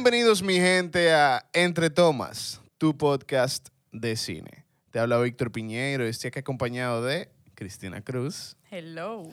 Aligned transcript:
Bienvenidos 0.00 0.44
mi 0.44 0.54
gente 0.60 1.12
a 1.12 1.44
Entre 1.52 1.90
Tomas, 1.90 2.60
tu 2.78 2.96
podcast 2.96 3.70
de 3.90 4.14
cine. 4.14 4.64
Te 4.92 5.00
habla 5.00 5.18
Víctor 5.18 5.50
Piñeiro 5.50 6.06
y 6.06 6.10
estoy 6.10 6.28
aquí 6.28 6.38
acompañado 6.38 7.02
de 7.02 7.28
Cristina 7.56 8.00
Cruz 8.00 8.56
Hello. 8.70 9.24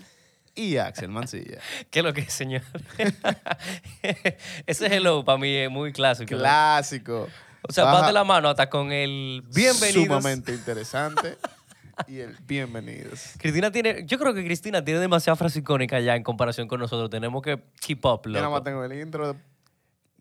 y 0.55 0.77
Axel 0.77 1.09
Mancilla. 1.09 1.59
¿Qué 1.91 1.99
es 1.99 2.05
lo 2.05 2.13
que 2.13 2.21
es, 2.21 2.33
señor? 2.33 2.63
Ese 4.65 4.87
hello 4.87 5.23
para 5.23 5.37
mí 5.37 5.55
es 5.55 5.69
muy 5.69 5.93
clásico. 5.93 6.33
¿no? 6.33 6.39
Clásico. 6.39 7.27
O 7.69 7.71
sea, 7.71 7.83
Baja- 7.83 8.01
va 8.01 8.07
de 8.07 8.13
la 8.13 8.23
mano 8.23 8.49
hasta 8.49 8.67
con 8.67 8.91
el 8.91 9.43
bienvenidos. 9.53 10.05
Sumamente 10.07 10.51
interesante. 10.51 11.37
y 12.07 12.21
el 12.21 12.35
bienvenidos. 12.47 13.33
Cristina 13.37 13.69
tiene, 13.71 14.03
yo 14.07 14.17
creo 14.17 14.33
que 14.33 14.43
Cristina 14.43 14.83
tiene 14.83 14.99
demasiadas 14.99 15.37
frases 15.37 15.57
icónicas 15.57 16.03
ya 16.03 16.15
en 16.15 16.23
comparación 16.23 16.67
con 16.67 16.79
nosotros. 16.79 17.11
Tenemos 17.11 17.43
que 17.43 17.61
keep 17.81 18.03
up, 18.03 18.21
Yo 18.25 18.31
nada 18.31 18.45
más 18.49 18.53
loco. 18.57 18.63
tengo 18.63 18.83
el 18.83 18.99
intro 18.99 19.35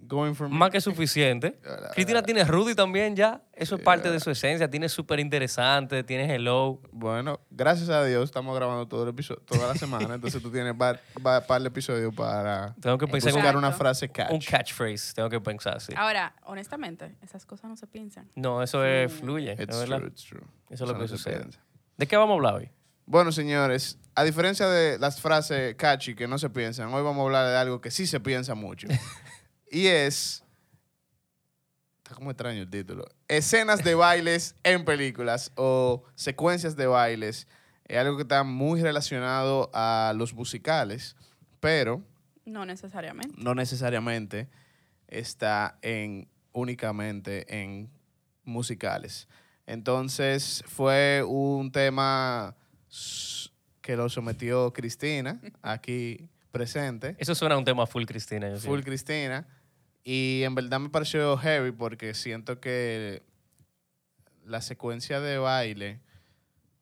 Going 0.07 0.35
For 0.35 0.49
Me. 0.49 0.57
Más 0.57 0.71
que 0.71 0.81
suficiente. 0.81 1.59
Cristina 1.95 2.23
tiene 2.23 2.45
Rudy 2.45 2.75
también 2.75 3.17
ya. 3.17 3.43
Eso 3.53 3.77
es 3.77 3.83
parte 3.83 4.11
de 4.11 4.21
su 4.21 4.31
esencia. 4.31 4.69
Tiene 4.69 4.89
súper 4.89 5.21
interesante, 5.21 6.03
tiene 6.05 6.33
hello. 6.35 6.81
Bueno, 6.93 7.41
gracias 7.51 7.89
a 7.89 8.05
Dios 8.05 8.25
estamos 8.25 8.55
grabando 8.57 8.87
todo 8.89 9.05
el 9.05 9.11
episodio, 9.11 9.41
toda 9.43 9.69
la 9.69 9.75
semana, 9.75 10.15
entonces 10.15 10.43
tú 10.43 10.51
tienes 10.51 10.75
par, 10.75 11.01
par, 11.23 11.47
par 11.47 11.63
de 11.63 11.69
episodios 11.69 12.15
para 12.15 12.75
Tengo 12.81 12.99
que 12.99 13.07
pensar 13.07 13.31
en 13.31 13.37
buscar 13.37 13.55
un, 13.57 13.65
una 13.65 13.73
frase 13.73 14.09
catch. 14.09 14.31
un 14.33 14.41
catchphrase. 14.41 15.15
Tengo 15.15 15.29
que 15.31 15.41
pensar. 15.41 15.79
Ahora, 15.97 16.35
honestamente, 16.45 17.17
esas 17.23 17.47
cosas 17.47 17.71
no 17.71 17.77
se 17.77 17.87
piensan. 17.87 18.31
No, 18.35 18.63
eso 18.63 18.85
es 18.85 19.13
fluye. 19.13 19.55
¿no 19.57 19.63
It's 19.63 19.75
es 19.75 19.81
verdad? 19.81 19.99
true, 19.99 20.09
it's 20.09 20.25
true. 20.25 20.43
Eso 20.71 20.85
es 20.85 20.91
lo 20.91 20.95
que 20.97 21.03
no 21.03 21.09
sucede. 21.09 21.37
piensa. 21.41 21.61
¿De 21.97 22.07
qué 22.07 22.17
vamos 22.17 22.33
a 22.33 22.37
hablar 22.37 22.55
hoy? 22.55 22.71
Bueno, 23.07 23.33
señores, 23.33 23.99
a 24.15 24.25
diferencia 24.25 24.67
de 24.67 24.99
las 24.99 25.21
frases 25.21 25.75
catchy 25.77 26.15
que 26.15 26.27
no 26.27 26.39
se 26.39 26.49
piensan, 26.51 26.93
hoy 26.93 27.03
vamos 27.03 27.21
a 27.21 27.25
hablar 27.27 27.47
de 27.49 27.57
algo 27.57 27.81
que 27.81 27.91
sí 27.91 28.07
se 28.07 28.19
piensa 28.21 28.55
mucho. 28.55 28.89
y 29.75 29.87
es. 29.89 30.43
Está 32.03 32.15
como 32.15 32.31
extraño 32.31 32.63
el 32.63 32.71
título. 32.71 33.05
Escenas 33.29 33.83
de 33.83 33.95
bailes 33.95 34.55
en 34.63 34.85
películas 34.85 35.53
o 35.57 36.05
secuencias 36.15 36.77
de 36.77 36.87
bailes. 36.87 37.49
Es 37.87 37.99
algo 37.99 38.17
que 38.17 38.23
está 38.23 38.45
muy 38.45 38.81
relacionado 38.83 39.71
a 39.75 40.13
los 40.17 40.33
musicales, 40.35 41.17
pero 41.61 42.03
No 42.45 42.65
necesariamente. 42.67 43.35
no 43.39 43.55
necesariamente 43.55 44.49
está 45.09 45.79
en 45.83 46.29
únicamente 46.53 47.47
en 47.63 47.91
musicales. 48.45 49.29
Entonces 49.67 50.63
fue 50.67 51.25
un 51.27 51.73
tema 51.73 52.55
que 53.81 53.97
lo 53.97 54.09
sometió 54.09 54.73
Cristina 54.73 55.41
aquí 55.63 56.29
presente, 56.53 57.17
Eso 57.19 57.35
suena 57.35 57.57
a 57.57 57.59
un 57.59 57.65
tema 57.65 57.87
full 57.87 58.05
Cristina. 58.05 58.49
yo 58.51 58.59
full. 58.61 58.83
Cristina, 58.83 59.47
y 60.05 60.43
en 60.45 60.55
verdad 60.55 60.81
me 60.81 60.91
pareció 60.91 61.37
heavy 61.39 61.73
porque 61.73 62.13
siento 62.13 62.61
que 62.61 63.23
las 64.45 64.67
secuencias 64.67 65.23
de 65.23 65.39
baile 65.39 66.01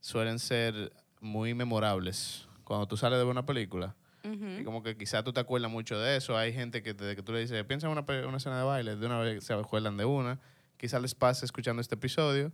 suelen 0.01 0.41
ser 0.41 0.93
muy 1.21 1.55
memorables 1.55 2.49
cuando 2.65 2.89
tú 2.89 2.97
sales 2.97 3.19
de 3.19 3.25
una 3.25 3.47
película. 3.47 3.95
Y 4.25 4.63
como 4.63 4.85
que 4.85 4.97
quizás 4.97 5.25
tú 5.25 5.33
te 5.33 5.41
acuerdas 5.41 5.71
mucho 5.71 5.99
de 5.99 6.17
eso. 6.17 6.37
Hay 6.37 6.53
gente 6.53 6.83
que 6.83 6.95
desde 6.95 7.17
que 7.17 7.23
tú 7.23 7.33
le 7.33 7.41
dices, 7.41 7.65
piensa 7.65 7.89
en 7.89 7.93
una, 7.93 8.05
una 8.27 8.37
escena 8.37 8.59
de 8.59 8.65
baile, 8.65 8.95
de 8.95 9.07
una 9.07 9.19
vez 9.19 9.43
se 9.43 9.53
acuerdan 9.53 9.97
de 9.97 10.05
una. 10.05 10.39
Quizás 10.77 11.03
les 11.03 11.15
pase 11.15 11.45
escuchando 11.45 11.81
este 11.83 11.97
episodio. 11.97 12.53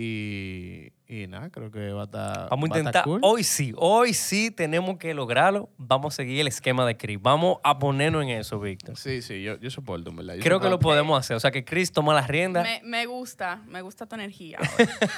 Y, 0.00 0.92
y 1.08 1.26
nada, 1.26 1.50
creo 1.50 1.72
que 1.72 1.90
va 1.90 2.02
a 2.02 2.04
estar. 2.04 2.48
Vamos 2.50 2.70
a 2.70 2.78
intentar. 2.78 3.02
cool. 3.02 3.18
Hoy 3.24 3.42
sí, 3.42 3.72
hoy 3.76 4.14
sí 4.14 4.52
tenemos 4.52 4.96
que 4.96 5.12
lograrlo. 5.12 5.70
Vamos 5.76 6.14
a 6.14 6.16
seguir 6.18 6.40
el 6.40 6.46
esquema 6.46 6.86
de 6.86 6.96
Chris. 6.96 7.20
Vamos 7.20 7.58
a 7.64 7.80
ponernos 7.80 8.22
en 8.22 8.28
eso, 8.28 8.60
Víctor. 8.60 8.96
Sí, 8.96 9.22
sí, 9.22 9.42
yo, 9.42 9.58
yo 9.58 9.70
soporto, 9.70 10.10
en 10.10 10.16
verdad. 10.16 10.34
Yo 10.36 10.42
Creo 10.44 10.60
que 10.60 10.68
lo 10.68 10.78
podemos 10.78 11.18
hacer. 11.18 11.36
O 11.36 11.40
sea, 11.40 11.50
que 11.50 11.64
Chris 11.64 11.90
toma 11.90 12.14
las 12.14 12.28
riendas. 12.28 12.62
Me, 12.62 12.80
me 12.84 13.06
gusta, 13.06 13.60
me 13.66 13.82
gusta 13.82 14.06
tu 14.06 14.14
energía. 14.14 14.60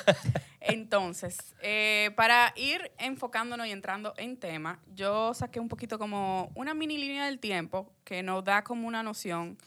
Entonces, 0.62 1.54
eh, 1.60 2.10
para 2.16 2.54
ir 2.56 2.90
enfocándonos 2.96 3.66
y 3.66 3.72
entrando 3.72 4.14
en 4.16 4.38
tema, 4.38 4.80
yo 4.94 5.34
saqué 5.34 5.60
un 5.60 5.68
poquito 5.68 5.98
como 5.98 6.50
una 6.54 6.72
mini 6.72 6.96
línea 6.96 7.26
del 7.26 7.38
tiempo 7.38 7.92
que 8.04 8.22
nos 8.22 8.44
da 8.44 8.64
como 8.64 8.88
una 8.88 9.02
noción 9.02 9.58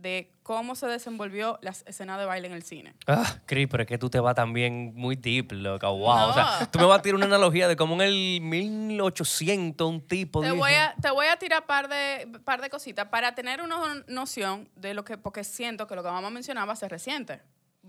de 0.00 0.32
cómo 0.42 0.74
se 0.74 0.86
desenvolvió 0.86 1.58
las 1.62 1.84
escenas 1.86 2.18
de 2.18 2.24
baile 2.24 2.46
en 2.48 2.54
el 2.54 2.62
cine. 2.62 2.94
Ah, 3.06 3.36
Chris, 3.46 3.68
pero 3.70 3.82
es 3.82 3.88
que 3.88 3.98
tú 3.98 4.08
te 4.08 4.18
vas 4.18 4.34
también 4.34 4.92
muy 4.94 5.14
deep, 5.16 5.52
loca. 5.52 5.88
Wow. 5.88 6.30
O 6.30 6.32
sea, 6.32 6.68
tú 6.70 6.78
me 6.78 6.86
vas 6.86 6.98
a 7.00 7.02
tirar 7.02 7.16
una 7.16 7.26
analogía 7.26 7.68
de 7.68 7.76
cómo 7.76 7.94
en 7.96 8.00
el 8.02 8.40
1800 8.40 9.86
un 9.88 10.00
tipo 10.06 10.40
Te 10.40 10.46
dijo- 10.46 10.56
voy, 10.58 10.72
a, 10.72 10.94
te 11.00 11.10
voy 11.10 11.26
a 11.26 11.36
tirar 11.36 11.66
par 11.66 11.88
de, 11.88 12.26
par 12.44 12.60
de 12.60 12.70
cositas 12.70 13.08
para 13.08 13.34
tener 13.34 13.60
una 13.62 14.02
noción 14.08 14.68
de 14.76 14.94
lo 14.94 15.04
que, 15.04 15.18
porque 15.18 15.44
siento 15.44 15.86
que 15.86 15.94
lo 15.94 16.02
que 16.02 16.08
vamos 16.08 16.28
a 16.28 16.30
mencionar 16.30 16.68
va 16.68 16.72
a 16.72 16.76
ser 16.76 16.90
reciente. 16.90 17.40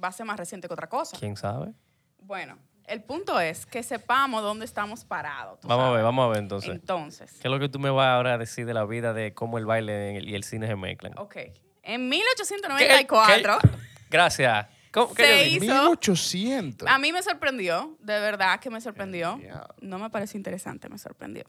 Va 0.02 0.10
a 0.10 0.12
ser 0.12 0.26
más 0.26 0.38
reciente 0.38 0.68
que 0.68 0.74
otra 0.74 0.88
cosa. 0.88 1.18
¿Quién 1.18 1.36
sabe? 1.38 1.74
Bueno, 2.20 2.58
el 2.86 3.02
punto 3.04 3.40
es 3.40 3.66
que 3.66 3.84
sepamos 3.84 4.42
dónde 4.42 4.66
estamos 4.66 5.06
parados. 5.06 5.60
Vamos 5.64 5.86
a 5.86 5.92
ver, 5.92 6.04
vamos 6.04 6.26
a 6.26 6.28
ver 6.30 6.38
entonces. 6.40 6.72
Entonces, 6.72 7.32
¿Qué 7.42 7.48
es 7.48 7.52
lo 7.52 7.60
que 7.60 7.70
tú 7.70 7.80
me 7.80 7.90
vas 7.90 8.08
ahora 8.08 8.34
a 8.34 8.38
decir 8.38 8.66
de 8.66 8.74
la 8.74 8.86
vida 8.86 9.14
de 9.14 9.34
cómo 9.34 9.58
el 9.58 9.66
baile 9.66 10.20
y 10.22 10.36
el 10.36 10.44
cine 10.44 10.68
se 10.68 10.76
mezclan? 10.76 11.14
ok. 11.18 11.38
En 11.84 12.02
¿Qué- 12.02 12.18
1894, 12.18 13.60
qué- 13.62 13.70
Gracias. 14.10 14.68
¿Cómo, 14.92 15.14
qué 15.14 15.24
Se 15.24 15.48
hizo- 15.50 15.62
1800. 15.62 16.88
a 16.90 16.98
mí 17.00 17.14
me 17.14 17.24
sorprendió, 17.24 17.96
de 18.02 18.20
verdad 18.20 18.60
que 18.60 18.70
me 18.70 18.82
sorprendió. 18.82 19.40
No 19.80 20.00
me 20.00 20.10
parece 20.10 20.38
interesante, 20.38 20.90
me 20.90 20.98
sorprendió. 20.98 21.46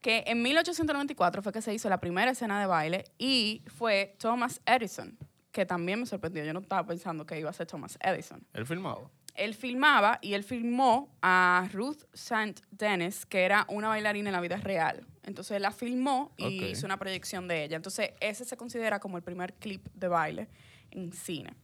Que 0.00 0.24
en 0.26 0.42
1894 0.42 1.42
fue 1.42 1.52
que 1.52 1.62
se 1.62 1.72
hizo 1.72 1.88
la 1.88 1.98
primera 2.00 2.30
escena 2.32 2.58
de 2.60 2.66
baile 2.66 3.04
y 3.18 3.62
fue 3.68 4.16
Thomas 4.18 4.60
Edison, 4.66 5.16
que 5.52 5.64
también 5.64 6.00
me 6.00 6.06
sorprendió. 6.06 6.44
Yo 6.44 6.52
no 6.52 6.60
estaba 6.60 6.84
pensando 6.86 7.24
que 7.24 7.38
iba 7.38 7.50
a 7.50 7.52
ser 7.52 7.66
Thomas 7.68 7.98
Edison. 8.00 8.44
El 8.52 8.66
filmado. 8.66 9.10
Él 9.38 9.54
filmaba 9.54 10.18
y 10.22 10.34
él 10.34 10.44
filmó 10.44 11.14
a 11.22 11.68
Ruth 11.72 12.02
St. 12.12 12.54
Dennis, 12.70 13.26
que 13.26 13.42
era 13.44 13.64
una 13.68 13.88
bailarina 13.88 14.30
en 14.30 14.34
la 14.34 14.40
vida 14.40 14.56
real. 14.56 15.06
Entonces 15.22 15.56
él 15.56 15.62
la 15.62 15.72
filmó 15.72 16.32
y 16.36 16.64
hizo 16.64 16.86
una 16.86 16.98
proyección 16.98 17.48
de 17.48 17.64
ella. 17.64 17.76
Entonces 17.76 18.10
ese 18.20 18.44
se 18.44 18.56
considera 18.56 19.00
como 19.00 19.16
el 19.16 19.22
primer 19.22 19.54
clip 19.54 19.86
de 19.94 20.08
baile 20.08 20.48
en 20.90 21.12
cine. 21.12 21.54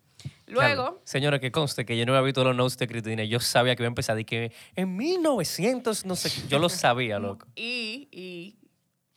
Luego, 0.46 0.60
Claro. 0.84 1.02
Señora, 1.04 1.40
que 1.40 1.50
conste 1.50 1.84
que 1.84 1.96
yo 1.96 2.04
no 2.06 2.12
había 2.12 2.26
visto 2.26 2.44
los 2.44 2.54
notes 2.54 2.76
de 2.78 2.86
Cristina. 2.86 3.24
Yo 3.24 3.40
sabía 3.40 3.74
que 3.74 3.82
iba 3.82 3.88
a 3.88 3.94
empezar 3.94 4.18
y 4.20 4.24
que 4.24 4.52
en 4.76 4.96
1900, 4.96 6.04
no 6.06 6.14
sé, 6.16 6.30
yo 6.48 6.58
lo 6.58 6.68
sabía, 6.68 7.18
loco. 7.20 7.46
y, 7.56 8.08
y 8.12 8.56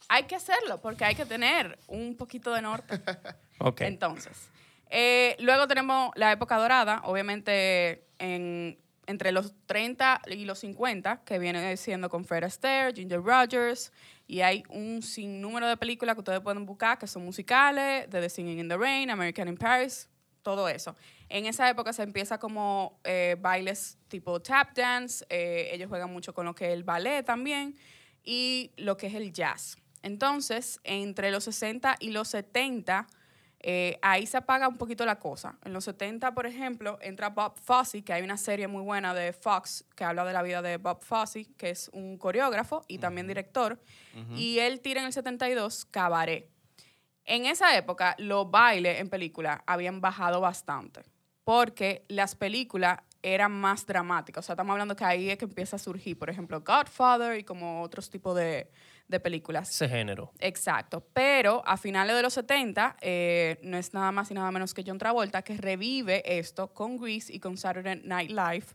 hay 0.07 0.23
que 0.23 0.35
hacerlo 0.35 0.79
porque 0.81 1.03
hay 1.05 1.15
que 1.15 1.25
tener 1.25 1.77
un 1.87 2.15
poquito 2.15 2.53
de 2.53 2.61
norte. 2.61 2.99
Ok. 3.57 3.81
Entonces, 3.81 4.49
eh, 4.89 5.35
luego 5.39 5.67
tenemos 5.67 6.11
la 6.15 6.31
época 6.31 6.57
dorada, 6.57 7.01
obviamente 7.05 8.05
en, 8.19 8.77
entre 9.07 9.31
los 9.31 9.53
30 9.65 10.21
y 10.27 10.45
los 10.45 10.59
50, 10.59 11.23
que 11.25 11.39
viene 11.39 11.75
siendo 11.77 12.09
con 12.09 12.25
Fred 12.25 12.43
Astaire, 12.43 12.93
Ginger 12.93 13.21
Rogers, 13.21 13.91
y 14.27 14.41
hay 14.41 14.63
un 14.69 15.01
sinnúmero 15.01 15.67
de 15.67 15.77
películas 15.77 16.15
que 16.15 16.21
ustedes 16.21 16.41
pueden 16.41 16.65
buscar 16.65 16.97
que 16.97 17.07
son 17.07 17.23
musicales, 17.23 18.09
de 18.09 18.21
The 18.21 18.29
Singing 18.29 18.59
in 18.59 18.69
the 18.69 18.77
Rain, 18.77 19.09
American 19.09 19.47
in 19.47 19.57
Paris, 19.57 20.09
todo 20.41 20.69
eso. 20.69 20.95
En 21.29 21.45
esa 21.45 21.69
época 21.69 21.91
se 21.93 22.03
empieza 22.03 22.37
como 22.37 22.99
eh, 23.03 23.35
bailes 23.39 23.97
tipo 24.07 24.39
tap 24.41 24.75
dance, 24.75 25.25
eh, 25.29 25.69
ellos 25.71 25.89
juegan 25.89 26.11
mucho 26.11 26.33
con 26.33 26.45
lo 26.45 26.53
que 26.53 26.67
es 26.67 26.73
el 26.73 26.83
ballet 26.83 27.23
también, 27.25 27.75
y 28.23 28.71
lo 28.77 28.97
que 28.97 29.07
es 29.07 29.15
el 29.15 29.31
jazz. 29.31 29.77
Entonces, 30.01 30.79
entre 30.83 31.31
los 31.31 31.45
60 31.45 31.95
y 31.99 32.11
los 32.11 32.27
70, 32.29 33.07
eh, 33.59 33.97
ahí 34.01 34.27
se 34.27 34.37
apaga 34.37 34.67
un 34.67 34.77
poquito 34.77 35.05
la 35.05 35.19
cosa. 35.19 35.57
En 35.63 35.73
los 35.73 35.85
70, 35.85 36.33
por 36.33 36.45
ejemplo, 36.45 36.99
entra 37.01 37.29
Bob 37.29 37.57
Fosse, 37.59 38.03
que 38.03 38.13
hay 38.13 38.21
una 38.21 38.37
serie 38.37 38.67
muy 38.67 38.83
buena 38.83 39.13
de 39.13 39.33
Fox 39.33 39.85
que 39.95 40.03
habla 40.03 40.23
de 40.25 40.33
la 40.33 40.43
vida 40.43 40.61
de 40.61 40.77
Bob 40.77 41.03
Fosse, 41.03 41.47
que 41.57 41.71
es 41.71 41.89
un 41.93 42.17
coreógrafo 42.17 42.83
y 42.87 42.99
también 42.99 43.27
director. 43.27 43.79
Y 44.35 44.59
él 44.59 44.79
tira 44.81 45.01
en 45.01 45.07
el 45.07 45.13
72 45.13 45.85
Cabaret. 45.85 46.49
En 47.25 47.45
esa 47.45 47.75
época, 47.75 48.15
los 48.19 48.49
bailes 48.49 48.99
en 48.99 49.09
película 49.09 49.63
habían 49.65 49.99
bajado 49.99 50.39
bastante, 50.41 51.01
porque 51.43 52.05
las 52.07 52.35
películas 52.35 52.99
eran 53.23 53.51
más 53.51 53.87
dramáticas. 53.87 54.45
O 54.45 54.45
sea, 54.45 54.53
estamos 54.53 54.73
hablando 54.73 54.95
que 54.95 55.03
ahí 55.03 55.31
es 55.31 55.37
que 55.39 55.45
empieza 55.45 55.77
a 55.77 55.79
surgir, 55.79 56.17
por 56.19 56.29
ejemplo, 56.29 56.61
Godfather 56.61 57.39
y 57.39 57.43
como 57.43 57.81
otros 57.81 58.11
tipos 58.11 58.35
de, 58.35 58.69
de 59.07 59.19
películas. 59.19 59.69
Ese 59.69 59.87
género. 59.87 60.31
Exacto, 60.39 61.05
pero 61.13 61.61
a 61.65 61.77
finales 61.77 62.15
de 62.15 62.21
los 62.21 62.33
70 62.33 62.97
eh, 63.01 63.59
no 63.63 63.77
es 63.77 63.93
nada 63.93 64.11
más 64.11 64.31
y 64.31 64.33
nada 64.33 64.51
menos 64.51 64.73
que 64.73 64.83
John 64.85 64.97
Travolta 64.97 65.41
que 65.41 65.57
revive 65.57 66.23
esto 66.39 66.73
con 66.73 66.97
Grease 66.97 67.33
y 67.33 67.39
con 67.39 67.57
Saturday 67.57 68.01
Night 68.03 68.31
Live, 68.31 68.65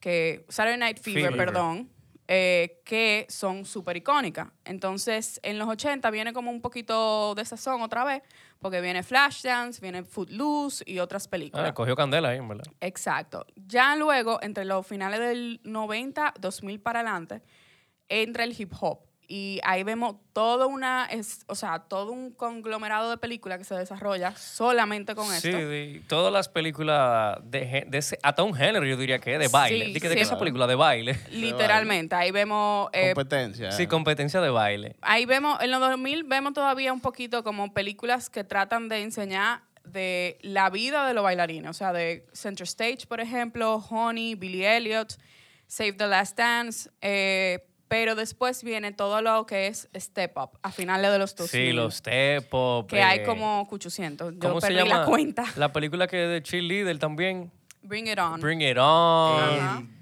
que 0.00 0.44
Saturday 0.48 0.78
Night 0.78 0.98
Fever, 0.98 1.32
Fever. 1.32 1.36
perdón, 1.36 1.90
eh, 2.28 2.82
que 2.84 3.26
son 3.28 3.64
súper 3.64 3.98
icónicas. 3.98 4.48
Entonces, 4.64 5.38
en 5.44 5.58
los 5.58 5.68
80 5.68 6.10
viene 6.10 6.32
como 6.32 6.50
un 6.50 6.60
poquito 6.60 7.34
de 7.36 7.44
sazón 7.44 7.82
otra 7.82 8.02
vez, 8.02 8.22
porque 8.58 8.80
viene 8.80 9.04
Flashdance, 9.04 9.80
viene 9.80 10.02
Footloose 10.02 10.82
y 10.86 10.98
otras 10.98 11.28
películas. 11.28 11.68
Ah, 11.68 11.74
cogió 11.74 11.94
candela 11.94 12.30
ahí, 12.30 12.40
verdad. 12.40 12.64
Exacto. 12.80 13.46
Ya 13.54 13.94
luego, 13.94 14.40
entre 14.42 14.64
los 14.64 14.84
finales 14.84 15.20
del 15.20 15.60
90, 15.62 16.34
2000 16.40 16.80
para 16.80 17.00
adelante, 17.00 17.42
entra 18.08 18.42
el 18.42 18.60
hip 18.60 18.72
hop. 18.80 19.00
Y 19.28 19.58
ahí 19.64 19.82
vemos 19.82 20.14
todo 20.32 20.68
una, 20.68 21.06
es, 21.06 21.44
o 21.48 21.54
sea, 21.56 21.80
todo 21.80 22.12
un 22.12 22.30
conglomerado 22.30 23.10
de 23.10 23.16
películas 23.16 23.58
que 23.58 23.64
se 23.64 23.74
desarrolla 23.74 24.36
solamente 24.36 25.14
con 25.16 25.26
Sí, 25.26 25.48
esto. 25.48 25.68
de- 25.68 26.02
todas 26.06 26.32
las 26.32 26.48
películas 26.48 27.38
de, 27.42 27.84
de 27.88 27.98
ese, 27.98 28.18
hasta 28.22 28.44
un 28.44 28.54
género, 28.54 28.86
yo 28.86 28.96
diría 28.96 29.18
que 29.18 29.36
de 29.38 29.48
baile. 29.48 29.86
Sí, 29.86 29.92
de 29.94 30.00
que, 30.00 30.08
de 30.08 30.14
que 30.14 30.20
sí. 30.24 30.26
esa 30.28 30.38
película 30.38 30.66
de 30.68 30.76
baile. 30.76 31.18
Literalmente, 31.30 32.14
ahí 32.14 32.30
vemos 32.30 32.88
eh, 32.92 33.14
Competencia. 33.14 33.72
Sí, 33.72 33.86
competencia 33.88 34.40
de 34.40 34.50
baile. 34.50 34.94
Ahí 35.00 35.26
vemos, 35.26 35.60
en 35.60 35.70
los 35.72 35.80
2000 35.80 36.22
vemos 36.24 36.52
todavía 36.52 36.92
un 36.92 37.00
poquito 37.00 37.42
como 37.42 37.74
películas 37.74 38.30
que 38.30 38.44
tratan 38.44 38.88
de 38.88 39.02
enseñar 39.02 39.62
de 39.84 40.38
la 40.42 40.70
vida 40.70 41.06
de 41.06 41.14
los 41.14 41.24
bailarines, 41.24 41.70
o 41.70 41.74
sea, 41.74 41.92
de 41.92 42.26
Center 42.32 42.64
Stage, 42.64 43.06
por 43.08 43.20
ejemplo, 43.20 43.76
Honey, 43.90 44.34
Billy 44.34 44.64
Elliot, 44.64 45.14
Save 45.68 45.94
the 45.94 46.06
Last 46.06 46.36
Dance, 46.38 46.90
eh, 47.00 47.66
pero 47.88 48.14
después 48.14 48.62
viene 48.64 48.92
todo 48.92 49.22
lo 49.22 49.46
que 49.46 49.68
es 49.68 49.88
Step 49.96 50.36
Up, 50.38 50.58
a 50.62 50.72
finales 50.72 51.10
de 51.12 51.18
los 51.18 51.34
2000. 51.36 51.48
Sí, 51.50 51.72
los 51.72 51.94
step 51.96 52.52
up, 52.54 52.86
Que 52.88 53.02
hay 53.02 53.20
eh, 53.20 53.24
como 53.24 53.62
800. 53.70 54.34
Yo 54.34 54.38
¿Cómo 54.40 54.60
se 54.60 54.68
perdí 54.68 54.80
llama? 54.82 55.00
la 55.00 55.04
cuenta. 55.06 55.44
La 55.56 55.72
película 55.72 56.06
que 56.06 56.24
es 56.24 56.30
de 56.30 56.42
cheerleader 56.42 56.98
también. 56.98 57.50
Bring 57.82 58.08
It 58.08 58.18
On. 58.18 58.40
Bring 58.40 58.60
It 58.62 58.76
On. 58.78 59.96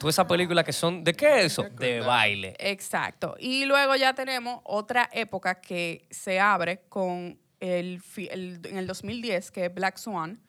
Todas 0.00 0.14
esas 0.14 0.26
películas 0.26 0.64
que 0.64 0.72
son, 0.72 1.02
¿de 1.02 1.12
qué 1.12 1.40
es 1.40 1.46
eso? 1.46 1.64
De 1.76 2.00
baile. 2.00 2.54
Exacto. 2.60 3.34
Y 3.40 3.64
luego 3.64 3.96
ya 3.96 4.14
tenemos 4.14 4.60
otra 4.64 5.08
época 5.12 5.60
que 5.60 6.06
se 6.10 6.38
abre 6.38 6.82
con 6.88 7.36
el, 7.58 8.00
el- 8.30 8.60
en 8.64 8.78
el 8.78 8.86
2010, 8.86 9.50
que 9.50 9.64
es 9.66 9.74
Black 9.74 9.96
Swan, 9.98 10.40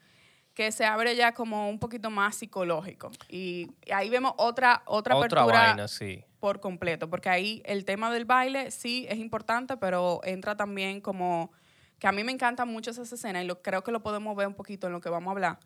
que 0.54 0.72
se 0.72 0.86
abre 0.86 1.16
ya 1.16 1.34
como 1.34 1.68
un 1.68 1.80
poquito 1.80 2.12
más 2.12 2.36
psicológico. 2.36 3.10
Y 3.28 3.72
ahí 3.92 4.10
vemos 4.12 4.34
otra, 4.38 4.84
otra, 4.86 5.16
Otra 5.16 5.42
apertura 5.42 5.62
vaina, 5.68 5.88
sí. 5.88 6.24
Por 6.40 6.60
completo, 6.60 7.10
porque 7.10 7.30
ahí 7.30 7.62
el 7.66 7.86
tema 7.86 8.12
del 8.12 8.26
baile 8.26 8.72
sí 8.72 9.06
es 9.10 9.18
importante, 9.18 9.78
pero 9.78 10.22
entra 10.24 10.56
también 10.56 11.02
como 11.02 11.52
que 12.00 12.08
a 12.08 12.12
mí 12.12 12.24
me 12.24 12.32
encanta 12.32 12.66
mucho 12.66 12.92
esa 12.92 13.04
escena 13.04 13.44
y 13.44 13.46
lo, 13.48 13.62
creo 13.62 13.84
que 13.84 13.92
lo 13.92 14.02
podemos 14.02 14.36
ver 14.36 14.48
un 14.48 14.56
poquito 14.56 14.88
en 14.88 14.94
lo 14.94 15.02
que 15.02 15.10
vamos 15.10 15.28
a 15.28 15.32
hablar, 15.32 15.60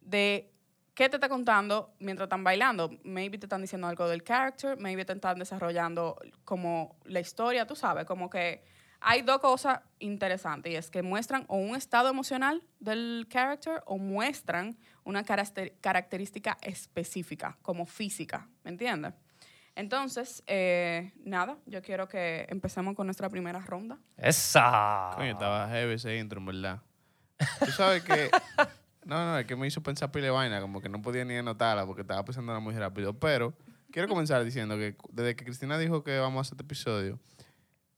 de 0.00 0.52
qué 0.94 1.08
te 1.08 1.16
está 1.16 1.28
contando 1.28 1.94
mientras 2.00 2.26
están 2.26 2.42
bailando. 2.42 2.90
Maybe 3.04 3.38
te 3.38 3.46
están 3.46 3.60
diciendo 3.60 3.86
algo 3.86 4.08
del 4.08 4.24
character, 4.24 4.78
maybe 4.78 5.04
te 5.04 5.12
están 5.12 5.38
desarrollando 5.38 6.16
como 6.44 6.96
la 7.04 7.20
historia, 7.20 7.66
tú 7.66 7.76
sabes, 7.76 8.04
como 8.04 8.28
que 8.30 8.64
hay 9.00 9.22
dos 9.22 9.38
cosas 9.38 9.80
interesantes 9.98 10.72
y 10.72 10.76
es 10.76 10.90
que 10.90 11.02
muestran 11.02 11.44
o 11.48 11.56
un 11.58 11.76
estado 11.76 12.08
emocional 12.08 12.62
del 12.80 13.28
character 13.30 13.82
o 13.86 13.98
muestran 13.98 14.76
una 15.04 15.22
caracter- 15.22 15.74
característica 15.80 16.56
específica, 16.62 17.58
como 17.62 17.86
física, 17.86 18.48
¿me 18.64 18.70
entiendes? 18.70 19.12
Entonces, 19.76 20.42
eh, 20.46 21.12
nada, 21.24 21.58
yo 21.66 21.82
quiero 21.82 22.08
que 22.08 22.46
empecemos 22.48 22.94
con 22.96 23.06
nuestra 23.06 23.28
primera 23.28 23.60
ronda. 23.60 23.98
Esa. 24.16 25.10
Coño, 25.14 25.32
estaba 25.32 25.68
heavy 25.68 25.94
ese 25.94 26.16
intro, 26.18 26.40
en 26.40 26.46
verdad. 26.46 26.82
Tú 27.60 27.66
sabes 27.72 28.02
que. 28.02 28.30
No, 29.06 29.24
no, 29.24 29.38
es 29.38 29.46
que 29.46 29.54
me 29.54 29.68
hizo 29.68 29.80
pensar 29.84 30.10
pile 30.10 30.30
vaina, 30.30 30.60
como 30.60 30.80
que 30.80 30.88
no 30.88 31.00
podía 31.00 31.24
ni 31.24 31.36
anotarla 31.36 31.86
porque 31.86 32.02
estaba 32.02 32.24
pensándola 32.24 32.58
muy 32.58 32.74
rápido. 32.74 33.16
Pero 33.16 33.54
quiero 33.92 34.08
comenzar 34.08 34.42
diciendo 34.44 34.76
que 34.76 34.96
desde 35.12 35.36
que 35.36 35.44
Cristina 35.44 35.78
dijo 35.78 36.02
que 36.02 36.18
vamos 36.18 36.38
a 36.38 36.40
hacer 36.40 36.54
este 36.54 36.64
episodio, 36.64 37.20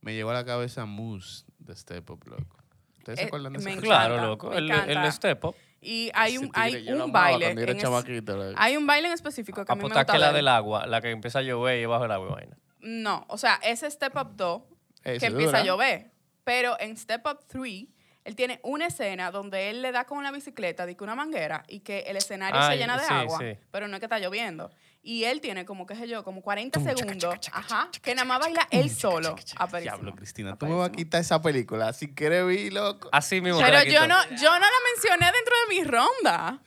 me 0.02 0.12
llegó 0.12 0.28
a 0.28 0.34
la 0.34 0.44
cabeza 0.44 0.84
Moose 0.84 1.46
de 1.60 1.75
Step 1.75 2.10
Up, 2.10 2.26
loco. 2.28 2.58
¿Ustedes 2.98 3.20
se 3.20 3.25
Eh, 3.25 3.28
acuerdan 3.28 3.54
de 3.54 3.58
encanta. 3.60 3.80
Claro, 3.80 4.20
loco. 4.26 4.50
me 4.50 4.58
El, 4.58 4.70
encanta. 4.70 5.06
el 5.06 5.12
step 5.12 5.44
up. 5.46 5.56
Y 5.80 6.10
hay 6.14 6.38
un, 6.38 6.50
tigre, 6.50 6.62
hay 6.80 6.92
un 6.92 7.12
baile. 7.12 7.44
cuando 7.46 7.60
era 7.62 7.70
en 7.72 7.76
es- 7.78 7.82
chamaquito, 7.82 8.36
loco. 8.36 8.54
hay 8.56 8.76
un 8.76 8.86
baile 8.86 9.08
en 9.08 9.14
específico 9.14 9.64
que 9.64 9.70
a 9.72 9.75
mí 9.76 9.82
me 9.82 9.84
gusta 9.88 10.04
que 10.04 10.19
la 10.19 10.26
ver. 10.28 10.36
del 10.36 10.48
agua, 10.48 10.86
la 10.86 11.00
que 11.00 11.10
empieza 11.10 11.38
a 11.38 11.42
llover 11.42 11.78
y 11.80 11.86
bajo 11.86 12.04
el 12.04 12.10
agua 12.12 12.28
y 12.28 12.32
vaina. 12.34 12.58
No, 12.80 13.25
o 13.28 13.38
sea, 13.38 13.60
ese 13.62 13.90
Step 13.90 14.16
Up 14.16 14.32
2 14.36 14.62
Ese 15.04 15.19
que 15.20 15.26
empieza 15.26 15.58
dura. 15.58 15.60
a 15.60 15.64
llover. 15.64 16.10
Pero 16.44 16.76
en 16.80 16.96
Step 16.96 17.25
Up 17.26 17.40
3, 17.46 17.86
él 18.25 18.34
tiene 18.36 18.58
una 18.62 18.86
escena 18.86 19.30
donde 19.30 19.70
él 19.70 19.82
le 19.82 19.92
da 19.92 20.04
con 20.04 20.22
la 20.25 20.30
bicicleta, 20.32 20.84
de 20.86 20.96
que 20.96 21.04
una 21.04 21.14
manguera, 21.14 21.62
y 21.69 21.80
que 21.80 22.00
el 22.00 22.16
escenario 22.16 22.60
se 22.62 22.69
Ay, 22.72 22.78
llena 22.78 22.96
de 22.96 23.04
sí, 23.04 23.12
agua, 23.14 23.38
sí. 23.38 23.56
pero 23.70 23.86
no 23.88 23.94
es 23.96 24.00
que 24.00 24.06
está 24.06 24.19
lloviendo. 24.19 24.70
Y 25.03 25.25
él 25.25 25.41
tiene 25.41 25.65
como, 25.65 25.87
qué 25.87 25.95
sé 25.95 26.09
yo, 26.09 26.25
como 26.25 26.43
40 26.43 26.79
Tum, 26.79 26.87
chaca, 26.87 26.99
segundos, 26.99 27.35
ajá, 27.53 27.89
que 28.03 28.15
nada 28.15 28.27
más 28.27 28.41
baila 28.41 28.67
él 28.71 28.91
solo. 28.91 29.37
Aperísimo. 29.56 29.81
Diablo, 29.81 30.15
Cristina, 30.15 30.56
tú 30.56 30.67
me 30.67 30.75
vas 30.75 30.89
a 30.89 30.93
quitar 30.93 31.21
esa 31.21 31.41
película. 31.41 31.93
Si 31.93 32.15
quieres 32.15 32.47
vi, 32.47 32.71
loco. 32.71 33.09
Así 33.12 33.41
mismo. 33.41 33.61
Pero 33.61 33.85
yo 33.85 34.06
no, 34.06 34.17
yo 34.31 34.50
no 34.50 34.59
la 34.59 34.79
mencioné 34.93 35.33
dentro 35.33 35.55
de 35.62 35.75
mi 35.75 35.85
ronda. 35.85 36.62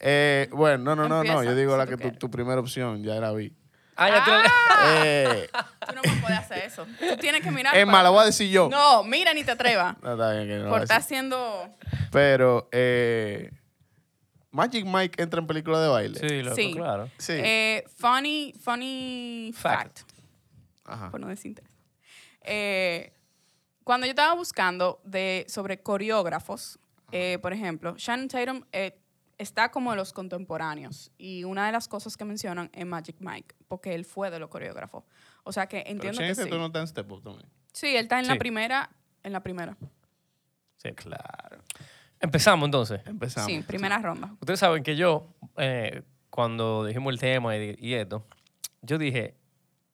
Eh, 0.00 0.48
bueno, 0.52 0.78
no, 0.78 0.96
no, 0.96 1.08
no, 1.08 1.24
no. 1.24 1.44
Yo 1.44 1.54
digo 1.54 1.76
la 1.76 1.86
que 1.86 1.96
tu, 1.96 2.30
primera 2.30 2.60
opción, 2.60 3.02
ya 3.02 3.14
la 3.14 3.32
vi. 3.32 3.52
Ah, 3.96 4.08
ya 4.08 4.24
tú 4.24 4.30
Eh, 5.04 5.50
Tú 5.86 5.94
no 5.94 6.02
me 6.02 6.20
puedes 6.20 6.38
hacer 6.38 6.58
eso. 6.64 6.86
Tú 6.98 7.16
tienes 7.18 7.42
que 7.42 7.50
mirar. 7.50 7.76
es 7.76 7.86
más, 7.86 8.02
la 8.02 8.10
voy 8.10 8.22
a 8.22 8.26
decir 8.26 8.50
yo. 8.50 8.68
No, 8.68 9.04
mira, 9.04 9.32
ni 9.32 9.44
te 9.44 9.52
atrevas. 9.52 9.96
No, 10.02 10.12
está 10.12 10.32
bien 10.32 10.48
que 10.48 10.56
no 10.56 10.70
Por 10.70 10.80
a 10.80 10.82
estar 10.82 10.98
haciendo. 10.98 11.68
Pero, 12.10 12.68
eh, 12.72 13.50
Magic 14.52 14.84
Mike 14.86 15.20
entra 15.22 15.40
en 15.40 15.46
película 15.46 15.80
de 15.80 15.88
baile. 15.88 16.20
Sí, 16.20 16.42
loco, 16.42 16.56
Sí. 16.56 16.72
claro. 16.74 17.10
Sí. 17.18 17.32
Eh, 17.36 17.84
funny, 17.96 18.54
funny 18.60 19.50
Fact. 19.54 20.00
fact. 20.00 20.12
Ajá. 20.84 21.10
por 21.10 21.20
no 21.20 21.28
decir. 21.28 21.62
Eh, 22.42 23.12
cuando 23.84 24.06
yo 24.06 24.10
estaba 24.10 24.34
buscando 24.34 25.00
de, 25.04 25.44
sobre 25.48 25.80
coreógrafos, 25.82 26.78
eh, 27.12 27.38
por 27.40 27.52
ejemplo, 27.52 27.94
Shannon 27.96 28.28
Tatum 28.28 28.64
eh, 28.72 28.98
está 29.38 29.70
como 29.70 29.90
de 29.90 29.96
los 29.96 30.12
contemporáneos 30.12 31.10
y 31.18 31.44
una 31.44 31.66
de 31.66 31.72
las 31.72 31.88
cosas 31.88 32.16
que 32.16 32.24
mencionan 32.24 32.70
es 32.72 32.84
Magic 32.86 33.16
Mike, 33.20 33.54
porque 33.68 33.94
él 33.94 34.04
fue 34.04 34.30
de 34.30 34.38
los 34.38 34.48
coreógrafos. 34.50 35.04
O 35.44 35.52
sea 35.52 35.66
que 35.66 35.82
entiendo 35.86 36.20
que 36.20 36.34
sí. 36.34 36.42
Tatum 36.44 36.58
no 36.58 36.66
está 36.66 36.80
en 36.80 36.86
Step 36.88 37.10
Up 37.10 37.22
también. 37.22 37.48
Sí, 37.72 37.88
él 37.96 38.02
está 38.04 38.18
en 38.20 38.26
la 38.28 38.36
primera, 38.36 38.90
en 39.22 39.32
la 39.32 39.42
primera. 39.42 39.76
Sí, 40.76 40.92
claro. 40.92 41.62
Empezamos 42.22 42.66
entonces. 42.66 43.00
Empezamos. 43.04 43.50
Sí, 43.50 43.62
primera 43.66 43.98
ronda. 43.98 44.30
Ustedes 44.40 44.60
saben 44.60 44.82
que 44.82 44.96
yo, 44.96 45.26
eh, 45.58 46.02
cuando 46.30 46.86
dijimos 46.86 47.12
el 47.12 47.18
tema 47.18 47.54
y, 47.56 47.76
y 47.78 47.94
esto, 47.94 48.24
yo 48.80 48.96
dije, 48.96 49.34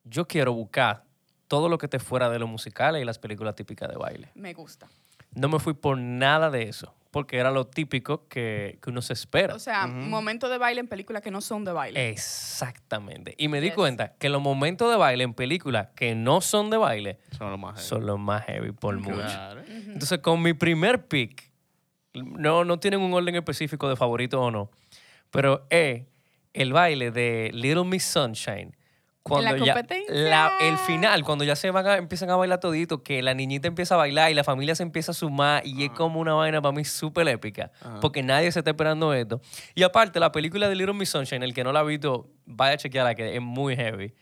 yo 0.04 0.28
quiero 0.28 0.52
buscar 0.52 1.04
todo 1.48 1.68
lo 1.68 1.78
que 1.78 1.86
esté 1.86 1.98
fuera 1.98 2.28
de 2.30 2.38
los 2.38 2.48
musicales 2.48 3.02
y 3.02 3.04
las 3.04 3.18
películas 3.18 3.54
típicas 3.56 3.88
de 3.88 3.96
baile. 3.96 4.28
Me 4.34 4.52
gusta. 4.54 4.86
No 5.34 5.48
me 5.48 5.58
fui 5.58 5.72
por 5.74 5.96
nada 5.98 6.50
de 6.50 6.64
eso, 6.64 6.94
porque 7.10 7.38
era 7.38 7.50
lo 7.50 7.66
típico 7.66 8.26
que, 8.28 8.78
que 8.82 8.90
uno 8.90 9.00
se 9.02 9.12
espera. 9.14 9.54
O 9.54 9.58
sea, 9.58 9.86
momentos 9.86 10.50
de 10.50 10.58
baile 10.58 10.80
en 10.80 10.88
películas 10.88 11.22
que 11.22 11.30
no 11.30 11.40
son 11.40 11.64
de 11.64 11.72
baile. 11.72 12.10
Exactamente. 12.10 13.34
Y 13.38 13.48
me 13.48 13.60
di 13.60 13.68
Yes. 13.68 13.74
cuenta 13.76 14.14
que 14.18 14.28
los 14.30 14.40
momentos 14.42 14.90
de 14.90 14.96
baile 14.96 15.24
en 15.24 15.34
películas 15.34 15.88
que 15.94 16.14
no 16.14 16.40
son 16.40 16.70
de 16.70 16.76
baile 16.78 17.18
Son 17.36 17.50
los 17.50 17.58
más 17.58 17.74
heavy. 17.76 17.88
son 17.88 18.06
los 18.06 18.18
más 18.18 18.44
heavy 18.46 18.72
por 18.72 18.96
mucho. 18.98 19.16
Claro. 19.16 19.62
Entonces, 19.66 20.18
con 20.20 20.42
mi 20.42 20.54
primer 20.54 21.06
pick, 21.06 21.47
no, 22.24 22.64
no 22.64 22.78
tienen 22.78 23.00
un 23.00 23.12
orden 23.14 23.34
específico 23.34 23.88
de 23.88 23.96
favorito 23.96 24.40
o 24.40 24.50
no, 24.50 24.70
pero 25.30 25.66
es 25.70 26.02
el 26.54 26.72
baile 26.72 27.10
de 27.10 27.50
Little 27.52 27.84
Miss 27.84 28.04
Sunshine. 28.04 28.74
Cuando 29.22 29.50
la 29.52 29.58
ya, 29.66 29.74
la- 30.08 30.50
el 30.62 30.78
final, 30.78 31.22
cuando 31.22 31.44
ya 31.44 31.54
se 31.54 31.70
van 31.70 31.86
a, 31.86 31.96
empiezan 31.98 32.30
a 32.30 32.36
bailar 32.36 32.60
todito, 32.60 33.02
que 33.02 33.20
la 33.20 33.34
niñita 33.34 33.68
empieza 33.68 33.94
a 33.94 33.98
bailar 33.98 34.30
y 34.30 34.34
la 34.34 34.42
familia 34.42 34.74
se 34.74 34.82
empieza 34.82 35.10
a 35.12 35.14
sumar 35.14 35.66
y 35.66 35.84
es 35.84 35.90
como 35.90 36.18
una 36.18 36.32
vaina 36.32 36.62
para 36.62 36.72
mí 36.74 36.82
súper 36.86 37.28
épica, 37.28 37.70
porque 38.00 38.22
nadie 38.22 38.50
se 38.52 38.60
está 38.60 38.70
esperando 38.70 39.12
esto. 39.12 39.42
Y 39.74 39.82
aparte, 39.82 40.18
la 40.18 40.32
película 40.32 40.66
de 40.70 40.76
Little 40.76 40.94
Miss 40.94 41.10
Sunshine, 41.10 41.42
el 41.42 41.52
que 41.52 41.62
no 41.62 41.72
la 41.72 41.80
ha 41.80 41.82
visto, 41.82 42.30
vaya 42.46 42.72
a 42.74 42.76
chequearla, 42.78 43.14
que 43.14 43.34
es 43.36 43.42
muy 43.42 43.76
heavy. 43.76 44.14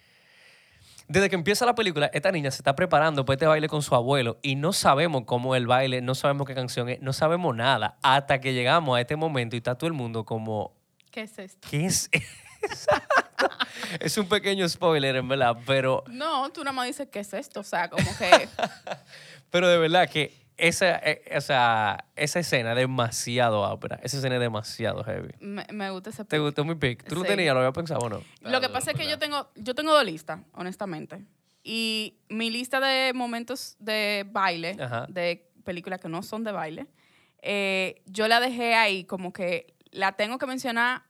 Desde 1.08 1.28
que 1.28 1.36
empieza 1.36 1.64
la 1.64 1.74
película, 1.74 2.10
esta 2.12 2.32
niña 2.32 2.50
se 2.50 2.58
está 2.58 2.74
preparando 2.74 3.24
para 3.24 3.34
este 3.34 3.46
baile 3.46 3.68
con 3.68 3.80
su 3.82 3.94
abuelo 3.94 4.38
y 4.42 4.56
no 4.56 4.72
sabemos 4.72 5.22
cómo 5.24 5.54
es 5.54 5.60
el 5.60 5.66
baile, 5.68 6.00
no 6.00 6.16
sabemos 6.16 6.46
qué 6.46 6.54
canción 6.54 6.88
es, 6.88 7.00
no 7.00 7.12
sabemos 7.12 7.54
nada 7.54 7.96
hasta 8.02 8.40
que 8.40 8.54
llegamos 8.54 8.96
a 8.96 9.00
este 9.00 9.14
momento 9.14 9.54
y 9.54 9.58
está 9.58 9.76
todo 9.76 9.86
el 9.86 9.94
mundo 9.94 10.24
como, 10.24 10.74
¿Qué 11.12 11.22
es 11.22 11.38
esto? 11.38 11.68
¿qué 11.70 11.86
es? 11.86 12.10
Exacto. 12.62 13.48
es 14.00 14.18
un 14.18 14.28
pequeño 14.28 14.68
spoiler, 14.68 15.14
en 15.14 15.28
verdad, 15.28 15.56
pero, 15.64 16.02
No, 16.08 16.50
tú 16.50 16.64
nada 16.64 16.72
más 16.72 16.86
dices, 16.86 17.08
¿qué 17.12 17.20
es 17.20 17.32
esto? 17.34 17.60
O 17.60 17.64
sea, 17.64 17.88
como 17.88 18.08
que... 18.18 18.48
pero 19.50 19.68
de 19.68 19.78
verdad 19.78 20.10
que 20.10 20.45
esa, 20.58 20.96
eh, 20.98 21.22
o 21.36 21.40
sea, 21.40 22.06
esa 22.16 22.38
escena 22.40 22.70
es 22.72 22.76
demasiado 22.78 23.60
ópera, 23.62 23.98
esa 24.02 24.16
escena 24.16 24.36
es 24.36 24.40
demasiado 24.40 25.04
heavy. 25.04 25.30
me, 25.40 25.66
me 25.72 25.90
gusta 25.90 26.10
ese 26.10 26.24
¿Te 26.24 26.38
gustó 26.38 26.64
mi 26.64 26.74
pick? 26.74 27.04
¿Tú 27.04 27.14
lo 27.16 27.24
tenías? 27.24 27.52
¿Lo 27.54 27.60
había 27.60 27.72
pensado 27.72 28.00
o 28.00 28.08
no? 28.08 28.22
Lo 28.40 28.60
que 28.60 28.68
pasa 28.68 28.92
es 28.92 28.96
que 28.96 29.08
yo 29.08 29.18
tengo, 29.18 29.50
yo 29.56 29.74
tengo 29.74 29.92
dos 29.92 30.04
listas, 30.04 30.40
honestamente. 30.54 31.24
Y 31.62 32.18
mi 32.28 32.50
lista 32.50 32.80
de 32.80 33.12
momentos 33.12 33.76
de 33.80 34.24
baile, 34.30 34.76
Ajá. 34.80 35.06
de 35.08 35.50
películas 35.64 36.00
que 36.00 36.08
no 36.08 36.22
son 36.22 36.44
de 36.44 36.52
baile, 36.52 36.86
eh, 37.42 38.02
yo 38.06 38.28
la 38.28 38.40
dejé 38.40 38.74
ahí 38.74 39.04
como 39.04 39.32
que 39.32 39.74
la 39.90 40.12
tengo 40.12 40.38
que 40.38 40.46
mencionar. 40.46 41.02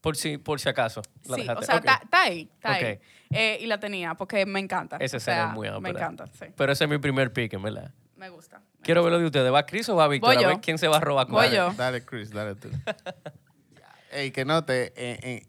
Por 0.00 0.16
si, 0.16 0.38
por 0.38 0.60
si 0.60 0.68
acaso. 0.68 1.02
la 1.26 1.36
Sí, 1.36 1.42
dejaste. 1.42 1.62
o 1.64 1.66
sea, 1.66 1.76
está 1.76 2.22
ahí, 2.22 2.48
está 2.54 2.72
ahí. 2.74 2.98
Eh, 3.30 3.58
y 3.60 3.66
la 3.66 3.78
tenía 3.80 4.14
porque 4.14 4.46
me 4.46 4.60
encanta. 4.60 4.96
Esa 4.98 5.16
O 5.16 5.18
escena 5.18 5.36
sea, 5.36 5.46
es 5.48 5.52
muy 5.54 5.68
Me 5.68 5.74
ópera. 5.76 5.98
encanta, 5.98 6.26
sí. 6.32 6.46
Pero 6.56 6.72
ese 6.72 6.84
es 6.84 6.90
mi 6.90 6.98
primer 6.98 7.32
pick, 7.32 7.52
en 7.54 7.62
verdad. 7.62 7.92
Me 8.16 8.28
gusta. 8.30 8.58
me 8.58 8.64
Quiero 8.82 9.02
gusta. 9.02 9.10
verlo 9.10 9.18
de 9.20 9.26
ustedes. 9.26 9.52
¿Va 9.52 9.66
Chris 9.66 9.88
o 9.88 9.96
va 9.96 10.08
Víctor? 10.08 10.28
Voy 10.34 10.36
A 10.38 10.42
yo. 10.42 10.48
ver 10.48 10.60
quién 10.60 10.78
se 10.78 10.88
va 10.88 10.96
a 10.96 11.00
robar 11.00 11.26
Voy 11.26 11.34
cuál. 11.48 11.52
yo. 11.54 11.72
Dale, 11.74 12.04
Chris, 12.04 12.30
dale 12.30 12.54
tú. 12.54 12.68
Ey, 14.10 14.30
que 14.30 14.44
note. 14.44 14.92
eh, 14.96 15.18
eh, 15.22 15.46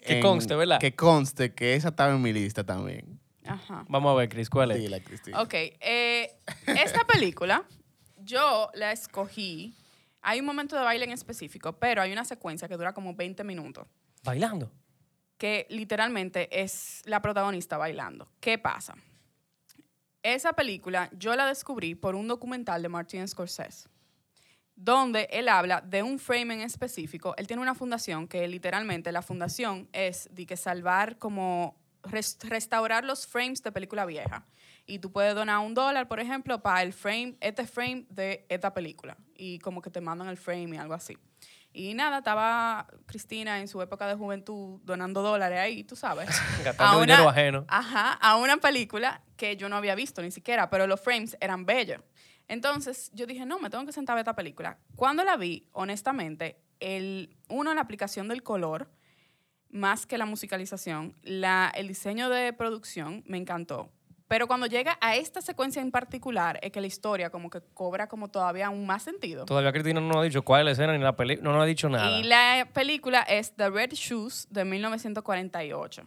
Que 0.00 0.16
en- 0.16 0.22
conste, 0.22 0.54
¿verdad? 0.54 0.78
Que 0.80 0.94
conste 0.94 1.52
que 1.54 1.74
esa 1.74 1.88
estaba 1.88 2.12
en 2.14 2.22
mi 2.22 2.32
lista 2.32 2.64
también. 2.64 3.18
Ajá. 3.44 3.84
Vamos 3.88 4.12
a 4.12 4.14
ver, 4.16 4.28
Chris, 4.28 4.48
¿cuál 4.50 4.70
es? 4.72 4.78
Dila, 4.78 5.00
Cristina. 5.00 5.40
Ok, 5.40 5.54
eh, 5.54 6.36
esta 6.66 7.04
película 7.06 7.64
yo 8.18 8.70
la 8.74 8.92
escogí. 8.92 9.74
Hay 10.20 10.40
un 10.40 10.46
momento 10.46 10.76
de 10.76 10.82
baile 10.82 11.04
en 11.06 11.12
específico, 11.12 11.72
pero 11.78 12.02
hay 12.02 12.12
una 12.12 12.24
secuencia 12.24 12.68
que 12.68 12.76
dura 12.76 12.92
como 12.92 13.14
20 13.14 13.42
minutos, 13.44 13.86
Bailando. 14.22 14.70
que 15.38 15.66
literalmente 15.70 16.60
es 16.62 17.00
la 17.06 17.22
protagonista 17.22 17.78
bailando. 17.78 18.28
¿Qué 18.40 18.58
pasa? 18.58 18.94
Esa 20.34 20.52
película 20.52 21.08
yo 21.16 21.34
la 21.34 21.46
descubrí 21.46 21.94
por 21.94 22.14
un 22.14 22.28
documental 22.28 22.82
de 22.82 22.90
Martin 22.90 23.26
Scorsese, 23.26 23.88
donde 24.76 25.26
él 25.30 25.48
habla 25.48 25.80
de 25.80 26.02
un 26.02 26.18
frame 26.18 26.52
en 26.52 26.60
específico. 26.60 27.34
Él 27.38 27.46
tiene 27.46 27.62
una 27.62 27.74
fundación 27.74 28.28
que 28.28 28.46
literalmente 28.46 29.10
la 29.10 29.22
fundación 29.22 29.88
es 29.92 30.28
de 30.30 30.44
que 30.44 30.58
salvar 30.58 31.16
como 31.18 31.76
res- 32.02 32.36
restaurar 32.42 33.04
los 33.04 33.26
frames 33.26 33.62
de 33.62 33.72
película 33.72 34.04
vieja. 34.04 34.44
Y 34.84 34.98
tú 34.98 35.10
puedes 35.10 35.34
donar 35.34 35.60
un 35.60 35.72
dólar, 35.72 36.08
por 36.08 36.20
ejemplo, 36.20 36.62
para 36.62 36.82
el 36.82 36.92
frame, 36.92 37.36
este 37.40 37.66
frame 37.66 38.04
de 38.10 38.44
esta 38.50 38.74
película. 38.74 39.16
Y 39.34 39.58
como 39.60 39.80
que 39.80 39.88
te 39.88 40.02
mandan 40.02 40.28
el 40.28 40.36
frame 40.36 40.76
y 40.76 40.76
algo 40.76 40.92
así. 40.92 41.16
Y 41.78 41.94
nada, 41.94 42.18
estaba 42.18 42.88
Cristina 43.06 43.60
en 43.60 43.68
su 43.68 43.80
época 43.80 44.08
de 44.08 44.16
juventud 44.16 44.80
donando 44.82 45.22
dólares 45.22 45.60
ahí, 45.60 45.84
tú 45.84 45.94
sabes. 45.94 46.28
Gastando 46.64 46.98
A 46.98 47.00
dinero 47.02 47.28
ajeno. 47.28 47.64
Ajá, 47.68 48.14
a 48.14 48.34
una 48.34 48.56
película 48.56 49.22
que 49.36 49.56
yo 49.56 49.68
no 49.68 49.76
había 49.76 49.94
visto 49.94 50.20
ni 50.20 50.32
siquiera, 50.32 50.70
pero 50.70 50.88
los 50.88 51.00
frames 51.00 51.36
eran 51.40 51.66
bellos. 51.66 52.00
Entonces 52.48 53.12
yo 53.14 53.26
dije, 53.26 53.46
no, 53.46 53.60
me 53.60 53.70
tengo 53.70 53.86
que 53.86 53.92
sentar 53.92 54.14
a 54.14 54.16
ver 54.16 54.22
esta 54.22 54.34
película. 54.34 54.78
Cuando 54.96 55.22
la 55.22 55.36
vi, 55.36 55.68
honestamente, 55.70 56.58
el, 56.80 57.36
uno, 57.48 57.72
la 57.74 57.82
aplicación 57.82 58.26
del 58.26 58.42
color, 58.42 58.90
más 59.70 60.04
que 60.04 60.18
la 60.18 60.26
musicalización, 60.26 61.14
la, 61.22 61.70
el 61.76 61.86
diseño 61.86 62.28
de 62.28 62.52
producción 62.54 63.22
me 63.24 63.38
encantó. 63.38 63.92
Pero 64.28 64.46
cuando 64.46 64.66
llega 64.66 64.98
a 65.00 65.16
esta 65.16 65.40
secuencia 65.40 65.80
en 65.80 65.90
particular, 65.90 66.58
es 66.62 66.70
que 66.70 66.80
la 66.82 66.86
historia 66.86 67.30
como 67.30 67.48
que 67.48 67.60
cobra 67.72 68.08
como 68.08 68.28
todavía 68.28 68.66
aún 68.66 68.86
más 68.86 69.02
sentido. 69.02 69.46
Todavía 69.46 69.72
Cristina 69.72 70.00
no 70.00 70.20
ha 70.20 70.22
dicho 70.24 70.42
cuál 70.42 70.60
es 70.60 70.64
la 70.66 70.70
escena 70.72 70.92
ni 70.96 71.02
la 71.02 71.16
película. 71.16 71.44
No 71.48 71.54
nos 71.56 71.62
ha 71.62 71.66
dicho 71.66 71.88
nada. 71.88 72.10
Y 72.18 72.24
la 72.24 72.68
película 72.74 73.22
es 73.22 73.54
The 73.56 73.70
Red 73.70 73.92
Shoes 73.94 74.46
de 74.50 74.64
1948. 74.66 76.02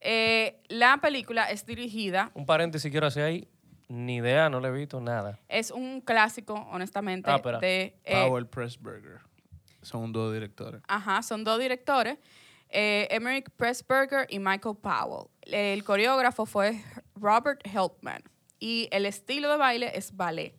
Eh, 0.00 0.60
la 0.68 0.98
película 0.98 1.50
es 1.50 1.64
dirigida, 1.66 2.30
Un 2.34 2.46
paréntesis 2.46 2.90
quiero 2.90 3.06
hacer 3.06 3.24
ahí. 3.24 3.48
Ni 3.88 4.16
idea, 4.16 4.50
no 4.50 4.60
le 4.60 4.68
he 4.68 4.72
visto 4.72 5.00
nada. 5.00 5.38
es 5.48 5.70
un 5.70 6.00
clásico, 6.00 6.54
honestamente, 6.72 7.30
Ah, 7.30 7.36
espera. 7.36 7.58
de... 7.60 7.96
eh, 8.04 8.26
Powell 8.26 8.46
Pressburger. 8.46 9.20
Son 9.80 10.12
de 10.12 10.32
directores. 10.34 10.82
Ajá, 10.88 11.22
son 11.22 11.44
dos 11.44 11.58
directores, 11.60 12.18
eh, 12.68 13.06
Emmerich 13.10 13.48
Pressburger 13.56 14.26
y 14.28 14.40
Michael 14.40 14.76
Powell. 14.82 15.28
El 15.42 15.84
coreógrafo 15.84 16.44
fue 16.46 16.82
Robert 17.16 17.60
Helpman 17.66 18.22
y 18.58 18.88
el 18.92 19.06
estilo 19.06 19.50
de 19.50 19.56
baile 19.56 19.92
es 19.94 20.14
ballet. 20.16 20.54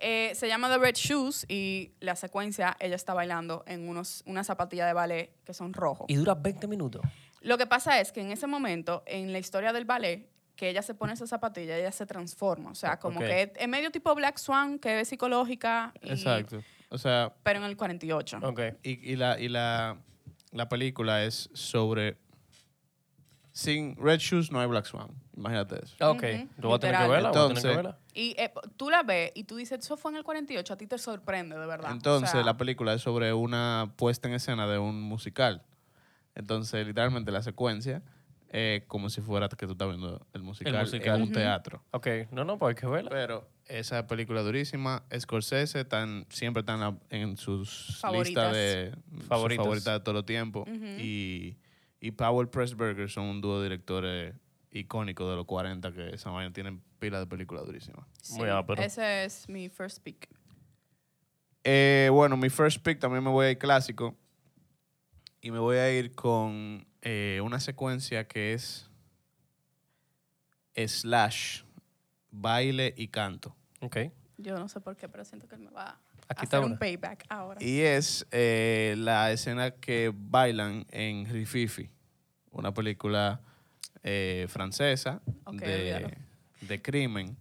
Eh, 0.00 0.32
se 0.34 0.48
llama 0.48 0.68
The 0.68 0.78
Red 0.78 0.94
Shoes 0.96 1.46
y 1.48 1.92
la 2.00 2.16
secuencia, 2.16 2.76
ella 2.80 2.96
está 2.96 3.14
bailando 3.14 3.62
en 3.68 3.88
unos, 3.88 4.22
una 4.26 4.42
zapatilla 4.42 4.84
de 4.86 4.92
ballet 4.92 5.30
que 5.44 5.54
son 5.54 5.72
rojos. 5.72 6.06
Y 6.08 6.16
dura 6.16 6.34
20 6.34 6.66
minutos. 6.66 7.02
Lo 7.40 7.56
que 7.56 7.66
pasa 7.66 8.00
es 8.00 8.10
que 8.10 8.20
en 8.20 8.32
ese 8.32 8.46
momento, 8.48 9.02
en 9.06 9.32
la 9.32 9.38
historia 9.38 9.72
del 9.72 9.84
ballet, 9.84 10.28
que 10.56 10.68
ella 10.68 10.82
se 10.82 10.94
pone 10.94 11.12
esa 11.12 11.26
zapatilla, 11.26 11.76
ella 11.78 11.92
se 11.92 12.04
transforma. 12.06 12.70
O 12.70 12.74
sea, 12.74 12.98
como 12.98 13.20
que 13.20 13.52
es 13.56 13.68
medio 13.68 13.90
tipo 13.90 14.12
Black 14.14 14.38
Swan, 14.38 14.78
que 14.78 15.00
es 15.00 15.08
psicológica. 15.08 15.92
y- 16.02 16.10
Exacto. 16.10 16.62
O 16.90 16.98
sea, 16.98 17.32
Pero 17.42 17.60
en 17.60 17.64
el 17.64 17.76
48. 17.76 18.40
Ok. 18.42 18.60
y, 18.82 19.12
y 19.12 19.16
la, 19.16 19.40
y 19.40 19.48
la, 19.48 19.98
la 20.50 20.68
película 20.68 21.24
es 21.24 21.48
sobre... 21.54 22.18
Sin 23.52 23.96
Red 23.96 24.18
Shoes 24.18 24.50
no 24.50 24.60
hay 24.60 24.66
Black 24.66 24.86
Swan. 24.86 25.10
Imagínate 25.36 25.82
eso. 25.82 25.94
Ok. 26.10 26.22
Ujú, 26.22 26.48
Tú 26.60 26.68
vas 26.68 26.76
a 26.76 26.78
tener 26.80 26.96
que 26.96 27.02
literal. 27.02 27.10
verla, 27.10 27.28
vas 27.30 27.36
a 27.36 27.48
tener 27.48 27.62
que 27.62 27.68
Entonces- 27.68 27.76
verla. 27.76 27.98
Y 28.14 28.34
eh, 28.38 28.52
tú 28.76 28.90
la 28.90 29.02
ves 29.02 29.32
y 29.34 29.44
tú 29.44 29.56
dices, 29.56 29.78
eso 29.80 29.96
fue 29.96 30.10
en 30.10 30.18
el 30.18 30.24
48, 30.24 30.74
a 30.74 30.76
ti 30.76 30.86
te 30.86 30.98
sorprende, 30.98 31.58
de 31.58 31.66
verdad. 31.66 31.90
O 31.90 31.94
Entonces, 31.94 32.30
sea, 32.30 32.42
la 32.42 32.56
película 32.58 32.92
es 32.92 33.00
sobre 33.02 33.32
una 33.32 33.92
puesta 33.96 34.28
en 34.28 34.34
escena 34.34 34.66
de 34.66 34.78
un 34.78 35.00
musical. 35.00 35.62
Entonces, 36.34 36.86
literalmente 36.86 37.30
la 37.32 37.42
secuencia 37.42 38.02
es 38.50 38.84
como 38.86 39.08
si 39.08 39.22
fuera 39.22 39.48
que 39.48 39.64
tú 39.66 39.72
estás 39.72 39.88
viendo 39.88 40.26
el 40.34 40.42
musical, 40.42 40.74
musical. 40.80 41.16
en 41.16 41.22
un 41.22 41.28
Ujú. 41.28 41.32
teatro. 41.32 41.82
Ok. 41.92 42.06
No, 42.30 42.44
no, 42.44 42.58
pues 42.58 42.76
hay 42.76 42.80
que 42.80 42.86
verla. 42.86 43.08
Pero 43.10 43.48
esa 43.66 44.06
película 44.06 44.40
es 44.40 44.46
durísima. 44.46 45.04
Scorsese 45.18 45.86
tan, 45.86 46.26
siempre 46.28 46.60
está 46.60 46.74
en, 46.74 46.80
la- 46.80 46.96
en 47.08 47.36
sus 47.38 47.98
Favoritas. 48.00 48.26
listas 48.28 48.52
de 48.52 48.92
sus 49.16 49.24
Favoritas. 49.26 49.64
favoritas 49.64 49.94
de 49.94 50.00
todo 50.00 50.18
el 50.18 50.24
tiempo. 50.26 50.66
y, 50.68 51.56
y 52.00 52.10
Powell 52.10 52.48
Pressburger 52.48 53.08
son 53.08 53.24
un 53.24 53.40
dúo 53.40 53.58
de 53.58 53.62
directores 53.70 54.34
icónicos 54.72 55.28
de 55.30 55.36
los 55.36 55.44
40 55.46 55.92
que 55.92 56.14
esa 56.14 56.30
vaina 56.30 56.52
tienen 56.52 56.82
pila 56.98 57.20
de 57.20 57.26
películas 57.26 57.64
durísimas. 57.66 58.06
sí, 58.22 58.34
Muy 58.38 58.48
ápero. 58.48 58.82
Ese 58.82 59.24
es 59.24 59.48
mi 59.48 59.68
first 59.68 60.02
pick. 60.02 60.28
Eh, 61.64 62.08
bueno, 62.10 62.36
mi 62.36 62.50
first 62.50 62.82
pick 62.82 62.98
también 62.98 63.22
me 63.22 63.30
voy 63.30 63.46
a 63.46 63.50
ir 63.50 63.58
clásico. 63.58 64.16
Y 65.40 65.50
me 65.50 65.58
voy 65.58 65.76
a 65.76 65.92
ir 65.92 66.14
con 66.14 66.86
eh, 67.02 67.40
una 67.42 67.58
secuencia 67.60 68.26
que 68.28 68.54
es 68.54 68.88
slash, 70.76 71.62
baile 72.30 72.94
y 72.96 73.08
canto. 73.08 73.54
Ok. 73.80 73.96
Yo 74.38 74.58
no 74.58 74.68
sé 74.68 74.80
por 74.80 74.96
qué, 74.96 75.08
pero 75.08 75.24
siento 75.24 75.46
que 75.48 75.56
él 75.56 75.60
me 75.62 75.70
va 75.70 75.90
a 75.90 76.00
Aquí 76.28 76.46
hacer 76.46 76.60
una. 76.60 76.68
un 76.68 76.78
payback 76.78 77.24
ahora. 77.28 77.62
Y 77.62 77.80
es 77.80 78.26
eh, 78.30 78.94
la 78.98 79.30
escena 79.32 79.72
que 79.72 80.12
bailan 80.14 80.86
en 80.90 81.26
Rififi, 81.26 81.90
una 82.52 82.72
película 82.72 83.40
eh, 84.02 84.46
francesa 84.48 85.20
de, 85.52 86.16
de 86.60 86.82
crimen. 86.82 87.36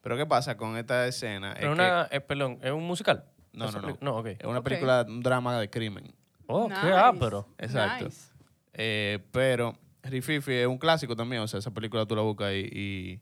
Pero 0.00 0.16
¿qué 0.16 0.26
pasa 0.26 0.56
con 0.56 0.76
esta 0.76 1.06
escena? 1.06 1.54
Pero 1.54 1.68
es 1.72 1.78
una, 1.78 2.08
eh, 2.10 2.20
perdón, 2.20 2.58
¿es 2.62 2.70
un 2.72 2.86
musical? 2.86 3.24
No, 3.52 3.70
no, 3.70 3.80
no. 3.80 3.98
No, 4.00 4.22
que 4.22 4.32
es 4.32 4.44
una 4.44 4.58
Ok. 4.58 4.64
película, 4.64 5.04
un 5.08 5.22
drama 5.22 5.58
de 5.58 5.70
crimen. 5.70 6.12
Oh, 6.46 6.68
qué 6.68 6.74
Nice, 6.74 6.92
ápero. 6.92 7.48
Exacto. 7.58 8.04
nice. 8.06 8.32
Eh, 8.74 9.18
pero 9.30 9.78
Rififi 10.02 10.52
es 10.52 10.66
un 10.66 10.76
clásico 10.78 11.16
también, 11.16 11.40
o 11.42 11.48
sea, 11.48 11.58
esa 11.60 11.70
película 11.72 12.04
tú 12.04 12.14
la 12.16 12.22
buscas 12.22 12.52
y, 12.52 12.68
y, 12.72 13.20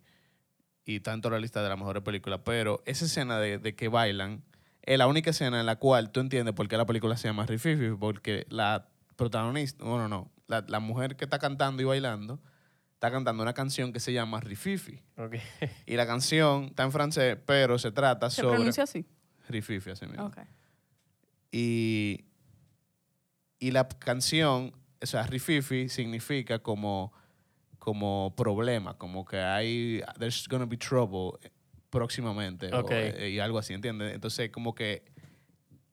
y 0.84 0.96
está 0.96 1.12
en 1.12 1.20
toda 1.20 1.37
la 1.37 1.40
lista 1.40 1.62
de 1.62 1.68
las 1.68 1.78
mejores 1.78 2.02
películas. 2.02 2.40
Pero 2.44 2.82
esa 2.87 3.04
escena 3.04 3.38
de, 3.38 3.58
de 3.58 3.76
que 3.76 3.88
bailan 3.88 4.42
es 4.82 4.99
la 4.99 5.06
única 5.06 5.30
escena 5.30 5.61
en 5.61 5.66
la 5.66 5.76
cual 5.76 6.11
tú 6.11 6.18
entiendes 6.18 6.54
por 6.54 6.66
qué 6.66 6.76
la 6.76 6.87
película 6.87 7.16
se 7.16 7.28
llama 7.28 7.46
Rififi, 7.46 7.90
porque 8.00 8.46
la 8.49 8.88
protagonista, 9.14 9.84
bueno, 9.84 10.08
no, 10.08 10.32
la, 10.49 10.64
la 10.66 10.80
mujer 10.80 11.14
que 11.16 11.25
está 11.25 11.38
cantando 11.38 11.80
y 11.82 11.84
bailando 11.84 12.40
está 13.02 13.11
cantando 13.11 13.42
una 13.42 13.52
canción 13.52 13.92
que 13.92 13.99
se 13.99 14.12
llama 14.12 14.38
Rififi. 14.38 15.00
Y 15.87 15.97
la 15.97 16.06
canción 16.06 16.66
está 16.66 16.85
en 16.85 16.92
francés, 16.92 17.37
pero 17.44 17.76
se 17.76 17.90
trata 17.90 18.30
¿Se 18.30 18.42
sobre 18.42 18.54
pronuncia 18.54 18.85
así? 18.85 19.04
Rififi, 19.49 19.90
así 19.90 20.06
mismo. 20.06 20.30
Y, 21.50 22.25
y 23.59 23.73
la 23.73 23.88
canción, 23.88 24.73
o 25.02 25.06
sea, 25.06 25.25
Rififi 25.25 25.88
significa 25.88 26.61
como, 26.61 27.12
como 27.80 28.35
problema, 28.37 28.97
como 28.97 29.25
que 29.25 29.38
hay, 29.38 30.00
there's 30.21 30.47
gonna 30.49 30.64
be 30.64 30.76
trouble 30.76 31.40
próximamente 31.90 32.73
o, 32.73 32.82
Ok. 32.82 32.90
eh, 32.92 33.30
y 33.30 33.40
algo 33.40 33.59
así, 33.59 33.75
¿entiendes? 33.75 34.14
Entonces, 34.14 34.50
como 34.50 34.76
que 34.76 35.02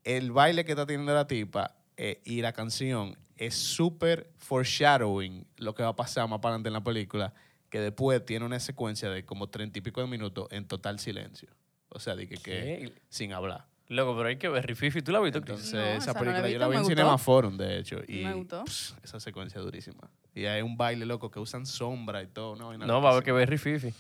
el 0.04 0.32
baile 0.32 0.64
que 0.64 0.74
está 0.74 0.86
teniendo 0.86 1.14
la 1.16 1.26
tipa 1.26 1.76
eh, 1.98 2.22
y 2.24 2.42
la 2.42 2.54
canción 2.54 3.18
es 3.40 3.56
súper 3.56 4.30
foreshadowing 4.38 5.48
lo 5.58 5.74
que 5.74 5.82
va 5.82 5.90
a 5.90 5.96
pasar 5.96 6.28
más 6.28 6.40
para 6.40 6.56
adelante 6.56 6.68
en 6.70 6.74
la 6.74 6.84
película, 6.84 7.34
que 7.70 7.80
después 7.80 8.24
tiene 8.26 8.46
una 8.46 8.60
secuencia 8.60 9.10
de 9.10 9.24
como 9.26 9.48
treinta 9.48 9.80
y 9.80 9.82
pico 9.82 10.02
de 10.02 10.08
minutos 10.08 10.48
en 10.52 10.68
total 10.68 11.00
silencio. 11.00 11.50
O 11.88 12.00
sea, 12.00 12.16
de 12.16 12.28
que, 12.28 12.94
sin 13.08 13.34
hablar. 13.34 13.66
Loco, 13.88 14.16
pero 14.16 14.30
hay 14.30 14.36
que 14.38 14.50
ver 14.50 14.68
Rififi. 14.68 15.02
¿Tú 15.02 15.12
la 15.12 15.18
has 15.20 15.24
visto? 15.24 15.40
Entonces, 15.40 15.74
No, 15.74 15.80
esa 15.80 15.98
esa 15.98 16.14
no 16.14 16.14
la 16.14 16.20
he 16.20 16.42
película 16.42 16.50
yo 16.50 16.60
la 16.60 16.68
vi 16.68 16.78
en. 16.78 16.86
Cinema 16.86 17.18
Forum, 17.18 17.58
de 17.58 17.80
hecho. 17.80 18.02
Y 18.08 18.24
Me 18.24 18.34
gustó. 18.34 18.64
pss, 18.66 18.96
esa 19.04 19.20
secuencia 19.20 19.58
es 19.58 19.66
durísima. 19.66 20.12
Y 20.36 20.46
hay 20.46 20.62
un 20.62 20.78
baile 20.78 21.06
loco 21.08 21.32
que 21.32 21.40
usan 21.40 21.66
sombra 21.66 22.22
y 22.22 22.28
todo. 22.28 22.56
No, 22.56 22.78
No, 22.78 23.02
va 23.02 23.10
a 23.10 23.12
haber 23.14 23.24
que 23.24 23.32
ver 23.32 23.50
Rififi. 23.50 23.92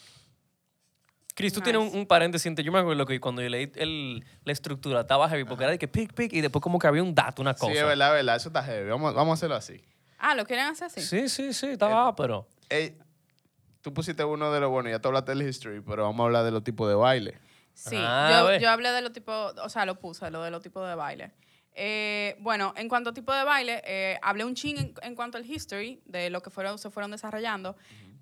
Chris, 1.39 1.53
tú 1.53 1.62
Nice. 1.62 1.72
tienes 1.72 1.93
un, 1.93 2.00
un 2.01 2.05
paréntesis. 2.05 2.53
Yo 2.53 2.72
me 2.74 2.79
acuerdo 2.79 3.05
que 3.05 3.17
cuando 3.22 3.41
yo 3.41 3.48
leí 3.48 3.72
el, 3.75 4.25
la 4.43 4.51
estructura 4.51 5.00
estaba 5.00 5.29
heavy 5.29 5.46
porque 5.46 5.63
era 5.63 5.72
de 5.72 5.79
que 5.79 5.88
pic, 5.88 6.13
pic 6.13 6.34
y 6.34 6.41
después 6.41 6.62
como 6.62 6.77
que 6.77 6.86
había 6.88 7.01
un 7.01 7.15
dato, 7.15 7.41
una 7.41 7.53
cosa. 7.53 7.72
Sí, 7.72 7.77
es 7.77 7.86
verdad, 7.86 8.10
es 8.10 8.13
verdad. 8.15 8.36
Eso 8.36 8.50
está 8.50 8.62
heavy. 8.62 8.89
Vamos, 8.89 9.13
vamos 9.15 9.31
a 9.31 9.34
hacerlo 9.36 9.55
así. 9.55 9.81
Ah, 10.17 10.36
¿lo 10.36 10.43
quieren 10.46 10.65
hacer 10.65 10.88
así? 10.88 11.00
Sí, 11.01 11.29
sí, 11.29 11.53
sí, 11.53 11.67
estaba 11.67 12.13
pero 12.13 12.46
Ey, 12.67 12.98
tú 13.79 13.93
pusiste 13.93 14.22
uno 14.25 14.51
de 14.51 14.60
los 14.60 14.69
bueno, 14.69 14.89
ya 14.89 15.00
te 15.00 15.08
hablaste 15.08 15.31
del 15.31 15.43
history, 15.48 15.79
pero 15.79 16.03
vamos 16.03 16.19
a 16.19 16.25
hablar 16.25 16.43
de 16.43 16.51
los 16.51 16.62
tipos 16.62 16.89
de 16.89 16.96
baile. 16.96 17.38
Sí, 17.74 17.96
Ah, 17.98 18.58
yo, 18.60 18.69
hablé 18.69 18.89
de 18.91 19.01
los 19.01 19.13
tipos, 19.13 19.53
o 19.63 19.69
sea, 19.69 19.86
lo 19.86 19.96
puse, 19.98 20.29
lo 20.29 20.43
de 20.43 20.51
los 20.51 20.62
tipos 20.62 20.86
de 20.89 20.96
baile. 20.96 21.31
Eh, 21.74 22.36
bueno, 22.41 22.74
en 22.75 22.89
cuanto 22.89 23.12
a 23.12 23.13
tipo 23.13 23.34
de 23.34 23.46
baile, 23.46 23.81
eh, 23.86 24.19
hablé 24.22 24.43
un 24.43 24.55
ching 24.55 24.77
en, 24.77 24.93
en 25.01 25.15
cuanto 25.15 25.38
al 25.38 25.50
history 25.50 26.01
de 26.05 26.29
lo 26.29 26.41
que 26.41 26.50
fueron, 26.50 26.77
se 26.77 26.89
fueron 26.89 27.12
desarrollando, 27.12 27.77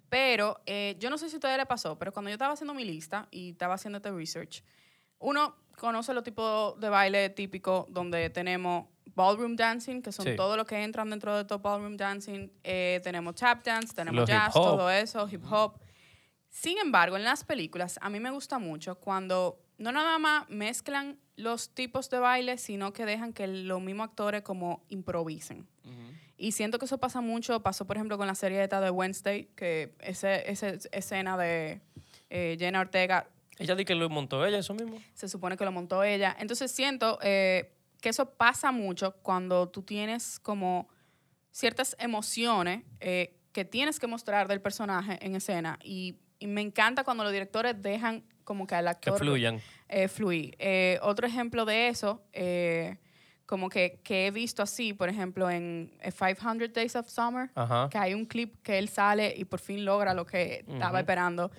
pero 0.09 0.61
eh, 0.65 0.95
yo 0.99 1.09
no 1.09 1.17
sé 1.17 1.29
si 1.29 1.35
a 1.35 1.37
ustedes 1.37 1.57
les 1.57 1.65
pasó, 1.65 1.97
pero 1.97 2.11
cuando 2.13 2.29
yo 2.29 2.33
estaba 2.33 2.53
haciendo 2.53 2.73
mi 2.73 2.85
lista 2.85 3.27
y 3.31 3.51
estaba 3.51 3.73
haciendo 3.75 3.97
este 3.97 4.11
research, 4.11 4.63
uno 5.19 5.55
conoce 5.77 6.13
los 6.13 6.23
tipos 6.23 6.79
de 6.79 6.89
baile 6.89 7.29
típicos 7.29 7.85
donde 7.89 8.29
tenemos 8.29 8.85
ballroom 9.15 9.55
dancing, 9.55 10.01
que 10.01 10.11
son 10.11 10.25
Sí. 10.25 10.35
todo 10.35 10.55
lo 10.57 10.65
que 10.65 10.83
entran 10.83 11.09
dentro 11.09 11.35
de 11.35 11.43
top 11.45 11.61
ballroom 11.61 11.97
dancing. 11.97 12.49
Eh, 12.63 12.99
tenemos 13.03 13.35
tap 13.35 13.63
dance, 13.63 13.93
tenemos 13.93 14.21
Los 14.21 14.29
jazz, 14.29 14.53
todo 14.53 14.89
eso, 14.91 15.27
hip 15.31 15.43
hop. 15.51 15.79
Sin 16.49 16.77
embargo, 16.77 17.17
en 17.17 17.23
las 17.23 17.43
películas 17.43 17.99
a 18.01 18.09
mí 18.09 18.19
me 18.19 18.29
gusta 18.31 18.59
mucho 18.59 18.95
cuando 18.99 19.59
no 19.77 19.91
nada 19.91 20.17
más 20.19 20.47
mezclan 20.49 21.19
los 21.35 21.69
tipos 21.73 22.09
de 22.09 22.19
baile, 22.19 22.57
sino 22.57 22.93
que 22.93 23.05
dejan 23.05 23.33
que 23.33 23.45
los 23.47 23.81
mismos 23.81 24.09
actores 24.09 24.41
como 24.43 24.83
improvisen. 24.89 25.67
Y 26.37 26.51
siento 26.51 26.77
que 26.79 26.85
eso 26.85 26.99
pasa 26.99 27.19
mucho. 27.21 27.61
Pasó, 27.61 27.85
por 27.85 27.97
ejemplo, 27.97 28.17
con 28.17 28.27
la 28.27 28.35
serie 28.35 28.63
esta 28.63 28.79
de 28.79 28.89
Wednesday, 28.91 29.45
que 29.55 29.95
ese, 29.99 30.49
esa 30.49 30.67
escena 30.91 31.35
de 31.37 31.81
eh, 32.29 32.55
Jenna 32.59 32.79
Ortega 32.81 33.27
Ella 33.57 33.75
di 33.75 33.85
que 33.85 33.95
lo 33.95 34.07
montó 34.09 34.45
ella, 34.45 34.59
eso 34.59 34.73
mismo. 34.75 35.01
se 35.15 35.27
supone 35.27 35.57
que 35.57 35.65
lo 35.65 35.71
montó 35.71 36.03
ella. 36.03 36.35
Entonces 36.39 36.71
siento 36.71 37.17
eh, 37.23 37.73
que 38.01 38.09
eso 38.09 38.29
pasa 38.35 38.71
mucho 38.71 39.15
cuando 39.23 39.67
tú 39.69 39.81
tienes 39.81 40.39
como 40.39 40.87
ciertas 41.51 41.95
emociones 41.99 42.83
eh, 42.99 43.33
que 43.51 43.65
tienes 43.65 43.99
que 43.99 44.05
mostrar 44.05 44.47
del 44.47 44.61
personaje 44.61 45.17
en 45.25 45.35
escena. 45.35 45.79
Y, 45.83 46.17
y 46.37 46.45
me 46.45 46.61
encanta 46.61 47.03
cuando 47.03 47.23
los 47.23 47.33
directores 47.33 47.81
dejan 47.81 48.23
como 48.43 48.67
que 48.67 48.75
al 48.75 48.85
Que 48.85 48.89
actor 48.91 49.17
fluyan. 49.17 49.59
eh, 49.89 50.07
fluir. 50.07 50.55
Otro 51.01 51.25
ejemplo 51.25 51.65
de 51.65 51.87
eso, 51.87 52.21
eh, 52.31 52.97
como 53.47 53.69
que, 53.69 53.99
que 54.03 54.27
he 54.27 54.31
visto 54.31 54.61
así, 54.61 54.93
por 54.93 55.09
ejemplo, 55.09 55.49
en 55.49 55.91
eh, 56.01 56.11
500 56.11 56.71
Days 56.73 56.95
of 56.95 57.07
Summer, 57.09 57.49
Ajá. 57.55 57.87
que 57.89 57.97
hay 57.97 58.13
un 58.13 58.25
clip 58.25 58.61
que 58.61 58.77
él 58.77 58.89
sale 58.89 59.33
y 59.35 59.45
por 59.45 59.59
fin 59.59 59.83
logra 59.85 60.13
lo 60.13 60.25
que 60.25 60.65
estaba 60.67 60.99
esperando. 60.99 61.49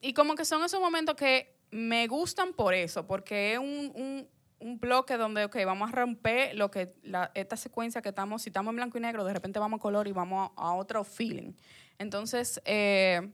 Y 0.00 0.12
como 0.12 0.34
que 0.34 0.44
son 0.44 0.62
esos 0.64 0.80
momentos 0.80 1.14
que 1.14 1.56
me 1.70 2.06
gustan 2.08 2.52
por 2.52 2.74
eso, 2.74 3.06
porque 3.06 3.52
es 3.54 3.58
un, 3.60 3.92
un, 3.94 4.28
un 4.58 4.80
bloque 4.80 5.16
donde, 5.16 5.44
ok, 5.44 5.56
vamos 5.64 5.90
a 5.90 5.94
romper 5.94 6.56
lo 6.56 6.70
que 6.72 6.92
la, 7.04 7.30
esta 7.34 7.56
secuencia 7.56 8.02
que 8.02 8.08
estamos, 8.08 8.42
si 8.42 8.48
estamos 8.50 8.72
en 8.72 8.76
blanco 8.76 8.98
y 8.98 9.00
negro, 9.00 9.24
de 9.24 9.32
repente 9.32 9.58
vamos 9.60 9.78
a 9.78 9.80
color 9.80 10.08
y 10.08 10.12
vamos 10.12 10.50
a, 10.56 10.60
a 10.70 10.74
otro 10.74 11.04
feeling. 11.04 11.52
Entonces, 11.98 12.60
eh, 12.64 13.30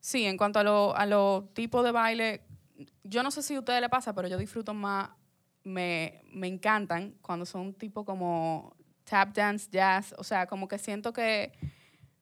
sí, 0.00 0.24
en 0.24 0.36
cuanto 0.36 0.58
a 0.58 0.64
los 0.64 0.92
a 0.96 1.06
los 1.06 1.54
tipos 1.54 1.84
de 1.84 1.92
baile, 1.92 2.42
yo 3.04 3.22
no 3.22 3.30
sé 3.30 3.42
si 3.42 3.54
a 3.54 3.60
ustedes 3.60 3.80
les 3.80 3.90
pasa, 3.90 4.12
pero 4.12 4.26
yo 4.28 4.36
disfruto 4.38 4.74
más, 4.74 5.10
me, 5.68 6.22
me 6.32 6.46
encantan 6.48 7.14
cuando 7.22 7.46
son 7.46 7.74
tipo 7.74 8.04
como 8.04 8.74
tap 9.04 9.34
dance, 9.34 9.68
jazz, 9.70 10.14
o 10.18 10.24
sea, 10.24 10.46
como 10.46 10.66
que 10.68 10.78
siento 10.78 11.12
que 11.12 11.52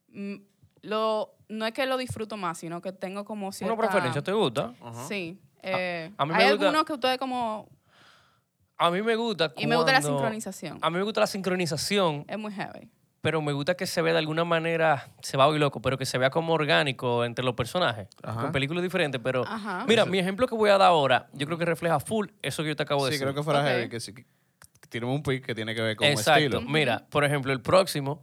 mm, 0.08 0.34
lo, 0.82 1.34
no 1.48 1.66
es 1.66 1.72
que 1.72 1.86
lo 1.86 1.96
disfruto 1.96 2.36
más, 2.36 2.58
sino 2.58 2.80
que 2.80 2.92
tengo 2.92 3.24
como 3.24 3.50
cierta... 3.52 3.74
¿Una 3.74 3.82
preferencia 3.82 4.22
te 4.22 4.32
gusta? 4.32 4.72
Sí. 5.08 5.40
eh, 5.62 6.12
a 6.16 6.26
mí 6.26 6.32
me 6.32 6.38
hay 6.44 6.50
gusta- 6.50 6.66
algunos 6.66 6.84
que 6.84 6.92
ustedes 6.92 7.18
como... 7.18 7.68
A 8.78 8.90
mí 8.90 9.00
me 9.00 9.16
gusta 9.16 9.52
Y 9.56 9.66
me 9.66 9.74
gusta 9.76 9.92
la 9.92 10.00
cuando- 10.00 10.18
sincronización. 10.18 10.78
A 10.82 10.90
mí 10.90 10.98
me 10.98 11.02
gusta 11.02 11.20
la 11.22 11.26
sincronización, 11.26 12.24
Es 12.28 12.38
muy 12.38 12.52
heavy. 12.52 12.90
Pero 13.20 13.42
me 13.42 13.52
gusta 13.52 13.74
que 13.76 13.86
se 13.86 14.02
vea 14.02 14.12
de 14.12 14.20
alguna 14.20 14.44
manera, 14.44 15.08
se 15.20 15.36
va 15.36 15.44
a 15.44 15.46
oír 15.48 15.58
loco, 15.60 15.80
pero 15.82 15.98
que 15.98 16.06
se 16.06 16.16
vea 16.18 16.30
como 16.30 16.52
orgánico 16.52 17.24
entre 17.24 17.44
los 17.44 17.54
personajes. 17.54 18.08
Ajá. 18.22 18.42
Con 18.42 18.52
películas 18.52 18.82
diferentes, 18.82 19.20
pero... 19.22 19.44
Ajá. 19.46 19.84
Mira, 19.88 20.04
mi 20.04 20.18
ejemplo 20.18 20.46
que 20.46 20.54
voy 20.54 20.70
a 20.70 20.78
dar 20.78 20.82
ahora, 20.88 21.28
yo 21.32 21.46
creo 21.46 21.58
que 21.58 21.64
refleja 21.64 21.98
full 21.98 22.28
eso 22.42 22.62
que 22.62 22.68
yo 22.70 22.76
te 22.76 22.82
acabo 22.84 23.04
de 23.04 23.10
Sí, 23.12 23.14
decir. 23.14 23.26
creo 23.26 23.34
que 23.34 23.42
fuera 23.42 23.60
Ok. 23.60 23.66
heavy, 23.66 23.88
que, 23.88 23.98
sí, 24.00 24.14
que 24.14 24.24
tiene 24.88 25.06
un 25.06 25.22
pick 25.22 25.44
que 25.44 25.54
tiene 25.54 25.74
que 25.74 25.82
ver 25.82 25.96
con 25.96 26.06
Exacto. 26.06 26.38
estilo. 26.40 26.60
Mira, 26.60 27.06
por 27.10 27.24
ejemplo, 27.24 27.52
el 27.52 27.60
próximo, 27.62 28.22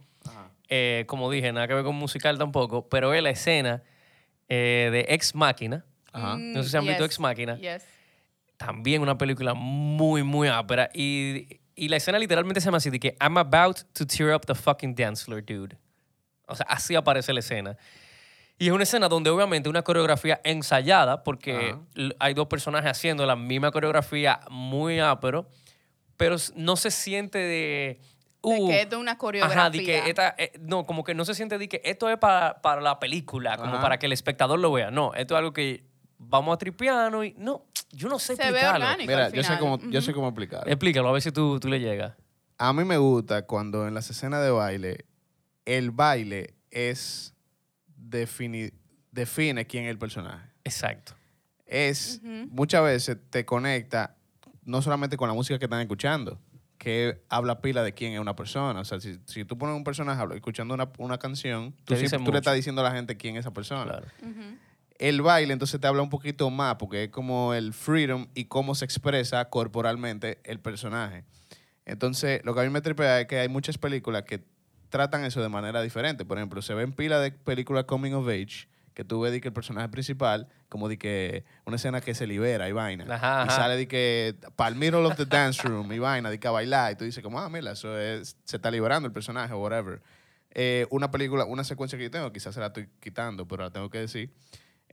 eh, 0.68 1.04
como 1.06 1.30
dije, 1.30 1.52
nada 1.52 1.68
que 1.68 1.74
ver 1.74 1.84
con 1.84 1.94
musical 1.96 2.38
tampoco, 2.38 2.88
pero 2.88 3.12
es 3.12 3.22
la 3.22 3.30
escena 3.30 3.82
eh, 4.48 4.88
de 4.90 5.06
Ex 5.14 5.34
Máquina. 5.34 5.84
Ajá. 6.12 6.36
Mm, 6.36 6.52
No 6.54 6.62
sé 6.62 6.70
si 6.70 6.76
han 6.78 6.84
visto 6.86 7.02
yes, 7.04 7.06
Ex 7.12 7.20
Máquina. 7.20 7.56
Yes. 7.58 7.84
También 8.56 9.02
una 9.02 9.18
película 9.18 9.52
muy, 9.54 10.22
muy 10.22 10.48
ápera. 10.48 10.88
Y, 10.94 11.60
y 11.74 11.88
la 11.88 11.96
escena 11.96 12.18
literalmente 12.18 12.60
se 12.60 12.66
llama 12.66 12.78
así, 12.78 12.90
de 12.90 13.00
que 13.00 13.16
I'm 13.20 13.36
about 13.38 13.78
to 13.92 14.06
tear 14.06 14.34
up 14.34 14.46
the 14.46 14.54
fucking 14.54 14.94
dance 14.94 15.24
floor, 15.24 15.44
dude. 15.44 15.76
O 16.46 16.54
sea, 16.54 16.66
así 16.68 16.94
aparece 16.94 17.32
la 17.32 17.40
escena. 17.40 17.76
Y 18.58 18.68
es 18.68 18.72
una 18.72 18.84
escena 18.84 19.08
donde 19.08 19.30
obviamente 19.30 19.68
una 19.68 19.82
coreografía 19.82 20.40
ensayada, 20.44 21.24
porque 21.24 21.76
hay 22.20 22.34
dos 22.34 22.46
personajes 22.46 22.90
haciendo 22.90 23.26
la 23.26 23.34
misma 23.34 23.72
coreografía 23.72 24.40
muy 24.48 25.00
ápero, 25.00 25.48
pero 26.16 26.36
no 26.54 26.76
se 26.76 26.90
siente 26.90 27.38
de... 27.38 28.00
De 28.44 28.60
uh, 28.60 28.68
que 28.68 28.82
esto 28.82 28.96
es 28.96 29.00
una 29.00 29.16
coreografía. 29.16 29.60
Ajá, 29.60 29.70
de 29.70 29.82
que 29.82 30.08
esta, 30.08 30.34
eh, 30.36 30.52
no, 30.60 30.84
como 30.84 31.02
que 31.02 31.14
no 31.14 31.24
se 31.24 31.34
siente 31.34 31.56
de 31.56 31.68
que 31.68 31.80
esto 31.82 32.10
es 32.10 32.18
para, 32.18 32.60
para 32.60 32.80
la 32.82 33.00
película, 33.00 33.56
como 33.56 33.80
para 33.80 33.98
que 33.98 34.06
el 34.06 34.12
espectador 34.12 34.58
lo 34.58 34.70
vea. 34.70 34.90
No, 34.90 35.14
esto 35.14 35.34
es 35.34 35.38
algo 35.38 35.52
que 35.52 35.82
vamos 36.18 36.54
a 36.54 36.58
tripiano 36.58 37.24
y 37.24 37.34
no, 37.38 37.64
yo 37.92 38.08
no 38.08 38.18
sé 38.18 38.36
Se 38.36 38.42
ve 38.42 38.48
explicarlo. 38.50 38.84
orgánico. 38.86 39.10
Mira, 39.10 39.26
al 39.26 39.32
yo 39.32 39.42
sé 39.42 39.56
final. 39.56 39.58
cómo, 39.60 39.90
yo 39.90 40.00
sé 40.02 40.12
cómo 40.12 40.28
explicar. 40.28 40.68
Explícalo, 40.68 41.08
a 41.08 41.12
ver 41.12 41.22
si 41.22 41.32
tú, 41.32 41.58
tú 41.60 41.68
le 41.68 41.80
llegas. 41.80 42.14
A 42.58 42.72
mí 42.72 42.84
me 42.84 42.96
gusta 42.98 43.42
cuando 43.46 43.86
en 43.88 43.94
las 43.94 44.08
escenas 44.10 44.42
de 44.42 44.50
baile, 44.50 45.04
el 45.64 45.90
baile 45.90 46.54
es 46.70 47.34
defini- 47.98 48.72
define 49.10 49.66
quién 49.66 49.84
es 49.84 49.90
el 49.90 49.98
personaje. 49.98 50.48
Exacto. 50.64 51.14
Es, 51.66 52.20
Ujú. 52.22 52.48
muchas 52.50 52.82
veces 52.84 53.16
te 53.30 53.44
conecta 53.44 54.16
no 54.62 54.80
solamente 54.82 55.16
con 55.16 55.28
la 55.28 55.34
música 55.34 55.58
que 55.58 55.64
están 55.66 55.80
escuchando, 55.80 56.40
que 56.78 57.22
habla 57.28 57.60
pila 57.60 57.82
de 57.82 57.92
quién 57.94 58.12
es 58.12 58.20
una 58.20 58.36
persona. 58.36 58.80
O 58.80 58.84
sea, 58.84 59.00
si, 59.00 59.18
si 59.26 59.44
tú 59.44 59.56
pones 59.58 59.74
un 59.76 59.84
personaje 59.84 60.20
habla- 60.20 60.34
escuchando 60.36 60.74
una, 60.74 60.90
una 60.98 61.18
canción, 61.18 61.72
tú, 61.84 61.84
Te 61.86 61.94
dice 61.94 62.08
siempre- 62.08 62.18
tú 62.18 62.22
mucho. 62.24 62.32
le 62.32 62.38
estás 62.38 62.54
diciendo 62.54 62.80
a 62.82 62.84
la 62.84 62.92
gente 62.92 63.16
quién 63.16 63.36
es 63.36 63.40
esa 63.40 63.52
persona. 63.52 63.84
Claro. 63.84 64.06
Ujú. 64.22 64.58
El 65.04 65.20
baile 65.20 65.52
entonces 65.52 65.78
te 65.78 65.86
habla 65.86 66.00
un 66.00 66.08
poquito 66.08 66.48
más 66.48 66.76
porque 66.76 67.04
es 67.04 67.10
como 67.10 67.52
el 67.52 67.74
freedom 67.74 68.26
y 68.34 68.46
cómo 68.46 68.74
se 68.74 68.86
expresa 68.86 69.44
corporalmente 69.50 70.38
el 70.44 70.60
personaje. 70.60 71.24
Entonces, 71.84 72.40
lo 72.42 72.54
que 72.54 72.60
a 72.60 72.62
mí 72.62 72.70
me 72.70 72.80
tripea 72.80 73.20
es 73.20 73.26
que 73.26 73.38
hay 73.38 73.48
muchas 73.50 73.76
películas 73.76 74.22
que 74.22 74.42
tratan 74.88 75.26
eso 75.26 75.42
de 75.42 75.50
manera 75.50 75.82
diferente. 75.82 76.24
Por 76.24 76.38
ejemplo, 76.38 76.62
se 76.62 76.72
ven 76.72 76.94
pila 76.94 77.20
de 77.20 77.32
películas 77.32 77.84
coming 77.84 78.12
of 78.12 78.26
age 78.28 78.66
que 78.94 79.04
tú 79.04 79.20
ves 79.20 79.32
de 79.32 79.42
que 79.42 79.48
el 79.48 79.52
personaje 79.52 79.90
principal, 79.90 80.48
como 80.70 80.88
de 80.88 80.96
que 80.96 81.44
una 81.66 81.76
escena 81.76 82.00
que 82.00 82.14
se 82.14 82.26
libera 82.26 82.66
y 82.70 82.72
vaina. 82.72 83.04
Ajá, 83.14 83.44
y 83.46 83.50
sale 83.50 83.76
de 83.76 83.86
que 83.86 84.34
para 84.56 84.68
el 84.70 84.76
middle 84.76 85.04
of 85.04 85.16
the 85.16 85.26
dance 85.26 85.60
room 85.68 85.92
y 85.92 85.98
vaina, 85.98 86.30
de 86.30 86.40
que 86.40 86.48
a 86.48 86.50
bailar. 86.50 86.92
Y 86.92 86.96
tú 86.96 87.04
dices 87.04 87.22
como, 87.22 87.38
ah, 87.38 87.50
mira, 87.50 87.72
eso 87.72 87.98
es, 87.98 88.38
se 88.44 88.56
está 88.56 88.70
liberando 88.70 89.06
el 89.06 89.12
personaje 89.12 89.52
o 89.52 89.58
whatever. 89.58 90.00
Eh, 90.52 90.86
una 90.88 91.10
película, 91.10 91.44
una 91.44 91.64
secuencia 91.64 91.98
que 91.98 92.04
yo 92.04 92.10
tengo, 92.10 92.32
quizás 92.32 92.54
se 92.54 92.60
la 92.60 92.68
estoy 92.68 92.88
quitando, 93.00 93.46
pero 93.46 93.64
la 93.64 93.70
tengo 93.70 93.90
que 93.90 93.98
decir. 93.98 94.32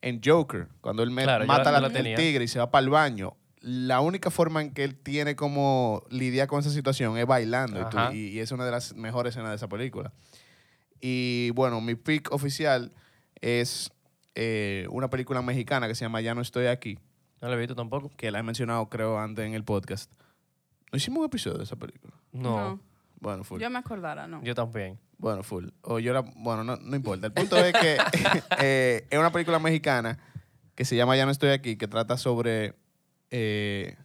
En 0.02 0.20
Joker, 0.24 0.68
cuando 0.82 1.04
él 1.04 1.12
Claro, 1.12 1.46
mata 1.46 1.66
la- 1.72 1.78
yo 1.78 1.82
la- 1.84 1.88
la 1.90 1.94
tenía. 1.94 2.16
el 2.16 2.18
tigre 2.20 2.44
y 2.44 2.48
se 2.48 2.58
va 2.60 2.72
para 2.72 2.84
el 2.84 2.90
baño, 2.90 3.36
la 3.60 4.02
única 4.02 4.32
forma 4.32 4.62
en 4.62 4.74
que 4.74 4.84
él 4.84 4.96
tiene 4.96 5.36
como 5.36 6.04
lidiar 6.10 6.48
con 6.48 6.60
esa 6.60 6.72
situación 6.72 7.18
es 7.18 7.26
bailando. 7.28 7.80
Y, 7.80 7.90
tú- 7.90 7.98
Ajá. 8.00 8.14
y- 8.14 8.30
y 8.30 8.40
es 8.40 8.52
una 8.52 8.66
de 8.66 8.72
las 8.72 8.96
mejores 8.96 9.34
escenas 9.36 9.52
de 9.52 9.56
esa 9.58 9.68
película. 9.70 10.12
Y 11.00 11.52
bueno, 11.52 11.82
mi 11.82 11.96
pick 11.96 12.32
oficial 12.32 12.92
es 13.40 13.92
eh, 14.34 14.88
una 14.90 15.10
película 15.10 15.42
mexicana 15.42 15.88
que 15.90 15.94
se 15.96 16.06
llama 16.06 16.22
Ya 16.22 16.34
no 16.34 16.40
estoy 16.42 16.68
aquí, 16.68 16.98
No 17.42 17.50
lo 17.50 17.56
he 17.56 17.58
visto 17.58 17.76
tampoco. 17.76 18.10
que 18.16 18.32
la 18.32 18.40
he 18.40 18.44
mencionado 18.44 18.88
creo 18.90 19.20
antes 19.20 19.46
en 19.46 19.54
el 19.56 19.64
podcast. 19.66 20.10
¿No 20.92 20.98
hicimos 20.98 21.20
un 21.20 21.26
episodio 21.26 21.58
de 21.58 21.66
esa 21.66 21.76
película? 21.76 22.14
No, 22.32 22.58
No. 22.58 22.80
Bueno, 23.22 23.44
full. 23.44 23.62
Yo 23.62 23.70
me 23.70 23.80
acordara, 23.80 24.28
¿no? 24.28 24.44
yo 24.44 24.54
también. 24.56 25.00
Bueno, 25.18 25.44
full. 25.44 25.68
O 25.84 26.00
yo 26.00 26.12
era, 26.12 26.22
bueno, 26.22 26.64
no, 26.64 26.76
no 26.78 26.96
importa. 26.96 27.28
El 27.28 27.34
punto 27.34 27.56
es 27.58 27.72
que 27.72 27.98
eh, 28.60 29.08
es 29.10 29.20
una 29.20 29.32
película 29.32 29.60
mexicana 29.60 30.18
que 30.74 30.84
se 30.84 30.96
llama 30.96 31.16
Ya 31.16 31.26
no 31.26 31.32
estoy 31.32 31.52
aquí, 31.52 31.78
que 31.78 31.88
trata 31.88 32.18
sobre, 32.18 32.74
eh, 33.30 33.96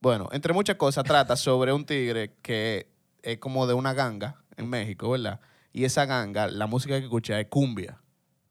bueno, 0.00 0.28
entre 0.30 0.52
muchas 0.52 0.76
cosas, 0.76 1.02
trata 1.02 1.34
sobre 1.34 1.72
un 1.72 1.84
tigre 1.84 2.36
que 2.40 2.88
es 3.22 3.38
como 3.38 3.66
de 3.66 3.74
una 3.74 3.92
ganga 3.92 4.36
en 4.56 4.70
México, 4.70 5.10
¿verdad? 5.10 5.40
Y 5.72 5.84
esa 5.84 6.06
ganga, 6.06 6.46
la 6.46 6.68
música 6.68 6.96
que 6.98 7.04
escucha 7.04 7.40
es 7.40 7.48
cumbia, 7.48 8.00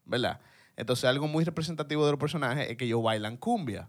¿verdad? 0.03 0.41
Entonces 0.75 1.05
algo 1.05 1.29
muy 1.29 1.45
representativo 1.45 2.05
de 2.05 2.11
los 2.11 2.19
personajes 2.19 2.69
es 2.69 2.75
que 2.75 2.83
ellos 2.83 3.01
bailan 3.01 3.37
cumbia. 3.37 3.87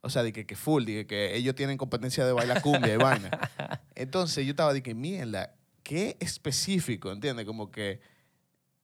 O 0.00 0.10
sea, 0.10 0.22
de 0.22 0.32
que, 0.32 0.46
que 0.46 0.54
full, 0.56 0.84
de 0.84 0.92
que, 0.92 1.06
que 1.06 1.36
ellos 1.36 1.54
tienen 1.54 1.76
competencia 1.76 2.24
de 2.24 2.32
bailar 2.32 2.62
cumbia 2.62 2.94
y 2.94 2.96
vaina. 2.96 3.30
Entonces 3.94 4.44
yo 4.46 4.50
estaba 4.50 4.72
de 4.72 4.82
que, 4.82 4.94
mierda, 4.94 5.54
qué 5.82 6.16
específico, 6.20 7.10
¿entiendes? 7.10 7.44
Como 7.46 7.70
que 7.70 8.00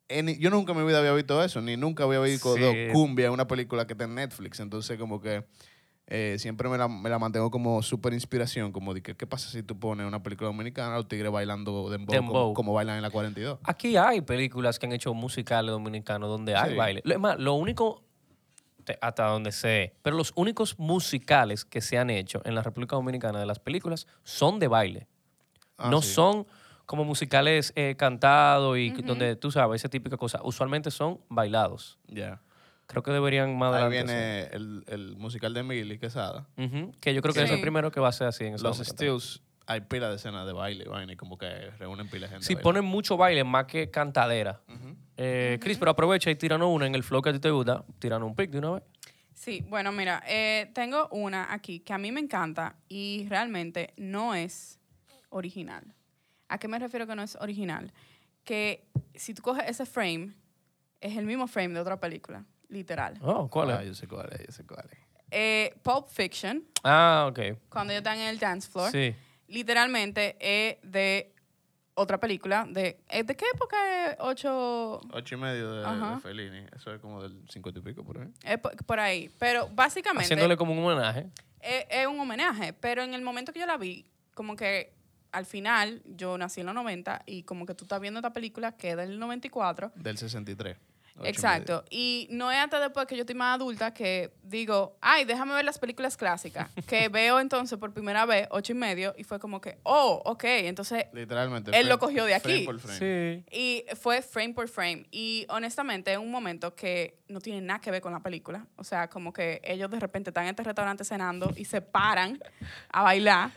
en- 0.09 0.38
yo 0.38 0.50
nunca 0.50 0.72
en 0.72 0.79
mi 0.79 0.85
vida 0.87 0.98
había 0.98 1.12
visto 1.12 1.42
eso, 1.42 1.61
ni 1.61 1.77
nunca 1.77 2.05
había 2.05 2.18
visto 2.20 2.57
Sí. 2.57 2.62
cumbia 2.92 3.27
en 3.27 3.33
una 3.33 3.46
película 3.46 3.87
que 3.87 3.92
está 3.94 4.05
en 4.05 4.14
Netflix. 4.16 4.61
Entonces 4.61 4.98
como 4.98 5.20
que 5.20 5.44
eh, 6.07 6.37
siempre 6.38 6.68
me 6.68 6.77
la, 6.77 6.87
me 6.88 7.09
la 7.09 7.18
mantengo 7.18 7.50
como 7.50 7.81
súper 7.83 8.12
inspiración, 8.12 8.72
como 8.72 8.92
de 8.92 9.00
que, 9.03 9.16
¿qué 9.16 9.27
pasa 9.27 9.48
si 9.50 9.62
tú 9.62 9.79
pones 9.79 10.07
una 10.07 10.22
película 10.22 10.48
dominicana 10.48 10.96
los 10.96 11.09
tigres 11.09 11.33
bailando 11.33 11.88
dembow, 11.88 12.12
Dembow. 12.14 12.33
Como, 12.35 12.55
como 12.55 12.72
bailan 12.74 12.96
en 12.96 13.03
la 13.03 13.11
42? 13.11 13.61
Aquí 13.62 13.96
hay 13.96 14.20
películas 14.20 14.79
que 14.79 14.85
han 14.87 14.92
hecho 14.92 15.14
musicales 15.14 15.70
dominicanos 15.70 16.29
donde 16.29 16.55
hay 16.57 16.72
Sí. 16.72 16.77
baile. 16.77 17.00
Lo- 17.05 17.14
Es 17.14 17.20
más, 17.20 17.38
lo 17.38 17.55
único, 17.55 18.05
hasta 19.01 19.27
donde 19.27 19.53
sé, 19.53 19.94
pero 20.03 20.16
los 20.16 20.33
únicos 20.37 20.79
musicales 20.79 21.64
que 21.64 21.81
se 21.81 21.99
han 21.99 22.11
hecho 22.11 22.42
en 22.44 22.55
la 22.55 22.62
República 22.62 22.97
Dominicana 22.97 23.38
de 23.38 23.47
las 23.47 23.59
películas 23.59 24.07
son 24.23 24.59
de 24.59 24.68
baile. 24.68 25.07
Ah, 25.77 25.90
no 25.90 26.03
sí. 26.03 26.12
son 26.12 26.47
como 26.87 27.05
musicales 27.05 27.73
eh, 27.77 27.94
cantados 27.97 28.79
y 28.79 28.90
donde 28.90 29.37
tú 29.37 29.51
sabes, 29.51 29.81
ese 29.81 29.88
típico 29.88 30.18
cosa. 30.18 30.40
Usualmente 30.42 30.90
son 30.90 31.20
bailados. 31.29 31.99
Ya. 32.07 32.42
Creo 32.87 33.03
que 33.03 33.11
deberían 33.11 33.57
más 33.57 33.75
Ahí 33.75 33.83
adelante 33.83 34.14
viene 34.14 34.42
el, 34.53 34.85
el 34.88 35.16
musical 35.16 35.55
de 35.55 35.61
Emily 35.61 35.99
Quesada. 35.99 36.47
Ujú, 36.59 36.92
Que 37.01 37.14
yo 37.14 37.23
creo 37.23 37.33
que 37.33 37.42
es 37.42 37.51
el 37.51 37.61
primero 37.61 37.90
que 37.90 38.01
va 38.01 38.09
a 38.09 38.12
ser 38.12 38.27
así 38.27 38.44
en 38.44 38.55
ese 38.55 38.64
Los. 38.64 38.79
Steels 38.79 39.42
hay 39.66 39.81
pila 39.81 40.11
de 40.11 40.16
escenas 40.16 40.47
de 40.47 40.53
baile, 40.53 40.85
vaina, 40.85 41.12
y 41.12 41.16
como 41.16 41.38
que 41.38 41.70
reúnen 41.79 42.09
pila 42.09 42.27
de 42.27 42.33
gente. 42.33 42.44
Sí, 42.47 42.57
ponen 42.57 42.85
mucho 42.85 43.16
baile 43.16 43.44
más 43.44 43.64
que 43.64 43.90
cantadera. 43.90 44.61
Ujú. 44.68 44.97
Eh, 45.16 45.59
Chris, 45.61 45.79
pero 45.79 45.90
aprovecha 45.92 46.31
y 46.31 46.35
tíranos 46.37 46.68
una 46.70 46.87
en 46.87 46.94
el 46.94 47.03
flow 47.03 47.22
que 47.22 47.31
a 47.31 47.33
ti 47.33 47.38
te 47.38 47.50
gusta. 47.50 47.85
Tíranos 47.98 48.29
un 48.29 48.35
pick 48.35 48.50
de 48.50 48.59
una 48.59 48.70
vez. 48.72 48.83
Sí, 49.33 49.64
bueno, 49.68 49.92
mira, 49.92 50.22
eh, 50.27 50.70
tengo 50.74 51.09
una 51.11 51.53
aquí 51.53 51.81
que 51.81 51.92
a 51.92 51.98
mí 51.98 52.11
me 52.12 52.20
encanta 52.20 52.77
y 52.88 53.27
realmente 53.29 53.92
no 53.96 54.35
es 54.35 54.79
original. 55.31 55.94
¿A 56.48 56.59
qué 56.59 56.68
me 56.68 56.79
refiero 56.79 57.07
que 57.07 57.14
no 57.16 57.22
es 57.22 57.37
original? 57.37 57.92
Que 58.44 58.87
si 59.14 59.35
tú 59.35 59.42
coges 59.42 59.64
ese 59.68 59.87
frame, 59.87 60.33
es 61.00 61.16
el 61.16 61.27
mismo 61.27 61.46
frame 61.46 61.74
de 61.74 61.81
otra 61.81 61.98
película, 61.98 62.44
literal. 62.68 63.18
Oh, 63.22 63.48
¿cuál 63.50 63.70
Ah, 63.72 63.83
es? 63.83 63.88
yo 63.88 63.94
sé 63.94 64.07
cuál 64.07 64.31
es, 64.33 64.46
yo 64.46 64.53
sé 64.53 64.64
cuál 64.66 64.88
es. 64.92 64.98
Eh, 65.31 65.74
Pulp 65.83 66.09
Fiction, 66.09 66.64
Ah, 66.85 67.27
ok. 67.29 67.59
cuando 67.68 67.92
ellos 67.92 68.03
están 68.03 68.18
en 68.20 68.29
el 68.29 68.38
dance 68.38 68.70
floor, 68.70 68.92
Sí. 68.92 69.14
literalmente 69.48 70.37
es 70.40 70.77
de 70.83 71.34
otra 71.94 72.18
película. 72.18 72.66
¿De, 72.68 72.98
eh, 73.09 73.22
¿de 73.22 73.37
qué 73.37 73.46
época 73.54 74.11
es 74.11 74.16
ocho? 74.20 75.00
Ocho 75.12 75.35
y 75.35 75.38
medio 75.38 75.72
de, 75.72 75.80
de 75.80 76.20
Fellini. 76.20 76.66
Eso 76.74 76.92
es 76.92 77.00
como 77.00 77.22
del 77.22 77.40
cincuenta 77.48 77.80
y 77.80 77.83
pico 77.83 78.04
por 78.04 78.18
ahí. 78.18 78.28
Es 78.42 78.59
por, 78.59 78.76
por 78.85 79.00
ahí. 79.00 79.30
Pero 79.38 79.68
básicamente... 79.68 80.24
Haciéndole 80.24 80.57
como 80.57 80.72
un 80.72 80.85
homenaje. 80.85 81.28
es, 81.61 81.87
es 81.88 82.07
un 82.07 82.18
homenaje, 82.18 82.72
pero 82.72 83.02
en 83.02 83.14
el 83.14 83.22
momento 83.22 83.52
que 83.52 83.61
yo 83.61 83.66
la 83.66 83.76
vi, 83.76 84.07
como 84.35 84.57
que 84.57 84.92
al 85.35 85.46
final, 85.46 86.00
yo 86.04 86.38
nací 86.38 86.61
en 86.61 86.66
los 86.66 86.74
90 86.76 87.22
y 87.26 87.42
como 87.42 87.66
que 87.66 87.74
tú 87.74 87.85
estás 87.85 88.00
viendo 88.00 88.20
esta 88.20 88.33
película 88.33 88.76
que 88.76 88.90
es 88.90 88.96
del 88.96 89.18
94. 89.18 89.92
Del 89.96 90.16
63. 90.16 90.76
Exacto. 91.22 91.85
Y 91.90 92.27
no 92.31 92.50
es 92.50 92.59
hasta 92.59 92.81
después 92.81 93.07
que 93.07 93.14
yo 93.16 93.20
estoy 93.20 93.37
más 93.37 93.55
adulta 93.55 93.94
que 93.94 94.33
digo, 94.42 94.96
ay, 95.00 95.24
déjame 95.24 95.55
ver 95.55 95.64
las 95.64 95.79
películas 95.79 96.16
clásicas. 96.16 96.68
que 96.88 97.09
veo 97.09 97.38
entonces 97.40 97.79
por 97.79 97.92
primera 97.92 98.27
vez 98.27 98.48
ocho 98.50 98.72
y 98.72 98.74
medio 98.74 99.14
y 99.16 99.24
fue 99.24 99.38
como 99.38 99.61
que, 99.61 99.79
oh, 99.85 100.20
ok. 100.24 100.44
Entonces. 100.44 101.07
Literalmente. 101.12 101.70
Él 101.70 101.88
lo 101.88 101.98
frame- 101.98 102.00
cogió 102.00 102.24
de 102.24 102.40
frame 102.40 102.57
aquí. 102.57 102.66
por 102.66 102.81
frame. 102.81 102.98
Sí. 102.98 103.44
y 103.53 103.85
fue 103.96 104.22
frame 104.22 104.55
por 104.55 104.68
frame. 104.68 105.07
Y 105.11 105.46
honestamente 105.48 106.12
es 106.12 106.18
un 106.18 106.31
momento 106.31 106.74
que 106.74 107.18
no 107.29 107.40
tiene 107.40 107.61
nada 107.61 107.81
que 107.81 107.90
ver 107.90 108.00
con 108.00 108.12
la 108.12 108.20
película. 108.20 108.66
O 108.77 108.85
sea, 108.85 109.09
como 109.09 109.33
que 109.33 109.61
ellos 109.64 109.90
de 109.90 110.00
repente 110.00 110.31
están 110.31 110.44
en 110.44 110.50
este 110.50 110.64
restaurante 110.64 111.05
cenando 111.05 111.53
y 111.57 111.64
se 111.64 111.81
paran 111.81 112.40
a 112.90 113.03
bailar. 113.03 113.50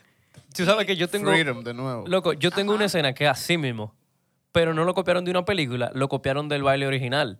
Tú 0.55 0.65
sabes 0.65 0.85
que 0.85 0.95
yo 0.95 1.07
tengo... 1.07 1.31
Freedom 1.31 1.63
de 1.63 1.73
nuevo. 1.73 2.07
Loco, 2.07 2.33
yo 2.33 2.51
tengo 2.51 2.73
una 2.73 2.85
escena 2.85 3.13
que 3.13 3.25
es 3.25 3.29
así 3.31 3.57
mismo, 3.57 3.93
pero 4.57 4.73
no 4.73 4.85
lo 4.85 4.95
copiaron 4.95 5.23
de 5.23 5.29
una 5.29 5.45
película, 5.45 5.91
lo 5.93 6.07
copiaron 6.09 6.49
del 6.49 6.63
baile 6.63 6.87
original. 6.87 7.39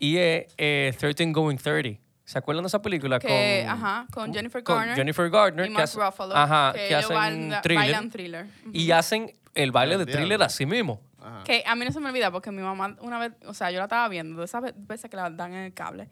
Y 0.00 0.16
es 0.16 0.52
eh, 0.58 0.92
13 0.98 1.30
Going 1.30 1.56
30. 1.58 2.00
¿Se 2.24 2.38
acuerdan 2.38 2.64
de 2.64 2.68
esa 2.68 2.82
película? 2.82 3.20
Que, 3.20 3.62
con, 3.64 3.70
ajá, 3.70 4.06
con 4.12 4.34
Jennifer 4.34 4.62
con 4.64 4.76
Garner. 4.76 4.96
Jennifer 4.96 5.30
Gardner. 5.30 5.66
y 5.66 5.68
que 5.68 5.74
Mark 5.74 5.84
hace- 5.84 5.98
Ruffalo. 6.04 6.36
Ajá, 6.36 6.72
que, 6.74 6.88
que, 6.88 6.94
hacen 6.96 7.16
bailan- 7.16 7.60
thriller. 7.62 7.78
bailan 7.84 8.10
thriller. 8.10 8.46
Ujú. 8.62 8.70
Y 8.72 8.90
hacen 8.90 9.32
el 9.54 9.70
baile 9.70 9.96
de 9.96 10.06
thriller 10.06 10.42
así 10.42 10.66
mismo. 10.66 11.00
Ajá. 11.20 11.44
Que 11.44 11.62
a 11.64 11.76
mí 11.76 11.84
no 11.84 11.92
se 11.92 12.00
me 12.00 12.08
olvida 12.08 12.32
porque 12.32 12.50
mi 12.50 12.62
mamá 12.62 12.96
una 13.00 13.20
vez, 13.20 13.32
o 13.46 13.54
sea, 13.54 13.70
yo 13.70 13.78
la 13.78 13.84
estaba 13.84 14.08
viendo, 14.08 14.40
de 14.40 14.44
esas 14.46 14.60
ve- 14.62 14.74
veces 14.76 15.08
que 15.08 15.16
la 15.16 15.30
dan 15.30 15.52
en 15.54 15.64
el 15.66 15.72
cable. 15.74 16.08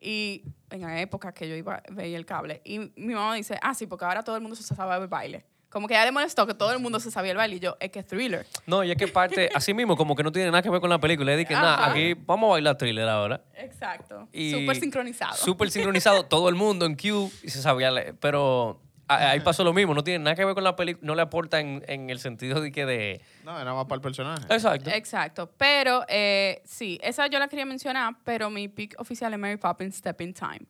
Y 0.00 0.42
en 0.70 0.80
la 0.80 1.00
época 1.02 1.32
que 1.32 1.48
yo 1.48 1.54
iba 1.54 1.82
veía 1.90 2.16
el 2.16 2.24
cable. 2.24 2.62
Y 2.64 2.78
mi 2.96 3.12
mamá 3.14 3.34
dice, 3.34 3.58
ah, 3.60 3.74
sí, 3.74 3.86
porque 3.86 4.06
ahora 4.06 4.22
todo 4.22 4.36
el 4.36 4.42
mundo 4.42 4.56
se 4.56 4.62
sabe 4.62 4.96
el 5.02 5.06
baile. 5.08 5.44
Como 5.72 5.88
que 5.88 5.94
ya 5.94 6.04
le 6.04 6.12
molestó 6.12 6.46
que 6.46 6.52
todo 6.52 6.70
el 6.72 6.80
mundo 6.80 7.00
se 7.00 7.10
sabía 7.10 7.32
el 7.32 7.38
baile. 7.38 7.56
Y 7.56 7.60
yo, 7.60 7.76
es 7.80 7.90
que 7.90 8.00
es 8.00 8.06
thriller. 8.06 8.46
No, 8.66 8.84
y 8.84 8.90
es 8.90 8.96
que 8.98 9.08
parte, 9.08 9.48
así 9.54 9.72
mismo, 9.72 9.96
como 9.96 10.14
que 10.14 10.22
no 10.22 10.30
tiene 10.30 10.50
nada 10.50 10.62
que 10.62 10.68
ver 10.68 10.82
con 10.82 10.90
la 10.90 10.98
película. 10.98 11.32
Es 11.32 11.38
de 11.38 11.46
que 11.46 11.54
nada, 11.54 11.90
aquí 11.90 12.14
vamos 12.14 12.48
a 12.48 12.50
bailar 12.52 12.76
thriller 12.76 13.08
ahora. 13.08 13.40
Exacto. 13.56 14.28
Y 14.32 14.52
Súper 14.52 14.76
sincronizado. 14.76 15.34
Súper 15.34 15.70
sincronizado, 15.70 16.24
todo 16.28 16.50
el 16.50 16.56
mundo 16.56 16.84
en 16.84 16.94
Q 16.94 17.32
y 17.42 17.48
se 17.48 17.62
sabía. 17.62 17.90
Pero 18.20 18.82
ahí 19.08 19.40
pasó 19.40 19.64
lo 19.64 19.72
mismo, 19.72 19.94
no 19.94 20.04
tiene 20.04 20.22
nada 20.22 20.36
que 20.36 20.44
ver 20.44 20.54
con 20.54 20.64
la 20.64 20.76
película, 20.76 21.06
no 21.06 21.14
le 21.14 21.22
aporta 21.22 21.58
en, 21.60 21.82
en 21.88 22.10
el 22.10 22.18
sentido 22.18 22.60
de 22.60 22.70
que 22.70 22.84
de. 22.84 23.22
No, 23.42 23.58
era 23.58 23.72
más 23.72 23.84
para 23.86 23.96
el 23.96 24.02
personaje. 24.02 24.42
Exacto. 24.50 24.90
Exacto. 24.90 25.50
Pero 25.56 26.04
eh, 26.08 26.60
sí, 26.66 26.98
esa 27.02 27.28
yo 27.28 27.38
la 27.38 27.48
quería 27.48 27.64
mencionar, 27.64 28.14
pero 28.24 28.50
mi 28.50 28.68
pick 28.68 28.94
oficial 29.00 29.32
es 29.32 29.38
Mary 29.38 29.56
Poppins 29.56 29.96
Step 29.96 30.20
in 30.20 30.34
Time 30.34 30.66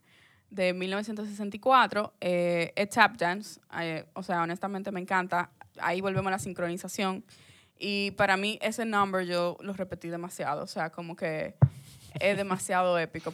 de 0.52 0.72
1964. 0.74 2.12
Eh, 2.20 2.72
es 2.76 2.90
tap 2.90 3.16
dance. 3.16 3.60
eh, 3.80 4.04
o 4.12 4.22
sea, 4.22 4.42
honestamente 4.42 4.92
me 4.92 5.00
encanta. 5.00 5.50
Ahí 5.80 6.00
volvemos 6.00 6.28
a 6.28 6.32
la 6.32 6.38
sincronización. 6.38 7.24
Y 7.78 8.12
para 8.12 8.36
mí 8.36 8.58
ese 8.62 8.84
number 8.84 9.26
yo 9.26 9.56
lo 9.60 9.72
repetí 9.72 10.08
demasiado. 10.08 10.62
O 10.62 10.66
sea, 10.66 10.90
como 10.90 11.16
que 11.16 11.54
es 12.20 12.36
demasiado 12.36 12.98
épico. 12.98 13.32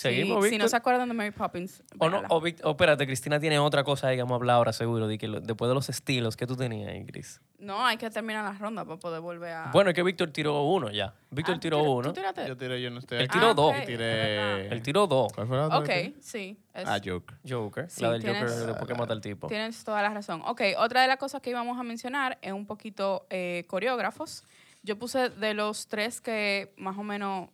Seguimos, 0.00 0.44
si, 0.44 0.50
si 0.52 0.58
no 0.58 0.66
se 0.66 0.76
acuerdan 0.76 1.08
de 1.08 1.14
Mary 1.14 1.30
Poppins, 1.30 1.82
O 1.98 2.08
no, 2.08 2.22
o, 2.30 2.40
Vic- 2.40 2.60
o 2.64 2.70
espérate, 2.70 3.04
Cristina 3.06 3.38
tiene 3.38 3.58
otra 3.58 3.84
cosa 3.84 4.08
ahí 4.08 4.16
que 4.16 4.22
vamos 4.22 4.36
a 4.36 4.36
hablar 4.36 4.56
ahora 4.56 4.72
seguro, 4.72 5.06
de 5.06 5.18
que 5.18 5.28
lo- 5.28 5.40
después 5.40 5.68
de 5.68 5.74
los 5.74 5.88
estilos 5.90 6.36
que 6.36 6.46
tú 6.46 6.56
tenías 6.56 6.88
ahí, 6.88 7.04
Cris. 7.04 7.40
No, 7.58 7.84
hay 7.84 7.98
que 7.98 8.08
terminar 8.08 8.42
la 8.44 8.58
ronda 8.58 8.84
para 8.86 8.96
poder 8.98 9.20
volver 9.20 9.52
a... 9.52 9.70
Bueno, 9.72 9.90
es 9.90 9.94
que 9.96 10.02
Víctor 10.02 10.30
tiró 10.30 10.62
uno 10.62 10.90
ya. 10.90 11.12
Víctor 11.30 11.56
Ah, 11.56 11.58
¿tú 11.58 11.60
tiró 11.60 11.78
tira- 11.80 11.90
uno. 11.90 12.02
¿Tú 12.08 12.12
tiraste? 12.14 12.48
Yo 12.48 12.56
tiré, 12.56 12.80
yo 12.80 12.90
no 12.90 12.98
estoy 13.00 13.18
Él 13.18 13.28
tiró 13.28 13.48
Ah, 13.50 13.54
dos. 13.54 13.70
ok, 13.72 13.76
Y 13.76 13.80
es 13.80 13.86
tiré... 13.86 14.06
verdad. 14.06 14.72
Él 14.72 14.82
tiró 14.82 15.06
dos. 15.06 15.32
¿Cuál 15.34 15.46
fue 15.46 15.56
la 15.58 15.66
otra? 15.66 15.78
Ok, 15.80 16.14
sí. 16.20 16.58
es- 16.72 16.88
Ah, 16.88 16.98
Joker. 17.04 17.36
Joker. 17.46 17.90
Sí, 17.90 18.00
la 18.02 18.12
del 18.12 18.22
tienes- 18.22 18.50
Joker 18.50 18.66
después 18.68 18.86
que 18.88 18.94
mata 18.94 19.12
al 19.12 19.20
tipo. 19.20 19.48
Tienes 19.48 19.84
toda 19.84 20.00
la 20.00 20.08
razón. 20.08 20.40
Ok, 20.46 20.62
otra 20.78 21.02
de 21.02 21.08
las 21.08 21.18
cosas 21.18 21.42
que 21.42 21.50
íbamos 21.50 21.78
a 21.78 21.82
mencionar 21.82 22.38
es 22.40 22.52
un 22.52 22.64
poquito 22.64 23.26
eh, 23.28 23.64
coreógrafos. 23.66 24.44
Yo 24.82 24.98
puse 24.98 25.28
de 25.28 25.52
los 25.52 25.88
tres 25.88 26.22
que 26.22 26.72
más 26.78 26.96
o 26.96 27.02
menos, 27.02 27.50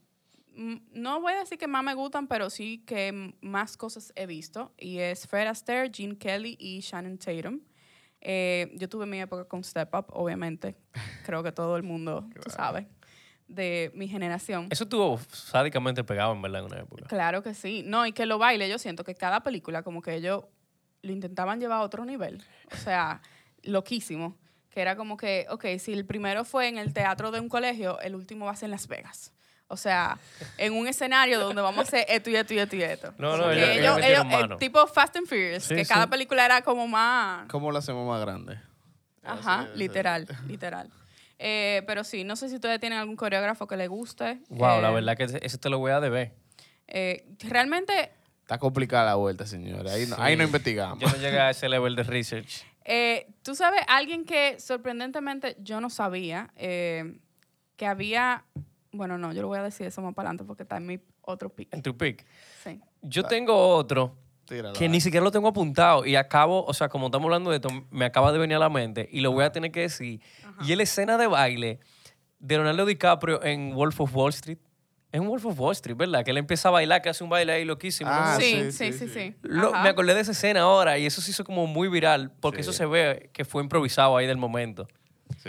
no 0.57 1.21
voy 1.21 1.35
a 1.35 1.40
decir 1.40 1.59
que 1.59 1.66
más 1.66 1.85
me 1.85 1.95
gustan, 1.95 2.27
pero 2.27 2.51
sí 2.51 2.83
que 2.87 3.35
más 3.40 3.77
cosas 3.77 4.12
he 4.16 4.27
visto. 4.27 4.73
Y 4.79 4.99
es 4.99 5.27
Fred 5.27 5.47
Astaire, 5.47 5.90
Gene 5.92 6.16
Kelly 6.16 6.57
y 6.59 6.81
Shannon 6.81 7.19
Tatum. 7.19 7.61
Eh, 8.21 8.73
yo 8.75 8.88
tuve 8.88 9.07
mi 9.07 9.21
época 9.21 9.45
con 9.45 9.62
Step 9.62 9.95
Up, 9.95 10.07
obviamente. 10.09 10.77
Creo 11.25 11.42
que 11.42 11.53
todo 11.53 11.77
el 11.77 11.83
mundo, 11.83 12.29
tú 12.42 12.51
sabes, 12.51 12.87
de 13.47 13.92
mi 13.95 14.09
generación. 14.09 14.69
Eso 14.71 14.85
estuvo 14.85 15.19
sádicamente 15.31 16.03
pegado, 16.03 16.33
en 16.33 16.42
verdad, 16.42 16.61
en 16.61 16.66
una 16.66 16.81
época. 16.81 17.05
Claro 17.07 17.42
que 17.42 17.55
sí. 17.55 17.83
No, 17.85 18.07
y 18.07 18.12
que 18.12 18.27
lo 18.27 18.38
baile, 18.38 18.69
yo 18.69 18.79
siento 18.79 19.05
que 19.05 19.14
cada 19.14 19.42
película 19.42 19.83
como 19.83 20.03
que 20.03 20.14
ellos 20.14 20.45
lo 21.03 21.12
intentaban 21.12 21.61
llevar 21.61 21.79
a 21.79 21.83
otro 21.83 22.05
nivel. 22.05 22.42
O 22.73 22.77
sea, 22.77 23.21
loquísimo. 23.62 24.37
Que 24.71 24.81
era 24.81 24.97
como 24.97 25.16
que, 25.16 25.47
ok, 25.51 25.64
si 25.79 25.92
el 25.92 26.05
primero 26.05 26.45
fue 26.45 26.69
en 26.69 26.79
el 26.79 26.92
teatro 26.92 27.31
de 27.31 27.40
un 27.40 27.49
colegio, 27.49 27.99
el 28.01 28.14
último 28.14 28.47
va 28.47 28.53
a 28.53 28.57
ser 28.57 28.66
en 28.66 28.73
Las 28.73 28.88
Vegas. 28.88 29.36
O 29.69 29.77
sea, 29.77 30.19
en 30.59 30.75
un 30.75 30.87
escenario 30.87 31.41
donde 31.41 31.61
vamos 31.61 31.81
a 31.81 31.83
hacer 31.89 32.07
esto 32.09 32.31
y 32.31 32.37
esto 32.37 32.55
y 32.55 32.59
esto 32.59 32.77
y 32.77 32.83
esto. 32.83 33.15
No, 33.19 33.37
no, 33.37 33.51
ellos- 33.51 33.69
ellos 33.71 33.99
ellos- 34.03 34.25
eh, 34.25 34.25
mano. 34.25 34.57
tipo 34.59 34.87
Fast 34.87 35.17
and 35.17 35.27
Furious, 35.27 35.65
Sí, 35.65 35.75
que 35.75 35.85
sí. 35.85 35.93
cada 35.93 36.07
película 36.07 36.45
era 36.45 36.63
como 36.63 36.87
más... 36.87 37.49
¿Cómo 37.49 37.73
lo 37.73 37.79
hacemos 37.79 38.07
más 38.09 38.21
grande? 38.21 38.61
Ajá, 39.25 39.69
literal, 39.75 40.27
literal. 40.47 40.89
Eh, 41.39 41.83
pero 41.87 42.05
sí, 42.05 42.23
no 42.25 42.37
sé 42.37 42.49
si 42.49 42.55
ustedes 42.55 42.79
tienen 42.81 42.99
algún 42.99 43.17
coreógrafo 43.17 43.67
que 43.67 43.77
le 43.77 43.89
guste. 43.89 44.39
Wow, 44.51 44.81
la 44.81 44.91
Eh, 44.91 44.95
verdad 44.95 45.17
que 45.17 45.25
ese, 45.25 45.41
ese 45.43 45.59
te 45.59 45.69
lo 45.69 45.79
voy 45.79 45.91
a 45.93 46.01
deber. 46.01 46.33
eh, 46.87 47.27
realmente 47.41 48.13
Está 48.43 48.59
complicada 48.59 49.05
la 49.07 49.15
vuelta, 49.17 49.45
señores. 49.45 49.91
Ahí 49.93 50.07
no, 50.07 50.15
ahí 50.21 50.37
no 50.37 50.45
Sí. 50.45 50.47
investigamos. 50.47 51.01
Yo 51.01 51.09
no 51.09 51.17
llegué 51.17 51.41
a 51.41 51.51
ese 51.51 51.69
level 51.69 51.97
de 51.97 52.05
research. 52.05 52.63
Eh, 52.85 53.27
Tú 53.43 53.57
sabes, 53.57 53.81
alguien 53.89 54.25
que 54.25 54.61
sorprendentemente 54.61 55.57
yo 55.59 55.81
no 55.81 55.91
sabía 55.91 56.51
eh, 56.55 57.19
que 57.77 57.87
había. 57.87 58.45
Bueno, 58.97 59.19
no, 59.19 59.33
yo 59.33 59.43
lo 59.43 59.49
voy 59.49 59.59
a 59.59 59.63
decir 59.63 59.87
eso 59.87 60.01
más 60.03 60.15
para 60.15 60.29
adelante 60.29 60.45
porque 60.45 60.63
está 60.65 60.77
en 60.77 60.87
mi 60.87 60.99
otro 61.23 61.49
pick. 61.51 61.73
En 61.73 61.83
tu 61.83 61.97
pick. 61.97 62.25
Sí. 62.65 62.81
Yo 63.03 63.25
tengo 63.25 63.55
otro 63.77 64.17
Tíralo, 64.47 64.73
que 64.75 64.81
dale. 64.85 64.89
ni 64.91 65.01
siquiera 65.01 65.23
lo 65.25 65.31
tengo 65.31 65.49
apuntado 65.49 66.05
y 66.07 66.17
acabo, 66.17 66.65
o 66.65 66.75
sea, 66.75 66.89
como 66.89 67.07
estamos 67.07 67.27
hablando 67.27 67.51
de 67.51 67.57
esto, 67.57 67.69
me 67.91 68.05
acaba 68.05 68.33
de 68.33 68.39
venir 68.39 68.57
a 68.57 68.61
la 68.61 68.69
mente 68.69 69.09
y 69.11 69.21
lo 69.21 69.33
voy 69.33 69.45
a 69.45 69.53
tener 69.53 69.71
que 69.73 69.81
decir. 69.81 70.21
Y 70.65 70.71
es 70.73 70.77
la 70.77 70.83
escena 70.85 71.19
de 71.19 71.27
baile 71.27 71.81
de 72.39 72.55
Leonardo 72.57 72.87
DiCaprio 72.87 73.43
en 73.43 73.75
Wolf 73.75 74.01
of 74.01 74.15
Wall 74.15 74.31
Street. 74.31 74.59
Es 75.13 75.21
un 75.21 75.29
Wolf 75.29 75.47
of 75.47 75.59
Wall 75.59 75.73
Street, 75.73 75.97
¿verdad? 75.97 76.25
Que 76.25 76.33
él 76.33 76.37
empieza 76.37 76.69
a 76.69 76.73
bailar, 76.73 77.01
que 77.01 77.09
hace 77.09 77.25
un 77.25 77.31
baile 77.31 77.53
ahí 77.53 77.65
loquísimo. 77.65 78.11
Ah, 78.13 78.37
sí, 78.39 78.71
sí, 78.71 78.73
sí, 78.73 78.93
sí, 78.93 78.93
sí, 78.93 79.09
sí. 79.09 79.15
sí. 79.15 79.35
Lo- 79.43 79.73
me 79.73 79.89
acordé 79.89 80.15
de 80.15 80.21
esa 80.21 80.33
escena 80.33 80.63
ahora 80.63 80.99
y 80.99 81.07
eso 81.07 81.21
se 81.23 81.31
hizo 81.31 81.45
como 81.45 81.67
muy 81.67 81.89
viral 81.89 82.33
porque 82.41 82.63
Sí. 82.63 82.69
eso 82.71 82.73
se 82.73 82.87
ve 82.87 83.31
que 83.33 83.45
fue 83.45 83.63
improvisado 83.63 84.17
ahí 84.17 84.27
del 84.27 84.37
momento. 84.37 84.87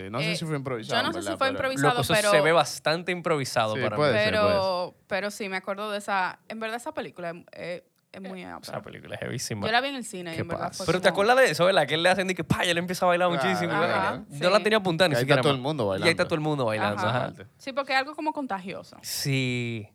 Sí, 0.04 0.10
no 0.12 0.20
sé 0.20 0.32
Eh, 0.32 0.36
si 0.36 0.46
fue 0.46 0.56
improvisado. 0.58 1.02
yo 1.02 1.08
no 1.08 1.14
sé 1.14 1.20
¿verdad? 1.20 1.32
si 1.32 1.38
fue 1.38 1.48
Pero- 1.48 1.58
improvisado. 1.58 1.90
Loco, 1.90 2.02
eso 2.02 2.14
pero- 2.14 2.32
se 2.32 2.42
ve 2.42 2.52
bastante 2.52 3.12
improvisado 3.12 3.76
Sí, 3.76 3.82
para 3.82 3.96
puede 3.96 4.14
mí. 4.14 4.20
ser, 4.20 4.30
Pero, 4.32 4.96
pero 5.08 5.32
sí, 5.32 5.50
me 5.50 5.58
acuerdo 5.58 5.90
de 5.92 5.98
esa. 5.98 6.40
En 6.50 6.60
verdad, 6.60 6.78
esa 6.78 6.94
película 6.94 7.34
es, 7.52 7.84
muy 8.22 8.42
Esa 8.42 8.56
ápera. 8.56 8.82
película 8.82 9.16
es 9.16 9.22
heavísima. 9.22 9.66
Yo 9.68 9.72
la 9.72 9.80
vi 9.82 9.90
en 9.90 9.96
el 9.96 10.04
cine 10.06 10.32
y 10.32 10.36
¿Qué 10.36 10.42
en 10.42 10.48
verdad 10.48 10.68
pasa? 10.70 10.78
fue 10.84 10.86
Pero 10.88 11.02
te 11.02 11.10
acuerdas 11.10 11.38
de 11.38 11.52
eso, 11.52 11.66
¿verdad? 11.66 11.86
Que 11.88 11.94
él 11.96 12.04
le 12.04 12.10
hacen 12.10 12.28
de 12.28 12.34
que 12.36 12.44
pa, 12.44 12.66
y 12.66 12.70
él 12.70 12.78
empieza 12.80 13.06
a 13.06 13.10
bailar 13.10 13.30
Claro, 13.30 13.44
muchísimo. 13.48 13.74
Ajá, 13.74 14.24
Yo 14.30 14.50
la 14.50 14.60
tenía 14.64 14.78
apuntada 14.80 15.08
ni 15.08 15.14
Que 15.14 15.18
ahí 15.18 15.22
siquiera. 15.24 15.42
está 15.42 15.50
todo 15.50 15.54
el 15.56 15.62
mundo 15.62 15.84
Y 15.84 15.88
ahí 15.88 15.94
está 15.96 16.04
bailando. 16.06 16.26
todo 16.28 16.36
el 16.36 16.42
mundo 16.42 16.66
bailando. 16.66 17.02
Ajá. 17.08 17.26
ajá. 17.26 17.34
Sí, 17.58 17.74
porque 17.74 17.94
es 17.94 18.00
algo 18.00 18.16
como 18.16 18.34
contagioso. 18.34 18.98
Sí. 19.04 19.88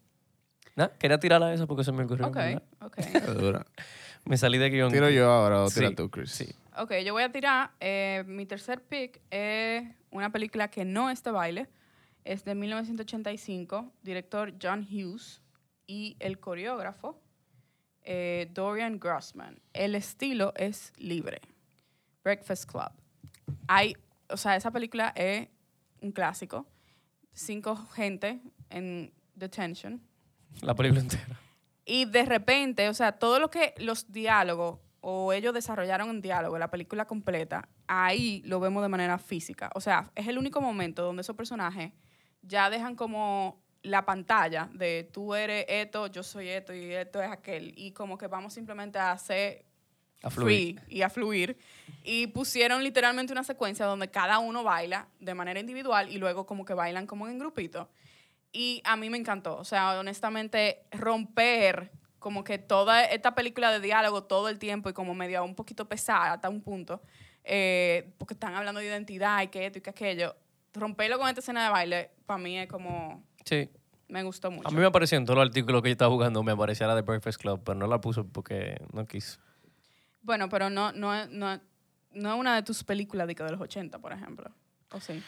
¿No? 0.76 0.90
Quería 0.98 1.18
tirarla 1.18 1.46
a 1.48 1.54
esa 1.54 1.66
porque 1.66 1.84
se 1.84 1.92
me 1.92 2.04
ocurrió. 2.04 2.26
Ok, 2.28 2.34
¿verdad? 2.36 2.62
ok. 2.80 2.96
Me 4.24 4.36
salí 4.36 4.56
de 4.58 4.70
guion. 4.70 4.92
Tiro 4.92 5.10
yo 5.10 5.28
ahora 5.30 5.62
o 5.64 5.68
tira 5.70 5.88
Sí, 5.88 5.94
tú, 5.96 6.08
Chris. 6.08 6.30
Sí. 6.30 6.48
Ok, 6.76 6.92
yo 7.04 7.12
voy 7.12 7.22
a 7.22 7.30
tirar. 7.30 7.72
eh, 7.80 8.24
mi 8.26 8.46
tercer 8.46 8.82
pick 8.82 9.20
es 9.30 9.84
una 10.10 10.30
película 10.30 10.68
que 10.68 10.84
no 10.84 11.10
es 11.10 11.22
de 11.22 11.30
baile. 11.30 11.68
Es 12.24 12.44
de 12.44 12.54
1985, 12.54 13.92
director 14.02 14.54
John 14.62 14.86
Hughes 14.90 15.42
y 15.86 16.16
el 16.20 16.38
coreógrafo 16.38 17.20
eh, 18.04 18.48
Dorian 18.52 18.98
Grossman. 18.98 19.60
El 19.72 19.94
estilo 19.94 20.52
es 20.56 20.92
libre. 20.96 21.40
Breakfast 22.24 22.70
Club. 22.70 22.90
Hay, 23.68 23.96
o 24.28 24.36
sea, 24.36 24.56
esa 24.56 24.70
película 24.70 25.12
es 25.16 25.48
un 26.00 26.12
clásico. 26.12 26.66
Cinco 27.32 27.76
gente 27.76 28.40
en 28.70 29.12
detention. 29.34 30.00
La 30.60 30.74
película 30.74 31.00
entera. 31.00 31.40
Y 31.84 32.04
de 32.04 32.24
repente, 32.24 32.88
o 32.88 32.94
sea, 32.94 33.12
todo 33.12 33.40
lo 33.40 33.50
que 33.50 33.74
los 33.78 34.12
diálogos 34.12 34.78
o 35.02 35.32
ellos 35.32 35.52
desarrollaron 35.52 36.08
en 36.10 36.22
diálogo, 36.22 36.58
la 36.58 36.70
película 36.70 37.06
completa, 37.06 37.68
ahí 37.88 38.40
lo 38.46 38.60
vemos 38.60 38.82
de 38.82 38.88
manera 38.88 39.18
física. 39.18 39.68
O 39.74 39.80
sea, 39.80 40.10
es 40.14 40.28
el 40.28 40.38
único 40.38 40.60
momento 40.60 41.02
donde 41.02 41.22
esos 41.22 41.36
personajes 41.36 41.92
ya 42.40 42.70
dejan 42.70 42.94
como 42.94 43.60
la 43.82 44.06
pantalla 44.06 44.70
de 44.72 45.10
tú 45.12 45.34
eres 45.34 45.66
esto, 45.68 46.06
yo 46.06 46.22
soy 46.22 46.48
esto 46.48 46.72
y 46.72 46.92
esto 46.92 47.20
es 47.20 47.30
aquel. 47.30 47.74
Y 47.76 47.90
como 47.90 48.16
que 48.16 48.28
vamos 48.28 48.54
simplemente 48.54 48.96
a 49.00 49.10
hacer 49.10 49.64
A 50.22 50.30
fluir. 50.30 50.80
free 50.80 50.96
y 50.96 51.02
a 51.02 51.10
fluir. 51.10 51.58
Y 52.04 52.28
pusieron 52.28 52.84
literalmente 52.84 53.32
una 53.32 53.42
secuencia 53.42 53.86
donde 53.86 54.08
cada 54.08 54.38
uno 54.38 54.62
baila 54.62 55.08
de 55.18 55.34
manera 55.34 55.58
individual 55.58 56.10
y 56.10 56.18
luego 56.18 56.46
como 56.46 56.64
que 56.64 56.74
bailan 56.74 57.08
como 57.08 57.26
en 57.26 57.40
grupito. 57.40 57.90
Y 58.52 58.82
a 58.84 58.96
mí 58.96 59.10
me 59.10 59.18
encantó. 59.18 59.56
O 59.56 59.64
sea, 59.64 59.98
honestamente, 59.98 60.84
romper 60.92 61.90
como 62.22 62.44
que 62.44 62.56
toda 62.56 63.04
esta 63.04 63.34
película 63.34 63.70
de 63.70 63.80
diálogo 63.80 64.22
todo 64.22 64.48
el 64.48 64.58
tiempo 64.58 64.88
y 64.88 64.92
como 64.94 65.12
medio 65.12 65.44
un 65.44 65.54
poquito 65.54 65.86
pesada 65.88 66.32
hasta 66.32 66.48
un 66.48 66.62
punto, 66.62 67.02
eh, 67.44 68.14
porque 68.16 68.34
están 68.34 68.54
hablando 68.54 68.80
de 68.80 68.86
identidad 68.86 69.42
y 69.42 69.48
que 69.48 69.66
esto 69.66 69.78
y 69.78 69.82
que 69.82 69.90
aquello. 69.90 70.34
Romperlo 70.72 71.18
con 71.18 71.28
esta 71.28 71.40
escena 71.40 71.64
de 71.64 71.70
baile, 71.70 72.10
para 72.24 72.38
mí 72.38 72.58
es 72.58 72.68
como... 72.68 73.22
Sí. 73.44 73.68
Me 74.08 74.22
gustó 74.22 74.50
mucho. 74.50 74.68
A 74.68 74.70
mí 74.70 74.78
me 74.78 74.86
apareció 74.86 75.18
en 75.18 75.24
todos 75.24 75.38
los 75.38 75.46
artículos 75.46 75.82
que 75.82 75.88
yo 75.88 75.92
estaba 75.92 76.10
jugando, 76.10 76.42
me 76.42 76.52
aparecía 76.52 76.86
la 76.86 76.94
de 76.94 77.02
Breakfast 77.02 77.40
Club, 77.40 77.62
pero 77.64 77.78
no 77.78 77.86
la 77.86 78.00
puso 78.00 78.26
porque 78.26 78.80
no 78.92 79.06
quise. 79.06 79.38
Bueno, 80.22 80.48
pero 80.48 80.70
no, 80.70 80.92
no, 80.92 81.26
no, 81.26 81.60
no 82.12 82.34
es 82.34 82.40
una 82.40 82.54
de 82.54 82.62
tus 82.62 82.84
películas 82.84 83.26
de 83.26 83.34
los 83.50 83.60
80, 83.60 83.98
por 83.98 84.12
ejemplo. 84.12 84.50
¿O 84.92 85.00
sí? 85.00 85.22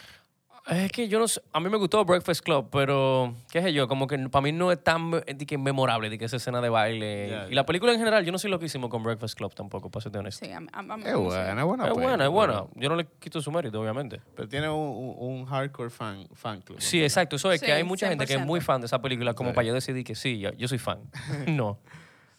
Es 0.67 0.91
que 0.93 1.09
yo 1.09 1.19
no 1.19 1.29
sé, 1.29 1.43
a 1.53 1.61
mí 1.61 1.69
me 1.69 1.77
gustó 1.77 2.03
Breakfast 2.07 2.41
Club, 2.43 2.71
pero 2.73 3.35
qué 3.51 3.61
sé 3.61 3.75
yo, 3.75 3.87
como 3.87 4.07
que 4.07 4.17
para 4.31 4.43
mí 4.43 4.51
no 4.51 4.73
es 4.73 4.83
tan 4.83 5.11
me- 5.11 5.21
de 5.21 5.45
que 5.45 5.59
memorable 5.59 6.09
de 6.09 6.17
que 6.17 6.25
esa 6.25 6.37
escena 6.37 6.63
de 6.63 6.71
baile. 6.71 7.49
Y 7.51 7.55
la 7.55 7.67
película 7.67 7.93
en 7.93 7.99
general, 7.99 8.25
yo 8.25 8.33
no 8.33 8.39
sé 8.39 8.49
lo 8.49 8.59
que 8.59 8.65
hicimos 8.65 8.89
con 8.89 9.03
Breakfast 9.03 9.37
Club 9.37 9.55
tampoco, 9.55 9.91
para 9.91 10.03
serte 10.03 10.17
honesto. 10.19 10.47
Sí, 10.47 10.53
a, 10.53 10.57
a- 10.73 10.79
a 10.79 10.83
mí 10.97 11.05
me 11.05 11.11
Es 11.11 11.17
buena, 11.17 11.61
es 11.61 11.65
buena. 11.67 11.87
es 11.89 11.93
buena, 11.93 12.25
es 12.25 12.31
buena. 12.31 12.65
Yo 12.77 12.89
no 12.89 12.97
le 12.97 13.07
quito 13.21 13.43
su 13.43 13.53
mérito, 13.53 13.79
obviamente. 13.79 14.23
Pero 14.35 14.49
tiene 14.49 14.71
un, 14.71 15.45
hardcore 15.45 15.91
fan, 15.91 16.27
fan 16.33 16.63
club. 16.63 16.81
Sí, 16.81 17.03
exacto. 17.03 17.37
Eso 17.37 17.53
es 17.53 17.61
Sí, 17.61 17.67
que 17.67 17.73
hay 17.73 17.85
mucha 17.85 18.09
gente 18.09 18.25
que 18.25 18.33
es 18.33 18.39
100%. 18.41 18.47
muy 18.47 18.63
fan 18.63 18.81
de 18.81 18.87
esa 18.87 19.03
película, 19.03 19.35
como 19.35 19.51
Sí. 19.51 19.55
para 19.57 19.67
yo 19.67 19.75
decidir 19.75 20.03
que 20.03 20.15
sí, 20.15 20.39
yo, 20.39 20.51
yo 20.55 20.67
soy 20.67 20.79
fan. 20.79 21.01
no. 21.47 21.79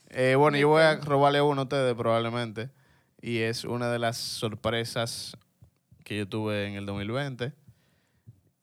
Eh, 0.09 0.33
bueno, 0.35 0.57
yo 0.57 0.69
voy 0.69 0.81
a 0.81 0.95
robarle 0.95 1.41
uno 1.43 1.61
a 1.61 1.63
ustedes 1.65 1.93
probablemente. 1.93 2.69
Y 3.21 3.39
es 3.41 3.65
una 3.65 3.91
de 3.91 3.99
las 3.99 4.17
sorpresas 4.17 5.37
que 6.03 6.17
yo 6.17 6.27
tuve 6.27 6.65
en 6.67 6.73
el 6.73 6.87
2020. 6.87 7.53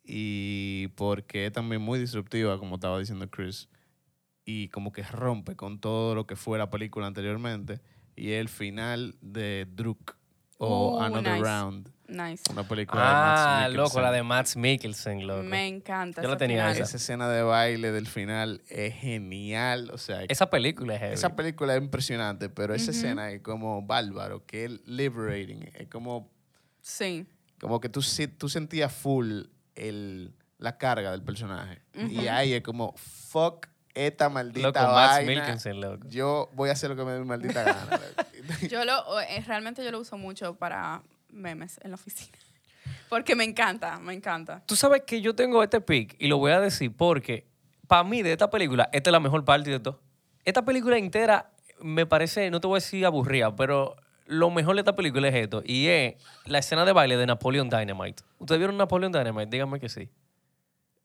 Y 0.05 0.89
porque 0.97 1.47
es 1.47 1.53
también 1.53 1.81
muy 1.83 1.99
disruptiva, 1.99 2.59
como 2.59 2.75
estaba 2.77 2.99
diciendo 2.99 3.29
Chris. 3.31 3.69
Y 4.45 4.69
como 4.69 4.93
que 4.93 5.03
rompe 5.05 5.55
con 5.55 5.79
todo 5.81 6.15
lo 6.15 6.27
que 6.27 6.35
fue 6.37 6.59
la 6.59 6.71
película 6.71 7.07
anteriormente. 7.07 7.81
Y 8.17 8.33
el 8.33 8.49
final 8.49 9.15
de 9.21 9.67
Druk 9.71 10.17
o 10.59 10.99
Uh, 10.99 11.01
Another 11.03 11.33
nice. 11.35 11.43
Round. 11.45 11.89
Nice. 12.09 12.43
Una 12.53 12.63
película 12.69 13.01
de 13.01 13.09
Ah, 13.11 13.61
Mads 13.63 13.75
loco, 13.75 14.01
la 14.01 14.13
de 14.13 14.23
Matt 14.23 14.55
Mikkelsen, 14.57 15.27
loco. 15.27 15.43
Me 15.45 15.67
encanta. 15.67 16.21
Yo 16.23 16.29
la 16.29 16.37
tenía 16.37 16.71
esa. 16.71 16.83
Esa 16.83 16.97
escena 16.99 17.29
de 17.29 17.43
baile 17.43 17.91
del 17.91 18.07
final 18.07 18.61
es 18.69 18.95
genial. 18.95 19.91
O 19.93 19.99
sea, 19.99 20.23
Esa 20.25 20.51
película 20.51 20.95
es 20.95 21.01
heavy. 21.01 21.15
Esa 21.15 21.35
película 21.35 21.75
es 21.75 21.83
impresionante, 21.83 22.49
pero 22.49 22.75
esa 22.75 22.91
escena 22.91 23.31
es 23.31 23.41
como 23.41 23.81
bárbaro, 23.83 24.45
que 24.45 24.67
es 24.67 24.87
liberating. 24.87 25.71
Es 25.75 25.89
como, 25.89 26.31
Sí. 26.83 27.25
como 27.61 27.81
que 27.81 27.89
tú, 27.89 28.01
tú 28.37 28.49
sentías 28.49 28.93
full 28.93 29.45
el, 29.75 30.35
la 30.59 30.79
carga 30.79 31.11
del 31.11 31.23
personaje. 31.23 31.83
Y 31.95 32.27
ahí 32.29 32.53
es 32.55 32.63
como, 32.63 32.95
fuck 32.97 33.67
esta 33.95 34.29
maldita 34.29 34.69
Loco, 34.69 34.81
vaina. 34.81 35.41
Mikkelsen, 35.41 35.81
loco. 35.81 36.09
Yo 36.09 36.51
voy 36.55 36.71
a 36.71 36.73
hacer 36.73 36.91
lo 36.91 36.97
que 36.97 37.05
me 37.05 37.13
dé 37.13 37.21
mi 37.21 37.27
maldita 37.27 37.63
gana. 37.65 38.01
Yo 38.69 38.85
lo, 38.85 39.21
eh, 39.21 39.45
realmente 39.47 39.85
yo 39.85 39.91
lo 39.91 40.01
uso 40.01 40.17
mucho 40.17 40.55
para 40.55 41.03
memes 41.31 41.79
en 41.83 41.91
la 41.91 41.97
oficina. 41.97 42.39
Porque 43.09 43.37
me 43.37 43.45
encanta, 43.45 43.99
me 43.99 44.15
encanta. 44.15 44.63
Tú 44.67 44.77
sabes 44.77 45.03
que 45.07 45.21
yo 45.21 45.35
tengo 45.35 45.63
este 45.63 45.81
pick 45.81 46.17
y 46.19 46.29
lo 46.29 46.39
voy 46.39 46.53
a 46.53 46.61
decir 46.61 46.95
porque 46.97 47.47
para 47.87 48.05
mí 48.05 48.23
de 48.23 48.33
esta 48.33 48.49
película, 48.49 48.89
esta 48.91 49.11
es 49.11 49.13
la 49.13 49.21
mejor 49.21 49.45
parte 49.45 49.71
de 49.71 49.81
todo. 49.81 50.01
Esta 50.45 50.65
película 50.65 50.97
entera 50.97 51.51
me 51.83 52.07
parece, 52.07 52.51
no 52.51 52.61
te 52.61 52.67
voy 52.67 52.77
a 52.77 52.81
decir 52.81 53.05
aburrida, 53.05 53.55
pero 53.55 53.97
lo 54.27 54.51
mejor 54.51 54.75
de 54.77 54.81
esta 54.81 54.95
película 54.95 55.29
es 55.29 55.35
esto 55.35 55.63
y 55.65 55.89
es 55.89 56.15
la 56.47 56.59
escena 56.59 56.85
de 56.85 56.93
baile 56.93 57.17
de 57.17 57.27
Napoleon 57.27 57.69
Dynamite. 57.69 58.23
¿Ustedes 58.39 58.59
vieron 58.59 58.77
Napoleon 58.77 59.13
Dynamite? 59.13 59.51
Díganme 59.51 59.81
que 59.81 59.89
sí. 59.89 60.09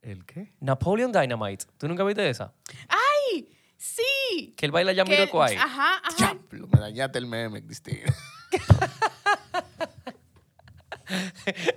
¿El 0.01 0.25
qué? 0.25 0.53
Napoleon 0.59 1.11
Dynamite. 1.11 1.65
¿Tú 1.77 1.87
nunca 1.87 2.03
viste 2.03 2.27
esa? 2.29 2.53
¡Ay! 2.87 3.49
¡Sí! 3.75 4.53
Que 4.55 4.65
él 4.65 4.71
baila 4.71 4.91
ya 4.93 5.03
Que- 5.03 5.15
Jamiroquai. 5.15 5.55
Ajá, 5.55 5.97
ajá. 6.03 6.37
Diablo, 6.49 6.67
me 6.71 6.79
dañaste 6.79 7.19
el 7.19 7.27
meme, 7.27 7.63
Cristina. 7.63 8.13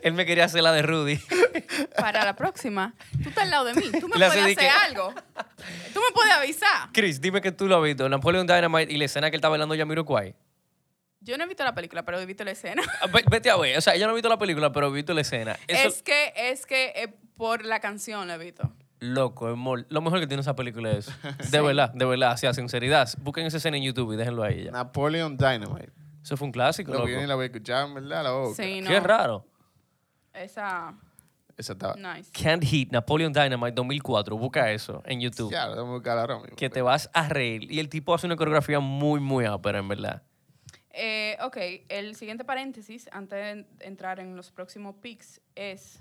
él 0.02 0.12
me 0.14 0.26
quería 0.26 0.44
hacer 0.46 0.62
la 0.62 0.72
de 0.72 0.82
Rudy. 0.82 1.20
Para 1.96 2.24
la 2.24 2.34
próxima, 2.34 2.94
tú 3.22 3.28
estás 3.28 3.44
al 3.44 3.50
lado 3.50 3.64
de 3.66 3.74
mí. 3.74 3.82
Tú 4.00 4.08
me 4.08 4.18
Le 4.18 4.26
puedes 4.26 4.32
hace 4.32 4.40
de 4.40 4.52
hacer 4.52 4.56
que- 4.56 4.68
algo. 4.68 5.14
Tú 5.94 6.00
me 6.00 6.12
puedes 6.14 6.32
avisar. 6.32 6.88
Chris, 6.92 7.20
dime 7.20 7.40
que 7.40 7.52
tú 7.52 7.66
lo 7.68 7.76
has 7.76 7.82
visto. 7.84 8.08
Napoleon 8.08 8.46
Dynamite 8.46 8.92
y 8.92 8.96
la 8.96 9.04
escena 9.04 9.30
que 9.30 9.36
él 9.36 9.40
está 9.40 9.48
bailando 9.48 9.76
Jamiroquai. 9.76 10.34
Yo 11.20 11.36
no 11.36 11.44
he 11.44 11.46
visto 11.46 11.64
la 11.64 11.74
película, 11.74 12.02
pero 12.04 12.18
he 12.18 12.26
visto 12.26 12.44
la 12.44 12.52
escena. 12.52 12.82
Ah, 13.02 13.06
ve- 13.12 13.24
Vete 13.30 13.50
a 13.50 13.56
ver. 13.56 13.76
O 13.76 13.80
sea, 13.80 13.94
yo 13.96 14.06
no 14.06 14.12
he 14.12 14.14
visto 14.14 14.28
la 14.28 14.38
película, 14.38 14.72
pero 14.72 14.88
he 14.88 14.92
visto 14.92 15.12
la 15.12 15.20
escena. 15.20 15.56
Eso, 15.68 15.88
Es 15.88 16.02
que, 16.02 16.32
es 16.34 16.66
que 16.66 16.92
eh, 16.96 17.14
por 17.36 17.64
la 17.64 17.80
canción 17.80 18.26
lo 18.28 18.34
he 18.34 18.38
visto. 18.38 18.72
Loco, 19.00 19.48
es 19.50 19.56
mol- 19.56 19.86
lo 19.88 20.00
mejor 20.02 20.20
que 20.20 20.26
tiene 20.26 20.40
esa 20.42 20.54
película 20.56 20.90
es 20.92 21.08
eso. 21.08 21.12
De 21.50 21.60
verdad, 21.60 21.90
de 21.92 22.04
verdad, 22.04 22.32
hacia 22.32 22.52
sinceridad. 22.54 23.08
Busquen 23.18 23.46
esa 23.46 23.56
escena 23.58 23.76
en 23.76 23.82
YouTube 23.82 24.12
y 24.12 24.16
déjenlo 24.16 24.42
ahí 24.42 24.64
ya. 24.64 24.70
Napoleon 24.72 25.36
Dynamite. 25.36 25.92
Eso 26.22 26.36
fue 26.36 26.46
un 26.46 26.52
clásico, 26.52 26.92
Lo 26.92 26.98
loco. 27.00 27.10
yo 27.10 27.20
ni 27.20 27.26
la 27.26 27.34
voy 27.34 27.44
a 27.44 27.46
escuchar, 27.46 27.92
¿verdad? 27.94 28.22
La 28.24 28.30
boca. 28.32 28.62
Sí, 28.62 28.80
no. 28.82 28.88
Qué 28.90 29.00
raro. 29.00 29.46
Esa, 30.34 30.94
Esa 31.56 31.72
estaba. 31.72 31.94
nice. 31.96 32.30
Can't 32.32 32.62
Hit, 32.64 32.92
Napoleon 32.92 33.32
Dynamite 33.32 33.72
2004. 33.72 34.36
Busca 34.36 34.70
eso 34.70 35.02
en 35.06 35.20
YouTube. 35.20 35.50
Ya, 35.50 35.66
lo 35.66 35.72
tengo 35.74 35.86
que 35.86 35.92
buscar 35.92 36.18
ahora 36.18 36.38
mismo. 36.38 36.56
Que 36.56 36.68
te 36.70 36.82
vas 36.82 37.10
a 37.14 37.28
reír. 37.28 37.70
Y 37.72 37.78
el 37.80 37.88
tipo 37.88 38.14
hace 38.14 38.26
una 38.26 38.36
coreografía 38.36 38.80
muy, 38.80 39.18
muy 39.20 39.44
ápera, 39.46 39.78
en 39.78 39.88
verdad. 39.88 40.22
Eh, 40.92 41.36
ok, 41.42 41.56
el 41.88 42.16
siguiente 42.16 42.44
paréntesis, 42.44 43.08
antes 43.12 43.38
de 43.38 43.50
en- 43.50 43.66
entrar 43.80 44.18
en 44.20 44.36
los 44.36 44.50
próximos 44.50 44.96
pics, 44.96 45.40
es 45.54 46.00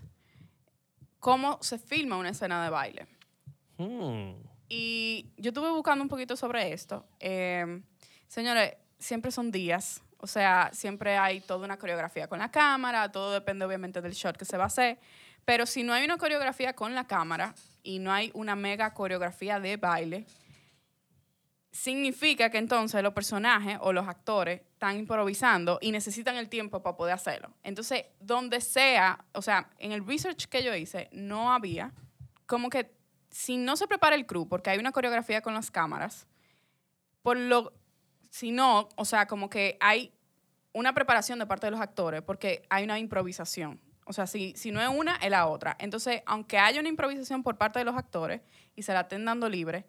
cómo 1.19 1.59
se 1.61 1.77
filma 1.77 2.17
una 2.17 2.29
escena 2.29 2.63
de 2.63 2.69
baile. 2.69 3.07
Hmm. 3.77 4.33
Y 4.67 5.31
yo 5.37 5.49
estuve 5.49 5.69
buscando 5.71 6.03
un 6.03 6.09
poquito 6.09 6.35
sobre 6.35 6.73
esto. 6.73 7.05
Eh, 7.19 7.81
señores, 8.27 8.73
siempre 8.97 9.31
son 9.31 9.51
días. 9.51 10.01
O 10.21 10.27
sea, 10.27 10.69
siempre 10.73 11.17
hay 11.17 11.39
toda 11.41 11.63
una 11.65 11.77
coreografía 11.77 12.27
con 12.27 12.39
la 12.39 12.51
cámara. 12.51 13.11
Todo 13.11 13.31
depende 13.33 13.65
obviamente 13.65 14.01
del 14.01 14.13
shot 14.13 14.37
que 14.37 14.45
se 14.45 14.57
va 14.57 14.65
a 14.65 14.67
hacer. 14.67 14.99
Pero 15.45 15.65
si 15.65 15.83
no 15.83 15.93
hay 15.93 16.03
una 16.03 16.17
coreografía 16.17 16.73
con 16.75 16.93
la 16.93 17.07
cámara 17.07 17.55
y 17.83 17.99
no 17.99 18.11
hay 18.11 18.29
una 18.33 18.55
mega 18.55 18.93
coreografía 18.93 19.59
de 19.59 19.77
baile, 19.77 20.25
significa 21.71 22.49
que 22.49 22.57
entonces 22.57 23.01
los 23.03 23.13
personajes 23.13 23.77
o 23.81 23.93
los 23.93 24.07
actores 24.07 24.61
están 24.79 24.97
improvisando 24.97 25.77
y 25.81 25.91
necesitan 25.91 26.37
el 26.37 26.47
tiempo 26.47 26.81
para 26.81 26.95
poder 26.95 27.13
hacerlo. 27.13 27.53
Entonces, 27.63 28.05
donde 28.21 28.61
sea, 28.61 29.25
o 29.33 29.41
sea, 29.41 29.69
en 29.77 29.91
el 29.91 30.07
research 30.07 30.45
que 30.45 30.63
yo 30.63 30.73
hice, 30.73 31.09
no 31.11 31.51
había 31.51 31.91
como 32.45 32.69
que 32.69 32.89
si 33.29 33.57
no 33.57 33.75
se 33.75 33.89
prepara 33.89 34.15
el 34.15 34.25
crew, 34.25 34.47
porque 34.47 34.69
hay 34.69 34.79
una 34.79 34.93
coreografía 34.93 35.41
con 35.41 35.53
las 35.53 35.69
cámaras, 35.69 36.27
por 37.21 37.35
lo, 37.35 37.73
si 38.29 38.51
no, 38.51 38.87
o 38.95 39.03
sea, 39.03 39.27
como 39.27 39.49
que 39.49 39.77
hay 39.81 40.13
una 40.71 40.93
preparación 40.93 41.39
de 41.39 41.45
parte 41.45 41.67
de 41.67 41.71
los 41.71 41.81
actores, 41.81 42.21
porque 42.21 42.65
hay 42.69 42.85
una 42.85 42.97
improvisación. 42.99 43.81
O 44.05 44.13
sea, 44.13 44.27
si, 44.27 44.53
si 44.55 44.71
no 44.71 44.81
es 44.81 44.87
una, 44.87 45.17
es 45.17 45.29
la 45.29 45.47
otra. 45.47 45.75
Entonces, 45.77 46.23
aunque 46.25 46.57
haya 46.57 46.79
una 46.79 46.87
improvisación 46.87 47.43
por 47.43 47.57
parte 47.57 47.79
de 47.79 47.85
los 47.85 47.97
actores 47.97 48.39
y 48.77 48.83
se 48.83 48.93
la 48.93 49.01
estén 49.01 49.25
dando 49.25 49.49
libre, 49.49 49.85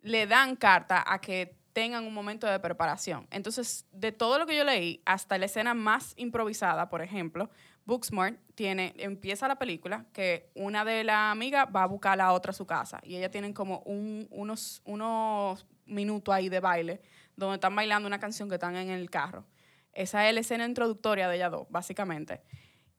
le 0.00 0.26
dan 0.26 0.56
carta 0.56 1.04
a 1.06 1.20
que 1.20 1.62
tengan 1.74 2.06
un 2.06 2.14
momento 2.14 2.46
de 2.46 2.58
preparación. 2.60 3.26
Entonces, 3.30 3.86
de 3.92 4.12
todo 4.12 4.38
lo 4.38 4.46
que 4.46 4.56
yo 4.56 4.64
leí, 4.64 5.02
hasta 5.04 5.36
la 5.36 5.44
escena 5.46 5.74
más 5.74 6.14
improvisada, 6.16 6.88
por 6.88 7.02
ejemplo, 7.02 7.50
Booksmart 7.84 8.38
tiene, 8.54 8.94
empieza 8.96 9.46
la 9.48 9.56
película 9.56 10.06
que 10.14 10.50
una 10.54 10.84
de 10.86 11.04
las 11.04 11.32
amigas 11.32 11.66
va 11.74 11.82
a 11.82 11.86
buscar 11.86 12.12
a 12.12 12.16
la 12.16 12.32
otra 12.32 12.50
a 12.50 12.54
su 12.54 12.64
casa 12.64 13.00
y 13.02 13.16
ellas 13.16 13.30
tienen 13.30 13.52
como 13.52 13.80
un- 13.80 14.26
unos, 14.30 14.80
unos 14.86 15.66
minutos 15.84 16.34
ahí 16.34 16.48
de 16.48 16.60
baile 16.60 17.02
donde 17.36 17.56
están 17.56 17.74
bailando 17.76 18.06
una 18.06 18.20
canción 18.20 18.48
que 18.48 18.54
están 18.54 18.76
en 18.76 18.88
el 18.88 19.10
carro. 19.10 19.44
Esa 19.92 20.26
es 20.28 20.32
la 20.34 20.40
escena 20.40 20.64
introductoria 20.64 21.28
de 21.28 21.36
ellas 21.36 21.50
dos, 21.50 21.66
básicamente. 21.68 22.40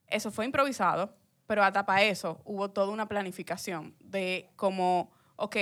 Eso 0.08 0.32
fue 0.32 0.46
improvisado, 0.46 1.16
pero 1.48 1.64
hasta 1.64 1.86
para 1.86 2.04
eso 2.04 2.42
hubo 2.44 2.70
toda 2.72 2.90
una 2.92 3.08
planificación 3.08 3.96
de 4.02 4.52
como, 4.58 5.12
ok, 5.38 5.56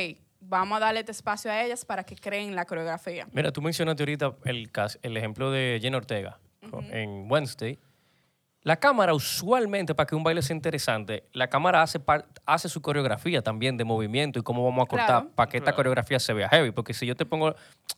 vamos 0.46 0.78
a 0.78 0.80
darle 0.80 1.00
este 1.02 1.12
espacio 1.12 1.52
a 1.52 1.62
ellas 1.64 1.86
para 1.86 2.04
que 2.04 2.16
creen 2.16 2.56
la 2.56 2.66
coreografía. 2.66 3.28
Mira, 3.32 3.52
tú 3.52 3.62
mencionaste 3.62 4.04
ahorita 4.04 4.36
el, 4.46 4.72
cas- 4.72 5.00
el 5.02 5.16
ejemplo 5.18 5.52
de 5.52 5.80
Jenna 5.82 5.98
Ortega. 5.98 6.40
ejemplo, 6.62 6.82
en 6.92 7.32
Wednesday, 7.32 7.78
la 8.62 8.78
cámara 8.78 9.14
usualmente, 9.14 9.94
para 9.94 10.08
que 10.08 10.16
un 10.16 10.24
baile 10.24 10.42
sea 10.42 10.56
interesante, 10.56 11.26
la 11.34 11.50
cámara 11.50 11.82
hace, 11.82 12.00
par- 12.00 12.26
hace 12.46 12.70
su 12.70 12.82
coreografía 12.82 13.42
también 13.42 13.76
de 13.76 13.84
movimiento 13.84 14.40
y 14.40 14.42
cómo 14.42 14.64
vamos 14.64 14.86
a 14.86 14.88
cortar 14.88 15.08
Claro. 15.08 15.30
para 15.36 15.50
que 15.50 15.58
esta 15.58 15.74
coreografía 15.76 16.18
se 16.20 16.32
vea 16.34 16.48
heavy. 16.48 16.72
Porque 16.72 16.94
si 16.94 17.06
yo 17.06 17.16
te 17.16 17.26
pongo, 17.26 17.48
o 17.50 17.56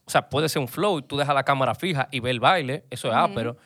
sea, 0.10 0.28
puede 0.30 0.50
ser 0.50 0.62
un 0.62 0.68
flow 0.68 1.00
y 1.00 1.02
tú 1.04 1.18
dejas 1.18 1.36
la 1.36 1.44
cámara 1.44 1.76
fija 1.76 2.08
y 2.12 2.20
ves 2.20 2.32
el 2.32 2.40
baile, 2.40 2.84
eso 2.90 3.10
es 3.10 3.14
ápero. 3.16 3.58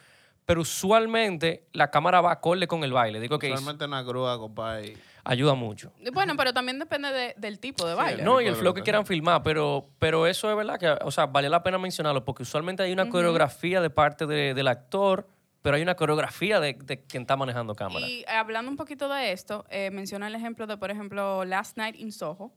Pero 0.49 0.62
usualmente 0.62 1.67
la 1.73 1.91
cámara 1.91 2.21
va 2.21 2.31
acorde 2.31 2.65
con 2.65 2.83
el 2.83 2.91
baile. 2.91 3.19
Digo 3.19 3.38
que 3.38 3.49
Solamente 3.49 3.85
una 3.85 4.01
grúa, 4.01 4.39
compadre. 4.39 4.97
ayuda 5.23 5.53
mucho. 5.53 5.93
Bueno, 6.12 6.33
pero 6.35 6.53
también 6.55 6.79
depende 6.79 7.12
de- 7.12 7.35
del 7.38 7.59
tipo 7.59 7.85
de 7.88 7.93
baile. 7.93 8.23
No, 8.23 8.41
y 8.41 8.47
el 8.47 8.55
flow 8.55 8.73
que 8.73 8.81
quieran 8.81 9.05
filmar, 9.05 9.43
pero, 9.43 9.89
pero 9.99 10.25
eso 10.25 10.49
es 10.49 10.57
verdad 10.57 10.79
que, 10.79 10.89
o 11.05 11.12
sea, 11.12 11.27
vale 11.27 11.49
la 11.49 11.62
pena 11.62 11.77
mencionarlo 11.77 12.25
porque 12.25 12.41
usualmente 12.41 12.81
hay 12.81 12.91
una 12.91 13.07
coreografía 13.09 13.79
de 13.79 13.91
parte 13.91 14.25
de- 14.25 14.55
del 14.55 14.67
actor, 14.67 15.27
pero 15.62 15.75
hay 15.75 15.83
una 15.83 15.93
coreografía 15.93 16.59
de, 16.59 16.73
de 16.73 17.03
quien 17.05 17.21
está 17.21 17.35
manejando 17.38 17.75
cámara. 17.75 18.07
Y 18.07 18.25
hablando 18.27 18.71
un 18.71 18.77
poquito 18.77 19.07
de 19.07 19.31
esto, 19.31 19.65
eh, 19.69 19.91
menciona 19.91 20.25
el 20.29 20.33
ejemplo 20.33 20.65
de, 20.65 20.77
por 20.77 20.89
ejemplo, 20.89 21.45
Last 21.45 21.77
Night 21.77 21.95
in 21.95 22.12
Soho. 22.12 22.51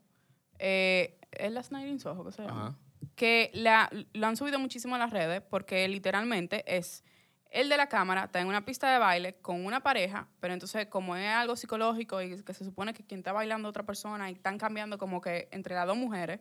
Eh, 0.58 1.18
¿Es 1.30 1.52
Last 1.52 1.72
Night 1.72 1.88
in 1.88 2.00
Soho 2.00 2.24
que 2.24 2.32
se 2.32 2.40
llama? 2.42 2.68
Ajá. 2.68 2.76
Que 3.16 3.50
la, 3.52 3.90
lo 4.14 4.26
han 4.28 4.36
subido 4.38 4.58
muchísimo 4.58 4.94
a 4.94 4.98
las 4.98 5.10
redes 5.10 5.42
porque 5.42 5.86
literalmente 5.88 6.64
es 6.66 7.04
el 7.52 7.68
de 7.68 7.76
la 7.76 7.88
cámara 7.88 8.24
está 8.24 8.40
en 8.40 8.48
una 8.48 8.64
pista 8.64 8.90
de 8.90 8.98
baile 8.98 9.34
con 9.34 9.64
una 9.64 9.80
pareja, 9.80 10.26
pero 10.40 10.54
entonces 10.54 10.86
como 10.86 11.16
es 11.16 11.28
algo 11.28 11.54
psicológico 11.54 12.22
y 12.22 12.42
que 12.42 12.54
se 12.54 12.64
supone 12.64 12.94
que 12.94 13.04
quien 13.04 13.20
está 13.20 13.32
bailando 13.32 13.68
otra 13.68 13.84
persona 13.84 14.30
y 14.30 14.34
están 14.34 14.56
cambiando 14.56 14.96
como 14.96 15.20
que 15.20 15.48
entre 15.52 15.74
las 15.74 15.86
dos 15.86 15.96
mujeres, 15.96 16.40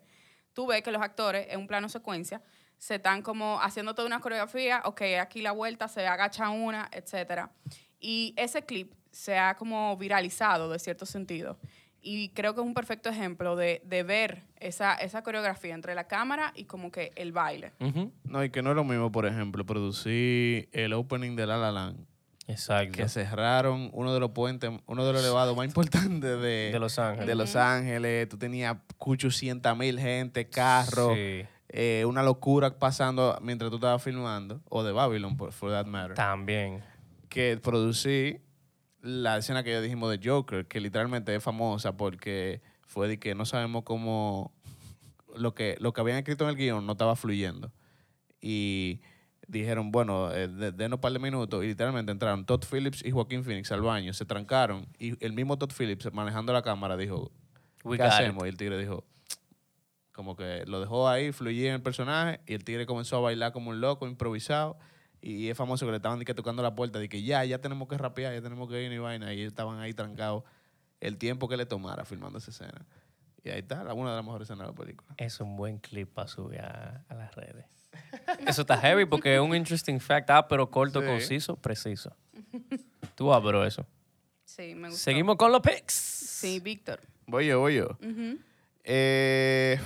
tú 0.54 0.68
ves 0.68 0.82
que 0.82 0.92
los 0.92 1.02
actores 1.02 1.48
en 1.50 1.60
un 1.60 1.68
plano 1.68 1.90
secuencia 1.90 2.42
se 2.78 2.96
están 2.96 3.22
como 3.22 3.62
haciendo 3.62 3.94
toda 3.94 4.08
una 4.08 4.22
coreografía, 4.22 4.82
ok, 4.86 5.02
aquí 5.22 5.42
la 5.42 5.52
vuelta, 5.52 5.88
se 5.88 6.08
agacha 6.08 6.50
una, 6.50 6.90
etcétera. 6.92 7.52
Y 8.00 8.34
ese 8.38 8.64
clip 8.64 8.94
se 9.12 9.38
ha 9.38 9.56
como 9.56 9.96
viralizado 9.98 10.70
de 10.70 10.80
cierto 10.80 11.06
sentido. 11.06 11.60
Y 12.04 12.30
creo 12.30 12.56
que 12.56 12.62
es 12.62 12.66
un 12.68 12.74
perfecto 12.74 13.10
ejemplo 13.10 13.56
de, 13.56 13.82
de 13.86 14.02
ver 14.04 14.42
esa, 14.60 14.96
esa 14.96 15.22
coreografía 15.22 15.76
entre 15.76 15.94
la 15.94 16.06
cámara 16.08 16.52
y 16.56 16.64
como 16.66 16.92
que 16.92 17.12
el 17.16 17.32
baile. 17.32 17.74
No, 18.24 18.44
y 18.44 18.50
que 18.50 18.62
no 18.64 18.72
es 18.72 18.76
lo 18.76 18.84
mismo, 18.84 19.12
por 19.12 19.26
ejemplo, 19.28 19.64
producir 19.66 20.68
el 20.72 20.94
opening 20.94 21.36
de 21.36 21.46
La 21.46 21.58
La 21.58 21.72
Land, 21.72 22.06
Exacto. 22.48 22.98
que 22.98 23.08
cerraron 23.08 23.92
uno 23.94 24.14
de 24.14 24.20
los 24.20 24.32
puentes, 24.32 24.72
uno 24.88 25.06
de 25.06 25.14
los 25.14 25.22
elevados 25.22 25.56
más 25.56 25.66
importantes 25.68 26.42
de, 26.42 26.72
De 26.72 26.80
Los 26.80 26.98
Ángeles. 26.98 27.28
de 27.28 27.36
Los 27.36 27.56
Ángeles. 27.56 28.28
Tú 28.30 28.38
tenías 28.38 28.78
800 28.98 29.78
mil 29.78 30.00
gente, 30.00 30.50
carros, 30.50 31.14
Sí. 31.16 31.46
eh, 31.70 32.04
una 32.08 32.24
locura 32.24 32.80
pasando 32.80 33.38
mientras 33.44 33.70
tú 33.70 33.76
estabas 33.76 34.02
filmando, 34.04 34.60
o 34.70 34.84
de 34.84 34.92
Babylon, 34.92 35.38
por 35.38 35.52
for 35.54 35.70
that 35.70 35.86
matter. 35.86 36.16
También. 36.16 36.84
que 37.30 37.58
producí 37.58 38.40
la 39.02 39.38
escena 39.38 39.64
que 39.64 39.72
ya 39.72 39.82
dijimos 39.82 40.10
de 40.12 40.20
Joker, 40.28 40.68
que 40.68 40.80
literalmente 40.80 41.34
es 41.36 41.44
famosa 41.44 41.98
porque 41.98 42.62
fue 42.86 43.08
de 43.08 43.20
que 43.20 43.36
no 43.36 43.46
sabemos 43.46 43.84
cómo 43.84 44.54
lo 45.36 45.54
que, 45.56 45.78
lo 45.80 45.94
que 45.94 46.02
habían 46.02 46.18
escrito 46.18 46.44
en 46.44 46.50
el 46.52 46.56
guion 46.58 46.86
no 46.86 46.92
estaba 46.94 47.16
fluyendo. 47.16 47.72
Y 48.42 49.02
dijeron, 49.48 49.92
bueno, 49.92 50.32
eh, 50.32 50.48
de- 50.48 50.72
denos 50.72 50.98
un 50.98 51.02
par 51.02 51.12
de 51.14 51.20
minutos 51.20 51.64
y 51.64 51.68
literalmente 51.68 52.12
entraron 52.12 52.46
Todd 52.46 52.64
Phillips 52.70 53.04
y 53.06 53.12
Joaquín 53.12 53.44
Phoenix 53.44 53.72
al 53.72 53.82
baño, 53.82 54.14
se 54.14 54.26
trancaron 54.26 54.88
y 55.00 55.24
el 55.24 55.34
mismo 55.34 55.58
Todd 55.58 55.72
Phillips 55.78 56.12
manejando 56.14 56.54
la 56.54 56.62
cámara 56.62 56.96
dijo, 56.98 57.32
We 57.84 57.98
¿qué 57.98 58.04
it. 58.04 58.10
hacemos? 58.10 58.46
Y 58.46 58.50
el 58.50 58.58
tigre 58.58 58.78
dijo, 58.78 59.04
como 60.12 60.36
que 60.36 60.64
lo 60.68 60.80
dejó 60.80 61.08
ahí, 61.10 61.32
fluía 61.32 61.70
en 61.70 61.76
el 61.76 61.82
personaje 61.82 62.42
y 62.46 62.54
el 62.54 62.64
tigre 62.64 62.86
comenzó 62.86 63.18
a 63.18 63.22
bailar 63.22 63.52
como 63.54 63.70
un 63.72 63.82
loco, 63.82 64.08
improvisado. 64.08 64.78
Y 65.22 65.50
es 65.50 65.58
famoso 65.58 65.86
que 65.86 65.92
le 65.92 65.98
estaban 65.98 66.18
de 66.20 66.26
que, 66.26 66.34
tocando 66.34 66.64
la 66.64 66.74
puerta, 66.76 66.98
de 67.00 67.08
que 67.08 67.22
ya, 67.22 67.46
ya 67.46 67.60
tenemos 67.60 67.88
que 67.88 67.98
rapear, 67.98 68.34
ya 68.34 68.42
tenemos 68.42 68.68
que 68.70 68.82
ir 68.84 68.92
y 68.92 68.98
vaina. 68.98 69.32
Y 69.34 69.38
ellos 69.40 69.52
estaban 69.52 69.80
ahí 69.80 69.94
trancados 69.94 70.44
el 71.00 71.18
tiempo 71.18 71.48
que 71.48 71.58
le 71.58 71.66
tomara 71.66 72.06
filmando 72.06 72.40
esa 72.40 72.50
escena. 72.52 72.86
Y 73.44 73.50
ahí 73.50 73.60
está, 73.60 73.84
la- 73.84 73.94
una 73.94 74.12
de 74.12 74.16
las 74.18 74.26
mejores 74.26 74.48
escenas 74.50 74.68
de 74.68 74.72
la 74.74 74.78
película. 74.78 75.14
Es 75.18 75.40
un 75.40 75.56
buen 75.58 75.78
clip 75.80 76.12
para 76.14 76.28
subir 76.28 76.62
a, 76.62 77.04
a 77.08 77.14
las 77.16 77.34
redes. 77.36 77.66
Eso 78.48 78.62
está 78.62 78.78
heavy 78.80 79.06
porque 79.06 79.36
es 79.36 79.42
un 79.42 79.56
interesting 79.56 80.00
fact, 80.00 80.30
ah, 80.32 80.48
pero 80.48 80.70
corto, 80.72 81.02
Sí. 81.02 81.08
conciso, 81.08 81.56
preciso. 81.56 82.16
Tú 83.16 83.32
abro 83.34 83.66
eso. 83.66 83.86
Sí, 84.46 84.74
me 84.76 84.88
gusta. 84.90 85.04
Seguimos 85.04 85.36
con 85.38 85.52
los 85.52 85.62
pics. 85.62 85.94
Sí, 85.94 86.60
Víctor. 86.60 87.00
Voy 87.28 87.48
yo, 87.48 87.60
voy 87.60 87.76
yo. 87.76 87.98
Eh, 88.84 89.80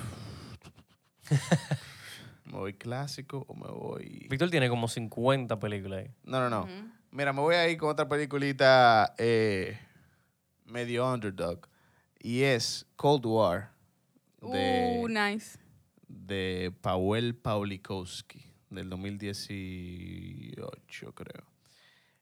¿Me 2.46 2.54
voy 2.58 2.74
clásico 2.74 3.46
o 3.48 3.56
me 3.56 3.70
voy...? 3.72 4.28
Víctor 4.30 4.50
tiene 4.50 4.70
como 4.70 4.88
50 4.88 5.60
películas 5.60 6.00
ahí. 6.06 6.12
No, 6.24 6.40
no, 6.40 6.50
no. 6.50 6.68
Mira, 7.12 7.34
me 7.34 7.42
voy 7.42 7.56
a 7.56 7.68
ir 7.70 7.78
con 7.78 7.90
otra 7.90 8.08
peliculita 8.08 9.14
eh, 9.18 9.78
medio 10.66 11.12
underdog. 11.12 11.68
Y 12.20 12.42
es 12.44 12.86
Cold 12.96 13.26
War. 13.26 13.72
De, 14.42 15.00
Uh, 15.02 15.08
nice. 15.08 15.58
de 16.08 16.72
Paweł 16.82 17.34
Pawlikowski. 17.42 18.44
Del 18.70 18.90
2018, 18.90 21.14
creo. 21.14 21.44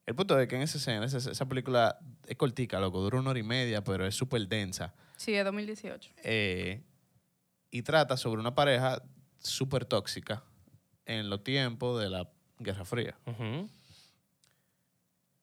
El 0.05 0.15
punto 0.15 0.37
es 0.39 0.47
que 0.47 0.55
en 0.55 0.61
esa 0.61 0.77
escena, 0.77 1.05
esa, 1.05 1.31
esa 1.31 1.45
película 1.47 1.97
es 2.27 2.35
cortica, 2.37 2.79
loco. 2.79 2.99
Dura 3.01 3.19
una 3.19 3.31
hora 3.31 3.39
y 3.39 3.43
media, 3.43 3.83
pero 3.83 4.05
es 4.05 4.15
súper 4.15 4.47
densa. 4.47 4.93
Sí, 5.15 5.33
es 5.33 5.43
2018. 5.45 6.11
Eh, 6.23 6.81
y 7.71 7.81
trata 7.81 8.17
sobre 8.17 8.41
una 8.41 8.53
pareja 8.53 9.01
súper 9.43 9.85
tóxica 9.85 10.43
en 11.05 11.29
los 11.29 11.43
tiempos 11.43 12.01
de 12.01 12.09
la 12.09 12.29
Guerra 12.59 12.85
Fría. 12.85 13.15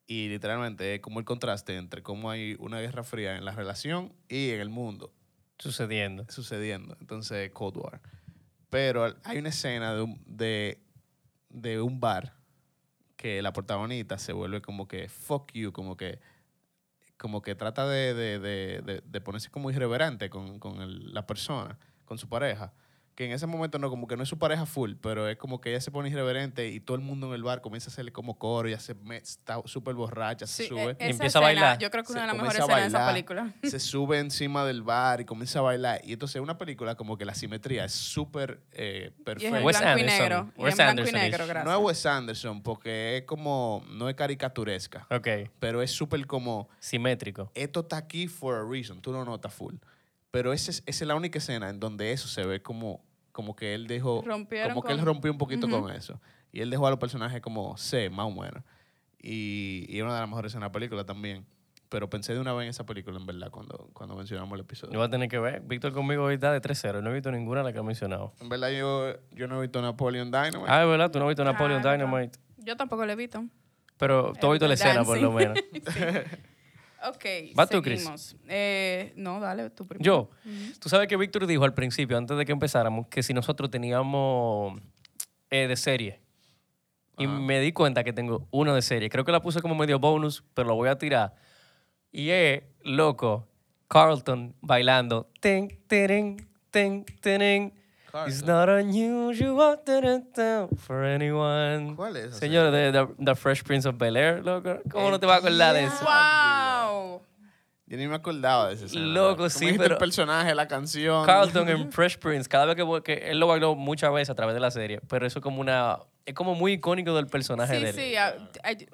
Y 0.06 0.28
literalmente 0.28 0.94
es 0.96 1.00
como 1.00 1.20
el 1.20 1.24
contraste 1.24 1.76
entre 1.76 2.02
cómo 2.02 2.30
hay 2.30 2.56
una 2.58 2.80
guerra 2.80 3.04
fría 3.04 3.36
en 3.36 3.44
la 3.44 3.52
relación 3.52 4.12
y 4.28 4.50
en 4.50 4.60
el 4.60 4.68
mundo 4.68 5.12
Sucediendo. 5.58 6.24
sucediendo. 6.28 6.96
Entonces, 7.00 7.50
Cold 7.52 7.76
War. 7.76 8.00
Pero 8.70 9.14
hay 9.24 9.38
una 9.38 9.50
escena 9.50 9.94
de 9.94 10.02
un, 10.02 10.22
de, 10.26 10.82
de 11.50 11.80
un 11.80 12.00
bar 12.00 12.34
que 13.16 13.42
la 13.42 13.52
protagonista 13.52 14.18
se 14.18 14.32
vuelve 14.32 14.62
como 14.62 14.88
que 14.88 15.08
fuck 15.08 15.52
you, 15.52 15.72
como 15.72 15.96
que 15.96 16.18
como 17.18 17.42
que 17.42 17.54
trata 17.54 17.86
de, 17.86 18.14
de- 18.14 18.38
de- 18.38 18.80
de- 18.80 19.02
de 19.04 19.20
ponerse 19.20 19.50
como 19.50 19.70
irreverente 19.70 20.30
con, 20.30 20.58
con 20.58 20.80
el- 20.80 21.12
la 21.12 21.26
persona, 21.26 21.78
con 22.06 22.16
su 22.16 22.30
pareja. 22.30 22.72
Que 23.16 23.27
en 23.27 23.33
ese 23.33 23.46
momento 23.46 23.79
no, 23.79 23.90
como 23.90 24.07
que 24.07 24.16
no 24.16 24.23
es 24.23 24.29
su 24.31 24.38
pareja 24.38 24.64
full, 24.64 24.94
pero 24.99 25.29
es 25.29 25.37
como 25.37 25.61
que 25.61 25.68
ella 25.70 25.81
se 25.83 25.90
pone 25.90 26.09
irreverente 26.09 26.68
y 26.70 26.81
todo 26.81 26.96
el 26.96 27.03
mundo 27.03 27.27
en 27.27 27.35
el 27.35 27.42
bar 27.42 27.61
comienza 27.61 27.90
a 27.90 27.92
hacerle 27.92 28.12
como 28.12 28.38
coro, 28.38 28.66
ya 28.68 28.81
se 28.81 28.94
me- 28.94 29.18
está 29.18 29.61
súper 29.66 29.94
borracha, 29.94 30.46
se 30.46 30.62
Sí, 30.62 30.68
sube. 30.70 30.92
eh, 30.92 31.09
Y 31.09 31.11
empieza 31.11 31.38
a 31.38 31.42
bailar. 31.42 31.79
Yo 31.79 31.90
creo 31.90 32.03
que 32.03 32.12
una 32.12 32.20
se 32.23 32.27
de 32.27 32.27
las 32.29 32.37
mejores 32.37 32.61
escenas 32.61 32.81
de 32.81 32.87
esa 32.99 33.07
película. 33.09 33.53
Se 33.62 33.79
sube 33.81 34.18
encima 34.20 34.64
del 34.64 34.83
bar 34.83 35.20
y 35.20 35.25
comienza 35.27 35.59
a 35.59 35.62
bailar. 35.62 36.01
Y 36.05 36.14
entonces 36.14 36.37
es 36.37 36.42
una 36.42 36.57
película 36.57 36.94
como 36.94 37.18
que 37.18 37.27
la 37.27 37.35
simetría 37.35 37.85
es 37.85 37.92
súper 37.92 38.61
eh, 38.73 39.12
Y 39.12 39.18
es 39.18 39.25
perfecta. 39.25 39.61
Wes 39.61 39.79
blanco 39.81 39.99
y 39.99 40.01
Anderson. 40.03 40.18
negro. 40.23 40.53
Y 40.57 40.62
Wes 40.62 40.79
en 40.79 40.87
blanco 40.94 41.09
y 41.09 41.12
negro, 41.12 41.46
gracias. 41.46 41.64
No 41.66 41.79
es 41.79 41.85
Wes 41.85 42.07
Anderson 42.07 42.62
porque 42.62 43.16
es 43.18 43.23
como, 43.25 43.85
no 43.90 44.09
es 44.09 44.14
caricaturesca, 44.14 45.07
Ok. 45.11 45.29
pero 45.59 45.83
es 45.83 45.90
súper 45.90 46.27
como, 46.27 46.68
Simétrico. 46.79 47.51
esto 47.55 47.81
está 47.81 47.99
aquí 47.99 48.29
for 48.29 48.55
a 48.57 48.64
reason, 48.66 49.03
tú 49.03 49.12
lo 49.12 49.25
notas 49.27 49.53
full. 49.53 49.75
Pero 50.31 50.53
esa 50.53 50.71
es, 50.71 50.83
esa 50.87 51.05
es 51.05 51.09
la 51.09 51.14
única 51.14 51.38
escena 51.38 51.71
en 51.71 51.81
donde 51.81 52.12
eso 52.12 52.29
se 52.29 52.45
ve 52.47 52.62
como, 52.62 53.03
como 53.33 53.57
que 53.57 53.75
él 53.75 53.87
dejó, 53.87 54.23
Rompieron 54.25 54.71
como 54.75 54.83
que 54.87 54.93
él 54.93 54.99
con- 54.99 55.07
rompió 55.07 55.33
un 55.33 55.38
poquito 55.38 55.66
Ujú. 55.66 55.81
con 55.83 55.93
eso. 55.93 56.21
Y 56.53 56.61
él 56.61 56.71
dejó 56.71 56.87
a 56.87 56.90
los 56.90 56.99
personajes 56.99 57.40
como 57.40 57.77
C, 57.77 58.11
más 58.11 58.27
o 58.27 58.31
menos. 58.31 58.62
Y, 59.23 59.87
y 59.88 59.99
es 59.99 60.03
una 60.05 60.14
de 60.14 60.21
las 60.21 60.29
mejores 60.29 60.51
escenas 60.53 60.66
de 60.66 60.69
la 60.69 60.73
película 60.73 61.05
también. 61.05 61.45
Pero 61.88 62.09
pensé 62.09 62.33
de 62.35 62.38
una 62.40 62.53
vez 62.53 62.64
en 62.64 62.71
esa 62.71 62.87
película, 62.87 63.19
en 63.19 63.27
verdad, 63.27 63.51
cuando, 63.51 63.90
cuando 63.93 64.14
mencionamos 64.14 64.55
el 64.55 64.61
episodio. 64.61 64.93
Yo 64.93 65.01
voy 65.01 65.09
a 65.09 65.11
tener 65.11 65.29
que 65.29 65.40
ver. 65.40 65.61
Víctor 65.62 65.93
conmigo 65.93 66.22
hoy 66.22 66.35
está 66.35 66.53
de 66.53 66.61
3-0. 66.62 67.03
No 67.03 67.11
he 67.11 67.14
visto 67.14 67.33
ninguna 67.33 67.61
de 67.61 67.64
las 67.64 67.72
que 67.72 67.81
ha 67.81 67.83
mencionado. 67.83 68.33
En 68.41 68.49
verdad, 68.49 68.70
yo, 68.70 69.12
yo 69.33 69.49
no 69.49 69.59
he 69.59 69.62
visto 69.62 69.83
Napoleon 69.83 70.31
Dynamite. 70.31 70.64
Ah, 70.68 70.83
es 70.85 70.89
verdad, 70.89 71.11
tú 71.11 71.18
no 71.18 71.24
has 71.24 71.31
visto 71.31 71.43
Napoleon 71.43 71.85
Ah, 71.85 71.93
Dynamite. 71.93 72.39
Yo 72.59 72.76
tampoco 72.76 73.05
lo 73.05 73.11
he 73.11 73.16
visto. 73.16 73.45
Pero 73.99 74.33
tú 74.41 74.47
has 74.47 74.53
visto 74.53 74.68
la 74.68 74.74
escena, 74.74 75.03
por 75.03 75.18
lo 75.18 75.33
menos. 75.33 75.59
Ok, 77.09 77.24
Va 77.59 77.66
tú, 77.66 77.80
Chris. 77.80 78.01
seguimos. 78.01 78.36
Eh, 78.48 79.12
no, 79.16 79.40
dale, 79.40 79.70
tú 79.70 79.86
primero. 79.86 80.05
Yo, 80.05 80.30
tú 80.78 80.88
sabes 80.88 81.09
que 81.09 81.16
Víctor 81.16 81.46
dijo 81.46 81.64
al 81.64 81.74
principio, 81.74 82.18
antes 82.18 82.36
de 82.36 82.44
que 82.44 82.53
empezáramos, 82.53 83.07
que 83.09 83.22
si 83.22 83.32
nosotros 83.32 83.70
teníamos 83.70 84.80
eh, 85.51 85.66
de 85.66 85.76
serie. 85.76 86.20
Y 87.18 87.26
me 87.26 87.61
di 87.61 87.72
cuenta 87.72 88.03
que 88.03 88.14
tengo 88.14 88.48
uno 88.51 88.74
de 88.74 88.80
serie. 88.80 89.11
Creo 89.11 89.24
que 89.24 89.32
la 89.32 89.42
puse 89.42 89.61
como 89.61 89.74
medio 89.74 89.98
bonus, 89.98 90.42
pero 90.55 90.68
lo 90.68 90.74
voy 90.74 90.88
a 90.88 90.96
tirar. 90.96 91.34
Y 92.11 92.30
es, 92.30 92.62
loco, 92.82 93.46
Carlton 93.88 94.55
bailando. 94.62 95.28
Ten, 95.40 95.68
teren, 95.86 96.48
ten, 96.70 97.05
It's 98.26 98.42
not 98.44 98.68
unusual 98.68 99.76
ten, 99.84 100.68
for 100.76 101.04
anyone. 101.04 101.94
¿Cuál 101.96 102.16
es 102.16 102.36
Señor, 102.36 102.70
de 102.70 102.92
the, 102.92 103.06
the 103.24 103.34
Fresh 103.34 103.62
Prince 103.62 103.86
of 103.88 103.96
Bel 103.98 104.16
Air, 104.16 104.44
loco. 104.44 104.80
¿Cómo 104.90 105.11
no 105.11 105.18
te 105.20 105.26
vas 105.26 105.36
a 105.36 105.38
acordar 105.46 105.74
de 105.74 105.84
eso? 105.84 106.04
¡Wow! 106.04 107.22
Yo 107.86 107.96
ni 107.96 108.06
me 108.06 108.14
acordaba 108.14 108.68
de 108.68 108.74
ese. 108.74 108.96
Loco, 108.98 109.48
sí, 109.50 109.74
pero- 109.76 109.94
el 109.94 109.98
personaje, 109.98 110.54
la 110.54 110.68
canción. 110.68 111.26
Carlton 111.26 111.68
en 111.68 111.90
Fresh 111.92 112.18
Prince, 112.18 112.48
cada 112.48 112.66
vez 112.66 112.76
que, 112.76 112.82
voy- 112.82 113.02
que 113.02 113.30
él 113.30 113.40
lo 113.40 113.48
bailó 113.48 113.74
muchas 113.74 114.12
veces 114.12 114.30
a 114.30 114.34
través 114.34 114.54
de 114.54 114.61
la 114.61 114.70
serie, 114.70 115.00
pero 115.08 115.26
eso 115.26 115.38
es 115.40 115.42
como 115.42 115.61
una 115.61 115.98
es 116.27 116.35
como 116.35 116.55
muy 116.55 116.73
icónico 116.75 117.14
del 117.14 117.27
personaje 117.27 117.77
Sí, 117.77 117.83
de 117.83 117.89
él. 117.91 117.95
sí, 117.97 118.16
a- 118.16 118.37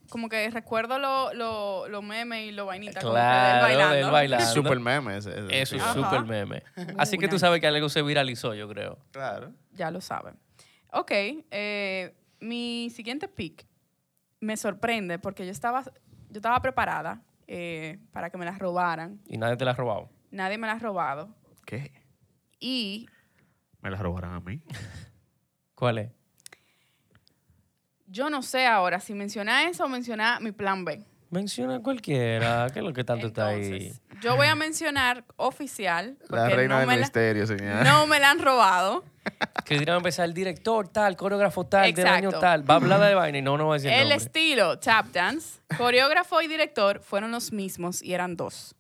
como 0.08 0.28
que 0.28 0.48
recuerdo 0.50 0.98
los 0.98 1.34
lo, 1.34 1.88
lo 1.88 2.02
memes 2.02 2.46
y 2.48 2.52
lo 2.52 2.66
vainitas. 2.66 3.02
como 3.02 3.14
que 3.14 3.20
Claro, 3.20 3.66
de 3.66 3.72
él 3.72 3.76
bailando. 3.78 4.06
él 4.06 4.12
bailando. 4.12 4.46
Super 4.46 4.80
meme 4.80 5.16
ese. 5.18 5.30
ese, 5.30 5.60
Eso 5.62 5.70
sí. 5.70 5.76
es 5.76 5.82
Ajá. 5.82 5.94
súper 5.94 6.24
meme. 6.24 6.62
Así 6.98 7.18
que 7.18 7.28
tú 7.28 7.38
sabes 7.38 7.60
que 7.60 7.66
algo 7.66 7.88
se 7.88 8.02
viralizó, 8.02 8.54
yo 8.54 8.68
creo. 8.68 8.98
Claro. 9.10 9.52
Ya 9.72 9.90
lo 9.90 10.00
saben. 10.00 10.38
Ok, 10.92 11.10
eh, 11.50 12.14
mi 12.40 12.90
siguiente 12.90 13.28
pick 13.28 13.66
me 14.40 14.56
sorprende 14.56 15.18
porque 15.18 15.44
yo 15.44 15.52
estaba, 15.52 15.82
yo 15.82 16.36
estaba 16.36 16.60
preparada 16.60 17.22
eh, 17.48 17.98
para 18.12 18.30
que 18.30 18.38
me 18.38 18.44
las 18.44 18.58
robaran. 18.58 19.20
Y 19.26 19.36
nadie 19.36 19.56
te 19.56 19.64
la 19.64 19.72
ha 19.72 19.74
robado. 19.74 20.08
Nadie 20.30 20.58
me 20.58 20.66
las 20.66 20.76
ha 20.76 20.80
robado. 20.86 21.34
¿Qué? 21.64 21.92
Y 22.60 23.08
¿Me 23.82 23.90
la 23.90 23.98
robarán 23.98 24.32
a 24.34 24.40
mí? 24.40 24.62
¿Cuál 25.74 25.98
es? 25.98 26.10
Yo 28.16 28.30
no 28.30 28.42
sé 28.42 28.66
ahora 28.66 28.98
si 28.98 29.12
mencionar 29.12 29.68
eso 29.68 29.84
o 29.84 29.88
mencionar 29.88 30.40
mi 30.40 30.50
plan 30.52 30.84
B. 30.86 31.02
Menciona 31.28 31.82
cualquiera. 31.82 32.68
¿Qué 32.72 32.78
es 32.78 32.84
lo 32.84 32.92
que 32.94 33.04
tanto 33.04 33.26
está 33.26 33.48
ahí? 33.48 33.92
Yo 34.22 34.36
voy 34.36 34.46
a 34.46 34.54
mencionar 34.54 35.24
oficial 35.36 36.16
La 36.30 36.48
reina 36.48 36.74
no, 36.74 36.78
del 36.80 36.88
me 36.88 36.94
la, 36.96 37.00
misterio, 37.00 37.46
señor. 37.46 37.84
no 37.84 38.06
me 38.06 38.18
la 38.18 38.30
han 38.30 38.38
robado. 38.40 39.04
Que 39.66 39.78
dirán 39.78 39.96
empezar 39.98 40.24
el 40.24 40.32
director 40.32 40.88
tal, 40.88 41.14
coreógrafo 41.16 41.66
tal, 41.66 41.92
del 41.92 42.06
año 42.06 42.28
Exacto. 42.28 42.40
tal. 42.40 42.70
Va 42.70 42.74
a 42.74 42.76
hablar 42.78 43.00
de 43.00 43.14
vaina 43.14 43.38
y 43.38 43.42
no, 43.42 43.58
no 43.58 43.66
va 43.66 43.74
a 43.74 43.78
decir 43.78 43.90
el 43.90 44.08
nombre. 44.08 44.16
estilo 44.16 44.78
tap 44.78 45.08
dance, 45.08 45.60
coreógrafo 45.76 46.40
y 46.40 46.46
director 46.46 47.00
fueron 47.00 47.32
los 47.32 47.52
mismos 47.52 48.02
y 48.02 48.14
eran 48.14 48.36
dos. 48.36 48.74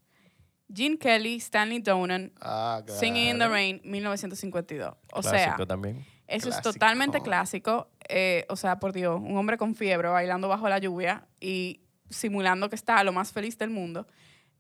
Gene 0.72 0.98
Kelly, 0.98 1.36
Stanley 1.36 1.80
Donen, 1.80 2.32
Ah, 2.40 2.80
claro. 2.86 2.98
Singing 3.00 3.28
in 3.30 3.38
the 3.38 3.48
Rain, 3.48 3.80
1952. 3.84 4.94
O 5.12 5.22
sea, 5.22 5.30
Clásico 5.32 5.66
también. 5.66 6.06
Eso 6.26 6.48
es 6.48 6.60
totalmente 6.60 7.20
clásico. 7.20 7.88
Eh, 8.08 8.44
o 8.48 8.56
sea, 8.56 8.78
por 8.78 8.92
Dios, 8.92 9.20
un 9.20 9.36
hombre 9.36 9.56
con 9.56 9.74
fiebre 9.74 10.08
bailando 10.08 10.48
bajo 10.48 10.68
la 10.68 10.78
lluvia 10.78 11.26
y 11.40 11.80
simulando 12.08 12.68
que 12.68 12.76
está 12.76 13.02
lo 13.04 13.12
más 13.12 13.32
feliz 13.32 13.58
del 13.58 13.70
mundo. 13.70 14.06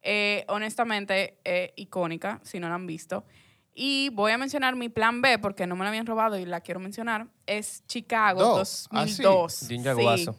Eh, 0.02 0.44
honestamente, 0.48 1.38
eh, 1.44 1.72
icónica, 1.76 2.40
si 2.42 2.60
no 2.60 2.68
la 2.68 2.74
han 2.74 2.86
visto. 2.86 3.24
Y 3.74 4.08
voy 4.10 4.32
a 4.32 4.38
mencionar 4.38 4.74
mi 4.74 4.88
plan 4.88 5.20
B 5.20 5.38
porque 5.38 5.66
no 5.66 5.76
me 5.76 5.84
la 5.84 5.90
habían 5.90 6.06
robado 6.06 6.38
y 6.38 6.46
la 6.46 6.60
quiero 6.60 6.80
mencionar. 6.80 7.26
Es 7.46 7.84
Chicago 7.86 8.40
Dos. 8.40 8.88
Ah, 8.90 9.06
sí. 9.06 9.22
2002. 9.22 9.68
De 9.68 9.76
un 9.76 9.82
yaguazo. 9.82 10.38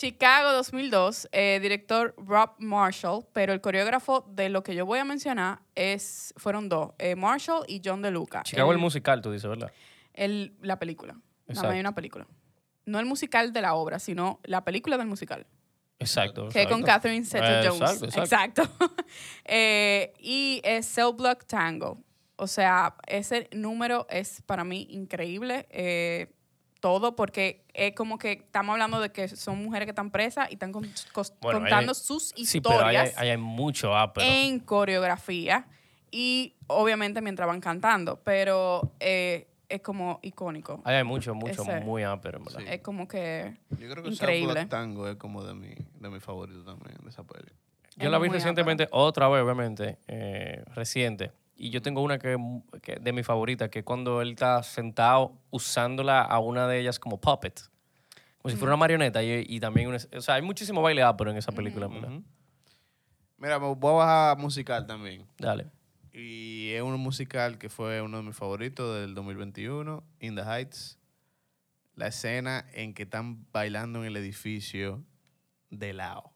Chicago 0.00 0.52
2002, 0.52 1.28
eh, 1.30 1.58
director 1.60 2.14
Rob 2.16 2.52
Marshall, 2.56 3.26
pero 3.34 3.52
el 3.52 3.60
coreógrafo 3.60 4.24
de 4.30 4.48
lo 4.48 4.62
que 4.62 4.74
yo 4.74 4.86
voy 4.86 4.98
a 4.98 5.04
mencionar 5.04 5.60
es, 5.74 6.32
fueron 6.38 6.70
dos, 6.70 6.92
eh, 6.98 7.16
Marshall 7.16 7.64
y 7.68 7.82
John 7.84 8.00
DeLuca. 8.00 8.42
Chicago 8.44 8.72
el 8.72 8.78
musical, 8.78 9.20
tú 9.20 9.30
dices, 9.30 9.50
¿verdad? 9.50 9.70
El- 10.14 10.54
la 10.60 10.78
película. 10.78 11.12
Nada 11.14 11.22
más 11.48 11.56
Exacto. 11.56 11.70
hay 11.72 11.80
una 11.80 11.94
película. 11.94 12.26
No 12.86 12.98
el 12.98 13.06
musical 13.06 13.52
de 13.52 13.60
la 13.62 13.74
obra, 13.74 13.98
sino 13.98 14.40
la 14.44 14.64
película 14.64 14.96
del 14.98 15.06
musical. 15.06 15.46
Exacto. 15.98 16.48
Que 16.48 16.62
es 16.62 16.66
con 16.68 16.80
exacto. 16.80 16.86
Catherine 17.08 17.26
Zeta-Jones. 17.26 18.02
Exacto, 18.02 18.20
exacto. 18.20 18.62
Eh, 19.44 20.12
y 20.18 20.60
es 20.64 20.86
Cell 20.92 21.12
Block 21.16 21.44
Tango. 21.44 21.98
O 22.36 22.46
sea, 22.46 22.94
ese 23.06 23.48
número 23.52 24.06
es 24.08 24.40
para 24.42 24.64
mí 24.64 24.86
increíble. 24.90 25.66
eh, 25.70 26.32
todo 26.80 27.14
porque 27.14 27.66
es 27.74 27.94
como 27.94 28.16
que 28.16 28.32
estamos 28.32 28.72
hablando 28.72 29.00
de 29.02 29.12
que 29.12 29.28
son 29.28 29.62
mujeres 29.62 29.84
que 29.84 29.90
están 29.90 30.10
presas 30.10 30.48
y 30.50 30.54
están 30.54 30.72
con- 30.72 30.90
Bueno, 31.42 31.60
contando 31.60 31.92
hay- 31.92 31.94
sus 31.94 32.32
Sí, 32.34 32.58
pero 32.62 32.80
ahí 32.86 32.96
hay, 32.96 33.04
historias 33.08 33.18
ahí 33.18 33.28
hay 33.28 33.36
mucho 33.36 33.94
ah, 33.94 34.10
pero 34.14 34.26
en 34.26 34.60
coreografía 34.60 35.68
y 36.10 36.56
obviamente 36.68 37.20
mientras 37.20 37.46
van 37.46 37.60
cantando, 37.60 38.22
pero 38.24 38.94
eh, 38.98 39.49
es 39.70 39.80
como 39.82 40.18
icónico. 40.22 40.80
Ahí 40.84 40.96
hay 40.96 41.04
mucho, 41.04 41.34
mucho, 41.34 41.62
Ese- 41.62 41.80
muy 41.80 42.02
en 42.02 42.20
verdad. 42.20 42.58
Sí. 42.58 42.64
Es 42.68 42.80
como 42.82 43.06
que 43.08 43.56
Yo 43.70 43.88
creo 43.90 44.02
que 44.02 44.10
increíble. 44.10 44.52
Black 44.52 44.68
Tango 44.68 45.08
es 45.08 45.16
como 45.16 45.44
de 45.44 45.54
mi, 45.54 45.74
de 46.00 46.10
mi 46.10 46.20
favorito 46.20 46.64
también, 46.64 46.96
de 47.02 47.08
esa 47.08 47.22
peli. 47.24 47.48
Yo 47.96 48.06
Es 48.06 48.10
la 48.10 48.18
vi 48.18 48.28
recientemente, 48.28 48.88
otra 48.92 49.28
vez, 49.28 49.42
obviamente, 49.42 49.98
eh, 50.08 50.64
reciente. 50.74 51.32
Y 51.56 51.70
yo 51.70 51.82
tengo 51.82 52.02
una 52.02 52.18
que, 52.18 52.36
que 52.82 52.96
de 52.96 53.12
mi 53.12 53.22
favorita, 53.22 53.68
que 53.68 53.84
cuando 53.84 54.20
él 54.22 54.30
está 54.30 54.62
sentado 54.62 55.32
usándola 55.50 56.22
a 56.22 56.38
una 56.38 56.66
de 56.66 56.78
ellas 56.80 56.98
como 56.98 57.20
puppet. 57.20 57.60
Como 58.40 58.50
si 58.50 58.56
fuera 58.56 58.72
una 58.72 58.78
marioneta. 58.78 59.22
Y, 59.22 59.44
y 59.46 59.60
también, 59.60 59.88
una- 59.88 59.98
o 60.16 60.20
sea, 60.22 60.36
hay 60.36 60.42
muchísimo 60.42 60.80
baile 60.80 61.02
ápero 61.02 61.30
en 61.30 61.36
esa 61.36 61.52
película. 61.52 61.86
Ujú. 61.88 62.22
Mira, 63.36 63.58
me 63.58 63.74
voy 63.74 63.90
a 63.90 63.94
bajar 63.96 64.38
musical 64.38 64.86
también. 64.86 65.26
Dale. 65.38 65.66
Y 66.12 66.70
es 66.72 66.82
un 66.82 66.98
musical 67.00 67.58
que 67.58 67.68
fue 67.68 68.00
uno 68.02 68.16
de 68.18 68.22
mis 68.24 68.36
favoritos 68.36 68.98
del 69.00 69.14
2021, 69.14 70.02
In 70.20 70.34
the 70.36 70.42
Heights. 70.42 70.98
La 71.94 72.08
escena 72.08 72.64
en 72.72 72.94
que 72.94 73.02
están 73.04 73.46
bailando 73.52 74.00
en 74.00 74.06
el 74.06 74.16
edificio 74.16 75.02
de 75.70 75.92
lado. 75.92 76.32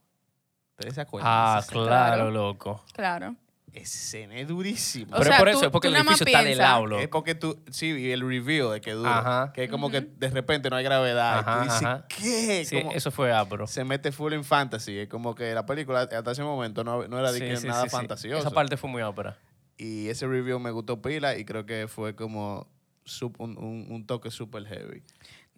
¿Ustedes 0.72 0.95
se 0.95 1.01
acuerdan? 1.01 1.31
Ah, 1.33 1.62
claro, 1.68 1.87
Claro. 1.87 2.31
loco. 2.31 2.85
claro. 2.93 3.37
Esa 3.72 3.83
escena 3.99 4.37
es 4.37 4.47
durísima. 4.47 5.16
O 5.16 5.18
Pero 5.18 5.25
sea, 5.25 5.33
es 5.33 5.39
por 5.41 5.51
tú- 5.51 5.57
eso, 5.59 5.66
es 5.66 5.72
porque 5.72 5.89
el 5.89 5.97
edificio 5.97 6.27
está 6.27 6.43
de 6.45 6.55
lado, 6.55 6.87
loco. 6.87 7.03
Es 7.03 7.09
porque 7.09 7.35
tú, 7.35 7.61
sí, 7.72 7.87
y 7.89 8.12
el 8.12 8.20
reveal 8.20 8.70
de 8.72 8.81
que 8.81 8.93
duro. 8.93 9.11
Ajá. 9.11 9.53
Que 9.53 9.64
es 9.64 9.70
como 9.70 9.91
que 9.91 10.01
de 10.03 10.31
repente 10.31 10.70
no 10.70 10.77
hay 10.77 10.85
gravedad. 10.85 11.39
y 11.39 11.41
Ajá, 11.41 11.59
tú 11.59 11.64
dices, 11.64 11.83
ajá. 11.83 12.07
¿qué? 12.09 12.64
Sí, 12.64 12.77
Como- 12.83 12.93
eso 12.93 13.11
fue 13.11 13.33
ápero. 13.33 13.66
se 13.66 13.83
mete 13.83 14.12
full 14.12 14.33
en 14.33 14.45
fantasy. 14.45 14.97
Es 14.99 15.09
como 15.09 15.35
que 15.35 15.53
la 15.55 15.66
película 15.66 16.03
hasta 16.03 16.31
ese 16.31 16.45
momento 16.45 16.85
no, 16.85 17.09
no 17.09 17.18
era 17.18 17.33
de 17.33 17.41
Sí, 17.41 17.45
que 17.47 17.57
sí, 17.57 17.66
nada 17.66 17.83
sí, 17.83 17.89
sí. 17.89 17.97
fantasioso. 17.97 18.39
Esa 18.39 18.51
parte 18.51 18.77
fue 18.77 18.89
muy 18.91 19.03
ápera. 19.03 19.37
Y 19.77 20.09
ese 20.09 20.27
review 20.27 20.59
me 20.61 20.70
gustó 20.70 21.01
pila 21.03 21.37
y 21.39 21.45
creo 21.45 21.66
que 21.66 21.89
fue 21.89 22.14
como 22.14 22.68
un, 23.39 23.59
un- 23.59 23.87
un 23.91 24.07
toque 24.07 24.31
super 24.31 24.64
heavy. 24.66 25.03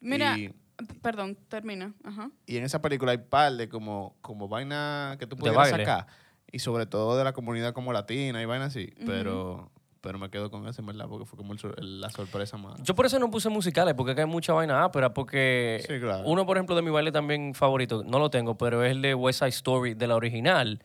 Mira, 0.01 0.39
Y, 0.39 0.55
perdón, 1.03 1.37
termina. 1.49 1.95
Ajá. 2.05 2.31
y 2.47 2.57
en 2.57 2.65
esa 2.65 2.81
película 2.83 3.13
hay 3.13 3.19
par 3.19 3.53
de 3.53 3.69
como, 3.69 4.17
como 4.23 4.49
vaina 4.49 5.17
que 5.19 5.27
tú 5.27 5.37
pudieras 5.37 5.71
sacar. 5.71 6.07
Y 6.53 6.59
sobre 6.61 6.87
todo 6.87 7.17
de 7.19 7.25
la 7.25 7.33
comunidad 7.33 7.73
como 7.73 7.93
latina 7.93 8.41
y 8.41 8.45
vaina 8.47 8.67
así. 8.67 8.93
Pero 9.05 9.71
pero 10.07 10.21
me 10.21 10.31
quedo 10.31 10.53
con 10.53 10.69
ese, 10.69 10.83
en 10.83 10.87
verdad, 10.87 11.07
porque 11.09 11.25
fue 11.27 11.37
como 11.37 11.53
el 11.53 12.01
la 12.01 12.09
sorpresa 12.11 12.57
más. 12.57 12.81
Yo 12.81 12.95
por 12.95 13.07
eso 13.07 13.19
no 13.19 13.29
puse 13.29 13.49
musicales, 13.49 13.93
porque 13.95 14.13
acá 14.13 14.23
hay 14.23 14.29
mucha 14.29 14.53
vaina 14.53 14.85
ápera, 14.85 15.13
porque 15.13 15.83
Sí, 15.85 15.99
claro. 15.99 16.23
uno, 16.25 16.47
por 16.47 16.57
ejemplo, 16.57 16.77
de 16.77 16.83
mi 16.83 16.91
baile 16.91 17.11
también 17.11 17.55
favorito, 17.55 18.05
no 18.07 18.21
lo 18.21 18.31
tengo, 18.31 18.57
pero 18.57 18.85
es 18.85 18.93
el 18.93 19.03
de 19.03 19.17
West 19.17 19.41
Side 19.41 19.49
Story, 19.49 19.95
de 19.95 20.07
la 20.07 20.15
original. 20.15 20.81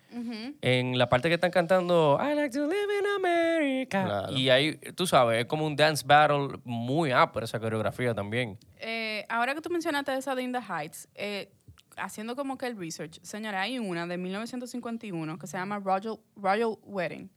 En 0.62 0.98
la 0.98 1.08
parte 1.08 1.28
que 1.30 1.36
están 1.36 1.52
cantando 1.52 2.18
I 2.20 2.34
like 2.34 2.50
to 2.58 2.66
live 2.66 2.88
in 3.00 3.06
America. 3.24 4.06
Claro. 4.06 4.34
Y 4.36 4.50
ahí, 4.50 4.76
tú 4.96 5.06
sabes, 5.06 5.42
es 5.42 5.46
como 5.46 5.68
un 5.68 5.76
dance 5.76 6.04
battle 6.04 6.60
muy 6.64 7.12
ápera 7.12 7.44
esa 7.46 7.60
coreografía 7.60 8.16
también. 8.16 8.58
Eh, 8.80 9.24
ahora 9.30 9.54
que 9.54 9.62
tú 9.62 9.70
mencionaste 9.70 10.16
esa 10.18 10.34
de 10.34 10.42
In 10.42 10.52
the 10.52 10.60
Heights, 10.68 11.08
eh, 11.14 11.52
haciendo 11.96 12.36
como 12.36 12.58
que 12.58 12.66
el 12.66 12.76
research, 12.76 13.20
señora, 13.22 13.62
hay 13.62 13.78
una 13.78 14.08
de 14.08 14.18
1951 14.18 15.38
que 15.38 15.46
se 15.46 15.58
llama 15.60 15.78
Royal, 15.78 16.18
Royal 16.36 16.76
Wedding. 16.86 17.30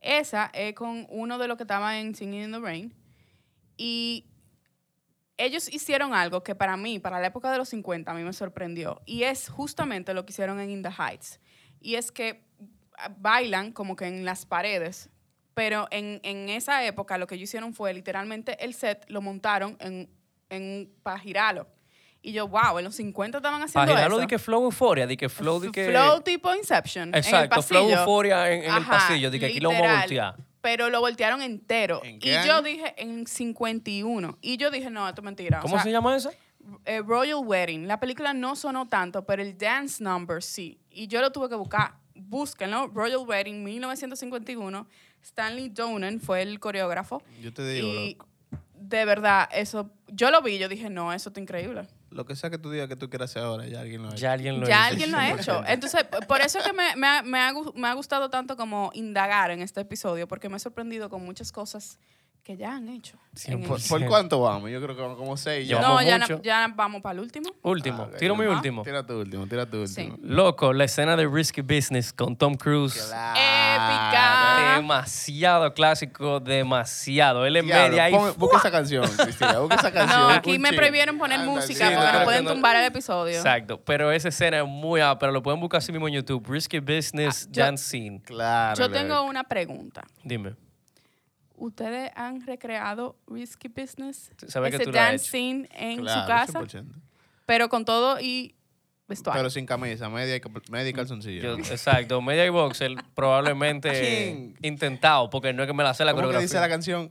Esa 0.00 0.50
es 0.52 0.74
con 0.74 1.06
uno 1.10 1.38
de 1.38 1.48
los 1.48 1.56
que 1.56 1.64
estaba 1.64 1.98
en 1.98 2.14
Singing 2.14 2.44
in 2.44 2.52
the 2.52 2.58
Rain. 2.58 2.94
Y 3.76 4.26
ellos 5.36 5.72
hicieron 5.72 6.14
algo 6.14 6.42
que 6.42 6.54
para 6.54 6.76
mí, 6.76 6.98
para 6.98 7.20
la 7.20 7.28
época 7.28 7.50
de 7.50 7.58
los 7.58 7.68
50, 7.68 8.10
a 8.10 8.14
mí 8.14 8.22
me 8.22 8.32
sorprendió. 8.32 9.00
Y 9.06 9.22
es 9.22 9.48
justamente 9.48 10.14
lo 10.14 10.26
que 10.26 10.32
hicieron 10.32 10.60
en 10.60 10.70
In 10.70 10.82
the 10.82 10.90
Heights. 10.90 11.40
Y 11.80 11.94
es 11.94 12.10
que 12.10 12.44
ah, 12.96 13.14
bailan 13.16 13.72
como 13.72 13.96
que 13.96 14.06
en 14.06 14.24
las 14.24 14.46
paredes. 14.46 15.10
Pero 15.54 15.88
en, 15.90 16.20
en 16.22 16.48
esa 16.48 16.84
época 16.84 17.18
lo 17.18 17.26
que 17.26 17.36
ellos 17.36 17.48
hicieron 17.48 17.74
fue 17.74 17.92
literalmente 17.92 18.64
el 18.64 18.74
set 18.74 19.04
lo 19.08 19.20
montaron 19.20 19.76
en, 19.80 20.08
en 20.50 20.92
para 21.02 21.18
girarlo. 21.18 21.66
Y 22.28 22.32
yo, 22.32 22.46
wow, 22.46 22.78
en 22.78 22.84
los 22.84 22.94
50 22.96 23.38
estaban 23.38 23.62
haciendo 23.62 23.92
Para 23.94 24.06
eso. 24.06 24.18
de 24.18 24.26
que 24.26 24.38
Flow 24.38 24.64
Euphoria, 24.64 25.06
de 25.06 25.16
que 25.16 25.28
Flow 25.30 25.60
de 25.60 25.70
que... 25.72 25.86
Flow 25.88 26.20
tipo 26.20 26.54
Inception. 26.54 27.14
Exacto, 27.14 27.54
en 27.54 27.58
el 27.60 27.64
Flow. 27.64 27.90
Euphoria 27.90 28.52
en, 28.52 28.58
en 28.64 28.64
el 28.66 28.70
Ajá, 28.70 28.90
pasillo, 28.90 29.30
de 29.30 29.40
que 29.40 29.46
aquí 29.46 29.60
lo 29.60 29.70
vamos 29.70 29.86
a 29.86 30.02
literal. 30.02 30.32
voltear. 30.34 30.48
Pero 30.60 30.90
lo 30.90 31.00
voltearon 31.00 31.40
entero. 31.40 32.02
¿En 32.04 32.16
Y 32.16 32.46
yo 32.46 32.60
dije, 32.60 32.94
en 32.98 33.26
51. 33.26 34.38
Y 34.42 34.56
yo 34.58 34.70
dije, 34.70 34.90
no, 34.90 35.08
esto 35.08 35.22
es 35.22 35.24
mentira. 35.24 35.60
O 35.60 35.62
¿Cómo 35.62 35.76
sea, 35.76 35.84
se 35.84 35.90
llama 35.90 36.14
esa? 36.16 36.30
eh, 36.84 37.00
Royal 37.00 37.38
Wedding. 37.42 37.88
La 37.88 37.98
película 37.98 38.34
no 38.34 38.56
sonó 38.56 38.86
tanto, 38.88 39.24
pero 39.24 39.40
el 39.40 39.56
dance 39.56 40.04
number 40.04 40.42
sí. 40.42 40.78
Y 40.90 41.06
yo 41.06 41.22
lo 41.22 41.32
tuve 41.32 41.48
que 41.48 41.54
buscar. 41.54 41.94
Búsquenlo. 42.14 42.88
Royal 42.88 43.26
Wedding, 43.26 43.64
1951. 43.64 44.86
Stanley 45.22 45.68
Donen 45.70 46.20
fue 46.20 46.42
el 46.42 46.60
coreógrafo. 46.60 47.22
Yo 47.40 47.52
te 47.54 47.66
digo, 47.66 47.88
Y 47.88 48.12
loco, 48.18 48.26
de 48.74 49.04
verdad, 49.04 49.48
eso, 49.52 49.90
yo 50.08 50.30
lo 50.30 50.40
vi, 50.42 50.58
yo 50.58 50.68
dije, 50.68 50.88
no, 50.90 51.12
eso 51.12 51.30
está 51.30 51.40
increíble. 51.40 51.86
Lo 52.10 52.24
que 52.26 52.34
sea 52.36 52.48
que 52.50 52.58
tú 52.58 52.70
digas 52.70 52.88
que 52.88 52.96
tú 52.96 53.10
quieras 53.10 53.30
hacer 53.30 53.42
ahora, 53.42 53.66
ya 53.66 53.80
alguien 53.80 54.02
lo 54.02 54.08
ha 54.08 54.12
hecho. 54.12 54.20
Ya 54.20 54.32
alguien 54.32 54.60
lo 54.60 54.66
ya 54.68 54.74
hizo. 54.80 54.88
alguien 54.88 55.12
lo 55.12 55.18
ha 55.18 55.30
hecho. 55.30 55.62
Entonces, 55.66 56.04
por 56.26 56.40
eso 56.40 56.58
es 56.58 56.64
que 56.64 56.72
me, 56.72 56.96
me 56.96 57.06
ha, 57.06 57.22
me 57.22 57.38
ha 57.38 57.52
gu- 57.52 57.72
me 57.74 57.88
ha 57.88 57.92
gustado 57.94 58.30
tanto 58.30 58.56
como 58.56 58.90
indagar 58.94 59.50
en 59.50 59.60
este 59.62 59.80
episodio, 59.82 60.26
porque 60.26 60.48
me 60.48 60.56
he 60.56 60.60
sorprendido 60.60 61.10
con 61.10 61.24
muchas 61.24 61.52
cosas 61.52 61.98
que 62.42 62.56
ya 62.56 62.76
han 62.76 62.88
hecho. 62.88 63.18
¿Por, 63.88 64.06
cuánto 64.06 64.40
vamos? 64.40 64.70
Yo 64.70 64.80
creo 64.82 64.96
que 64.96 65.02
vamos 65.02 65.18
como 65.18 65.36
seis. 65.36 65.68
Ya. 65.68 65.80
No, 65.80 66.00
ya, 66.02 66.18
na- 66.18 66.26
ya 66.42 66.66
vamos 66.74 67.02
para 67.02 67.12
el 67.12 67.20
último. 67.20 67.50
Último, 67.62 68.08
Ah, 68.12 68.16
tiro 68.18 68.34
mi 68.34 68.46
último. 68.46 68.82
Tira 68.82 69.04
tu 69.06 69.20
último, 69.20 69.46
tira 69.46 69.66
tu 69.66 69.86
Sí. 69.86 70.04
último. 70.10 70.16
Loco, 70.22 70.72
la 70.72 70.84
escena 70.84 71.14
de 71.16 71.26
Risky 71.28 71.60
Business 71.60 72.12
con 72.12 72.36
Tom 72.36 72.54
Cruise. 72.54 72.96
Épica. 72.96 74.74
Demasiado 74.76 75.72
clásico, 75.74 76.40
demasiado. 76.40 77.44
Él 77.46 77.56
en 77.56 77.66
Diablo, 77.66 77.88
media 77.88 78.04
ahí. 78.04 78.12
pon- 78.12 78.34
busca 78.36 78.56
esa 78.58 78.70
canción, 78.70 79.06
Cristina. 79.16 79.58
Busca 79.60 79.74
esa 79.76 79.92
canción. 79.92 80.20
No, 80.20 80.28
aquí 80.30 80.58
me 80.58 80.72
prohibieron 80.72 81.18
poner 81.18 81.40
Anda, 81.40 81.52
música 81.52 81.88
sí, 81.88 81.94
porque 81.94 82.18
no, 82.18 82.24
pueden 82.24 82.44
no. 82.44 82.52
tumbar 82.52 82.76
el 82.76 82.84
episodio. 82.84 83.36
Exacto, 83.36 83.80
pero 83.84 84.10
esa 84.10 84.28
escena 84.28 84.60
es 84.60 84.66
muy 84.66 85.00
ah, 85.00 85.16
pero 85.18 85.32
lo 85.32 85.42
pueden 85.42 85.60
buscar 85.60 85.78
así 85.78 85.92
mismo 85.92 86.08
en 86.08 86.14
YouTube. 86.14 86.44
Risky 86.48 86.78
Business 86.80 87.44
Ah, 87.46 87.50
yo- 87.52 87.62
Dance 87.64 87.84
Scene. 87.84 88.20
Claro. 88.22 88.78
Yo 88.78 88.90
tengo 88.90 89.22
una 89.22 89.44
pregunta. 89.44 90.02
Dime. 90.24 90.54
¿Ustedes 91.58 92.10
han 92.14 92.44
recreado 92.46 93.16
Risky 93.26 93.68
Business? 93.68 94.30
Sabes 94.46 94.70
que 94.70 94.76
Ese 94.76 94.84
tú 94.84 94.92
lo 94.92 94.98
has 95.00 95.06
dance 95.06 95.24
hecho. 95.24 95.30
scene 95.30 95.68
en 95.72 96.00
Claro, 96.00 96.20
su 96.22 96.26
casa, 96.28 96.60
100%. 96.60 96.84
pero 97.46 97.68
con 97.68 97.84
todo 97.84 98.20
y 98.20 98.54
vestuario. 99.08 99.40
Pero 99.40 99.50
sin 99.50 99.66
camisa, 99.66 100.08
media 100.08 100.36
y, 100.36 100.40
media 100.70 100.88
y 100.88 100.92
calzoncillo. 100.92 101.54
Exacto, 101.58 102.20
Media 102.22 102.46
y 102.46 102.50
Boxer 102.50 102.94
probablemente 103.14 104.54
intentado, 104.62 105.30
porque 105.30 105.52
no 105.52 105.62
es 105.62 105.66
que 105.66 105.72
me 105.74 105.82
la 105.82 105.94
sé 105.94 106.04
la 106.04 106.14
¿Cómo 106.14 106.28
que 106.30 106.38
dice 106.38 106.60
la 106.60 106.68
canción? 106.68 107.10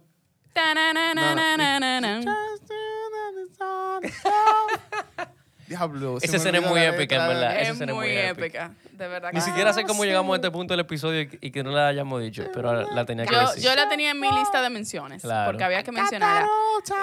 Diablo. 5.68 6.18
Esa 6.22 6.38
escena 6.38 6.60
es 6.60 6.66
muy 6.66 6.80
épica, 6.82 7.16
en 7.16 7.28
verdad. 7.28 7.52
Esa 7.54 7.62
Es 7.62 7.70
escena 7.70 7.92
es 7.92 7.96
muy 7.98 8.08
muy 8.08 8.18
épica, 8.18 8.74
de 8.92 9.08
verdad. 9.08 9.30
que 9.32 9.36
Ni 9.38 9.42
siquiera 9.42 9.74
sé 9.74 9.84
cómo 9.84 10.06
llegamos 10.06 10.34
a 10.34 10.36
este 10.38 10.50
punto 10.52 10.74
del 10.74 10.80
episodio 10.82 11.22
y, 11.22 11.30
y 11.42 11.52
que 11.52 11.64
no 11.64 11.72
la 11.72 11.88
hayamos 11.90 12.22
dicho, 12.22 12.44
pero 12.54 12.90
la 12.92 13.06
tenía 13.06 13.26
que 13.26 13.34
Yo, 13.34 13.42
decir. 13.48 13.64
yo 13.64 13.76
la 13.76 13.90
tenía 13.90 14.12
en 14.12 14.20
mi 14.20 14.32
lista 14.32 14.62
de 14.62 14.70
menciones 14.70 15.22
Claro. 15.22 15.52
porque 15.52 15.64
había 15.64 15.84
que 15.84 15.92
mencionarla. 15.92 16.48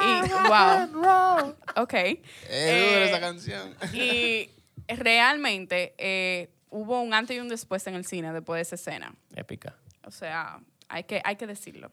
Y 0.06 0.28
wow, 0.48 1.54
ok. 1.76 1.92
Dura 1.92 2.18
Eh, 2.48 3.06
esa 3.08 3.20
canción. 3.20 3.74
Y 3.92 4.50
realmente 4.88 5.94
eh, 5.98 6.50
hubo 6.70 7.00
un 7.02 7.14
antes 7.14 7.36
y 7.36 7.40
un 7.40 7.48
después 7.48 7.86
en 7.86 7.94
el 7.94 8.04
cine 8.04 8.32
después 8.32 8.58
de 8.58 8.62
esa 8.62 8.74
escena. 8.76 9.14
Épica. 9.36 9.74
O 10.06 10.10
sea, 10.10 10.60
hay 10.88 11.04
que, 11.04 11.20
hay 11.24 11.36
que 11.36 11.46
decirlo. 11.46 11.90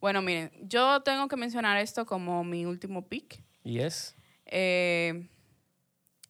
Bueno, 0.00 0.22
miren, 0.22 0.50
yo 0.62 1.00
tengo 1.02 1.26
que 1.28 1.36
mencionar 1.36 1.76
esto 1.78 2.06
como 2.06 2.44
mi 2.44 2.64
último 2.66 3.06
pick. 3.08 3.40
¿Y 3.64 3.80
es? 3.80 4.14
Eh, 4.46 5.26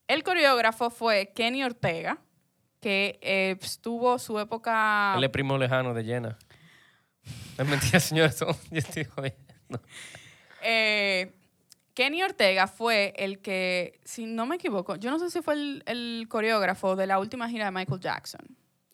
el 0.09 0.23
coreógrafo 0.25 0.91
fue 0.91 1.33
Kenny 1.35 1.63
Ortega, 1.65 2.19
que 2.81 3.19
eh, 3.23 3.57
estuvo 3.61 4.19
su 4.19 4.39
época... 4.39 5.15
Él 5.17 5.25
es 5.25 5.31
primo 5.31 5.57
lejano 5.59 5.95
de 5.95 6.05
Jenna. 6.05 6.39
Es 7.57 7.67
mentira, 7.67 8.01
señor. 8.01 8.31
Yo 8.71 8.79
estoy 8.79 9.05
jodiendo. 9.05 9.81
Eh, 10.63 11.35
Kenny 11.95 12.23
Ortega 12.23 12.67
fue 12.69 13.13
el 13.17 13.41
que, 13.41 14.01
si 14.05 14.27
no 14.27 14.47
me 14.47 14.57
equivoco, 14.57 14.97
yo 14.97 15.11
no 15.11 15.19
sé 15.19 15.31
si 15.31 15.43
fue 15.43 15.55
el, 15.55 15.83
el 15.87 16.27
coreógrafo 16.29 16.95
de 16.97 17.07
la 17.09 17.19
última 17.19 17.49
gira 17.49 17.65
de 17.67 17.71
Michael 17.73 18.01
Jackson. 18.01 18.41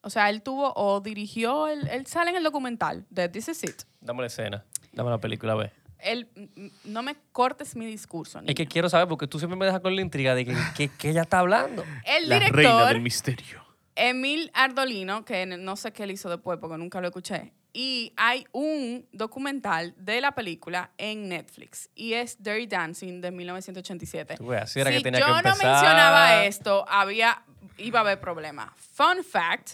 O 0.00 0.10
sea, 0.10 0.30
él 0.30 0.42
tuvo 0.42 0.72
o 0.74 1.00
dirigió, 1.00 1.68
el- 1.68 1.86
él 1.88 2.06
sale 2.06 2.30
en 2.30 2.36
el 2.36 2.42
documental 2.44 3.06
de 3.10 3.28
This 3.28 3.48
Is 3.48 3.64
It. 3.64 3.82
Dame 4.00 4.20
la 4.22 4.26
escena. 4.28 4.64
Dame 4.92 5.10
la 5.10 5.18
película, 5.18 5.52
a 5.52 5.56
ver. 5.56 5.72
Él, 6.04 6.28
mm, 6.34 6.66
no 6.84 7.02
me 7.02 7.16
cortes 7.32 7.74
mi 7.74 7.86
discurso. 7.86 8.40
Es 8.46 8.54
que 8.54 8.66
quiero 8.66 8.88
saber, 8.88 9.08
porque 9.08 9.26
tú 9.26 9.38
siempre 9.38 9.58
me 9.58 9.64
dejas 9.64 9.80
con 9.80 9.96
la 9.96 10.02
intriga 10.02 10.34
de 10.34 10.44
que, 10.44 10.54
que, 10.76 10.88
que 10.88 11.10
ella 11.10 11.22
está 11.22 11.40
hablando. 11.40 11.84
el 12.04 12.28
director, 12.28 13.00
misterio. 13.00 13.64
Emil 13.96 14.50
Ardolino, 14.54 15.24
que 15.24 15.46
no 15.46 15.76
sé 15.76 15.92
qué 15.92 16.04
él 16.04 16.10
hizo 16.10 16.28
después 16.28 16.58
porque 16.60 16.78
nunca 16.78 17.00
lo 17.00 17.08
escuché. 17.08 17.52
Y 17.76 18.12
hay 18.16 18.46
un 18.52 19.04
documental 19.12 19.94
de 19.96 20.20
la 20.20 20.32
película 20.32 20.92
en 20.96 21.28
Netflix 21.28 21.90
y 21.96 22.12
es 22.12 22.40
Dirty 22.40 22.68
Dancing 22.68 23.20
de 23.20 23.32
1987. 23.32 24.36
Tú 24.36 24.46
ves, 24.46 24.62
así 24.62 24.80
era 24.80 24.90
si 24.90 24.98
que 24.98 25.02
tenía 25.02 25.20
yo 25.20 25.26
que 25.26 25.32
no 25.32 25.42
mencionaba 25.42 26.44
esto, 26.44 26.84
había, 26.88 27.42
iba 27.78 27.98
a 27.98 28.02
haber 28.02 28.20
problemas. 28.20 28.70
Fun 28.76 29.24
fact, 29.24 29.72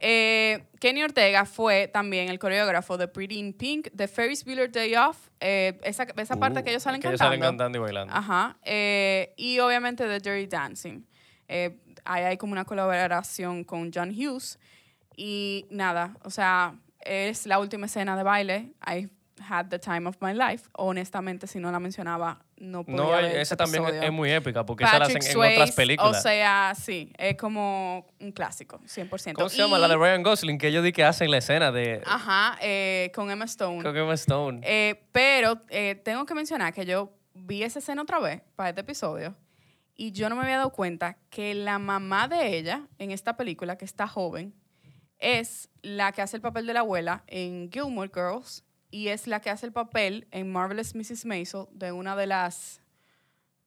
eh, 0.00 0.64
Kenny 0.80 1.02
Ortega 1.02 1.44
fue 1.46 1.88
también 1.88 2.28
el 2.28 2.38
coreógrafo 2.38 2.98
de 2.98 3.08
Pretty 3.08 3.38
in 3.38 3.52
Pink, 3.52 3.88
de 3.92 4.08
Ferris 4.08 4.44
Bueller 4.44 4.70
Day 4.70 4.94
Off, 4.96 5.28
eh, 5.40 5.78
esa, 5.82 6.06
esa 6.16 6.36
parte 6.36 6.62
que 6.62 6.70
ellos 6.70 6.82
salen 6.82 7.00
que 7.00 7.08
ellos 7.08 7.18
cantando. 7.18 7.42
salen 7.42 7.56
cantando 7.58 7.78
y 7.78 7.80
bailando. 7.80 8.14
Ajá. 8.14 8.56
eh, 8.62 9.32
y 9.36 9.58
obviamente 9.60 10.06
de 10.06 10.20
Dirty 10.20 10.46
Dancing. 10.46 11.02
Eh, 11.48 11.78
ahí 12.04 12.24
hay 12.24 12.36
como 12.36 12.52
una 12.52 12.64
colaboración 12.64 13.64
con 13.64 13.90
John 13.92 14.10
Hughes. 14.10 14.58
Y 15.16 15.66
nada, 15.70 16.16
o 16.24 16.30
sea, 16.30 16.74
es 17.00 17.46
la 17.46 17.58
última 17.58 17.86
escena 17.86 18.16
de 18.16 18.22
baile. 18.22 18.72
I 18.86 19.08
had 19.40 19.66
the 19.68 19.78
time 19.78 20.08
of 20.08 20.16
my 20.20 20.32
life. 20.32 20.68
Honestamente, 20.72 21.46
si 21.46 21.58
no 21.58 21.70
la 21.72 21.80
mencionaba, 21.80 22.44
no 22.56 22.84
podía 22.84 22.96
No, 22.96 23.10
ver 23.10 23.24
esa 23.26 23.40
ese 23.40 23.56
también 23.56 23.82
es, 23.82 23.88
episodio. 23.90 24.08
es 24.08 24.12
muy 24.14 24.30
épica, 24.32 24.64
porque 24.64 24.84
esa 24.84 24.98
la 24.98 25.06
hacen 25.06 25.22
en 25.22 25.36
otras 25.36 25.72
películas. 25.72 26.18
O 26.18 26.20
sea, 26.22 26.74
sí, 26.78 27.12
es 27.18 27.36
como 27.36 28.06
un 28.20 28.32
clásico, 28.32 28.78
100%. 28.86 29.34
¿Cómo 29.34 29.48
se 29.48 29.56
llama? 29.58 29.78
La 29.78 29.88
de 29.88 29.96
Ryan 29.96 30.22
Gosling, 30.22 30.58
que 30.58 30.68
ellos 30.68 30.84
di 30.84 30.92
que 30.92 31.04
hacen 31.04 31.30
la 31.30 31.38
escena 31.38 31.72
de... 31.72 32.02
Ajá, 32.06 32.56
eh, 32.60 33.10
con 33.14 33.30
Emma 33.30 33.44
Stone. 33.44 33.82
Que 33.82 33.98
Emma 33.98 34.14
Stone. 34.14 34.60
Eh, 34.62 35.04
pero 35.12 35.62
eh, 35.68 35.94
tengo 36.04 36.24
que 36.26 36.34
mencionar 36.34 36.72
que 36.72 36.86
yo 36.86 37.12
vi 37.34 37.62
esa 37.62 37.80
escena 37.80 38.02
otra 38.02 38.20
vez 38.20 38.42
para 38.54 38.70
este 38.70 38.82
episodio 38.82 39.36
y 39.96 40.12
yo 40.12 40.28
no 40.28 40.36
me 40.36 40.42
había 40.42 40.56
dado 40.58 40.70
cuenta 40.70 41.18
que 41.30 41.54
la 41.54 41.78
mamá 41.78 42.28
de 42.28 42.56
ella 42.56 42.86
en 42.98 43.10
esta 43.10 43.36
película, 43.36 43.76
que 43.76 43.84
está 43.84 44.06
joven, 44.08 44.54
es 45.18 45.70
la 45.82 46.12
que 46.12 46.22
hace 46.22 46.36
el 46.36 46.42
papel 46.42 46.66
de 46.66 46.74
la 46.74 46.80
abuela 46.80 47.22
en 47.28 47.70
Gilmore 47.72 48.10
Girls 48.12 48.63
y 48.94 49.08
es 49.08 49.26
la 49.26 49.40
que 49.40 49.50
hace 49.50 49.66
el 49.66 49.72
papel 49.72 50.26
en 50.30 50.52
Marvelous 50.52 50.94
Mrs. 50.94 51.24
Maisel 51.24 51.66
de 51.72 51.90
una 51.92 52.14
de 52.16 52.26
las 52.26 52.80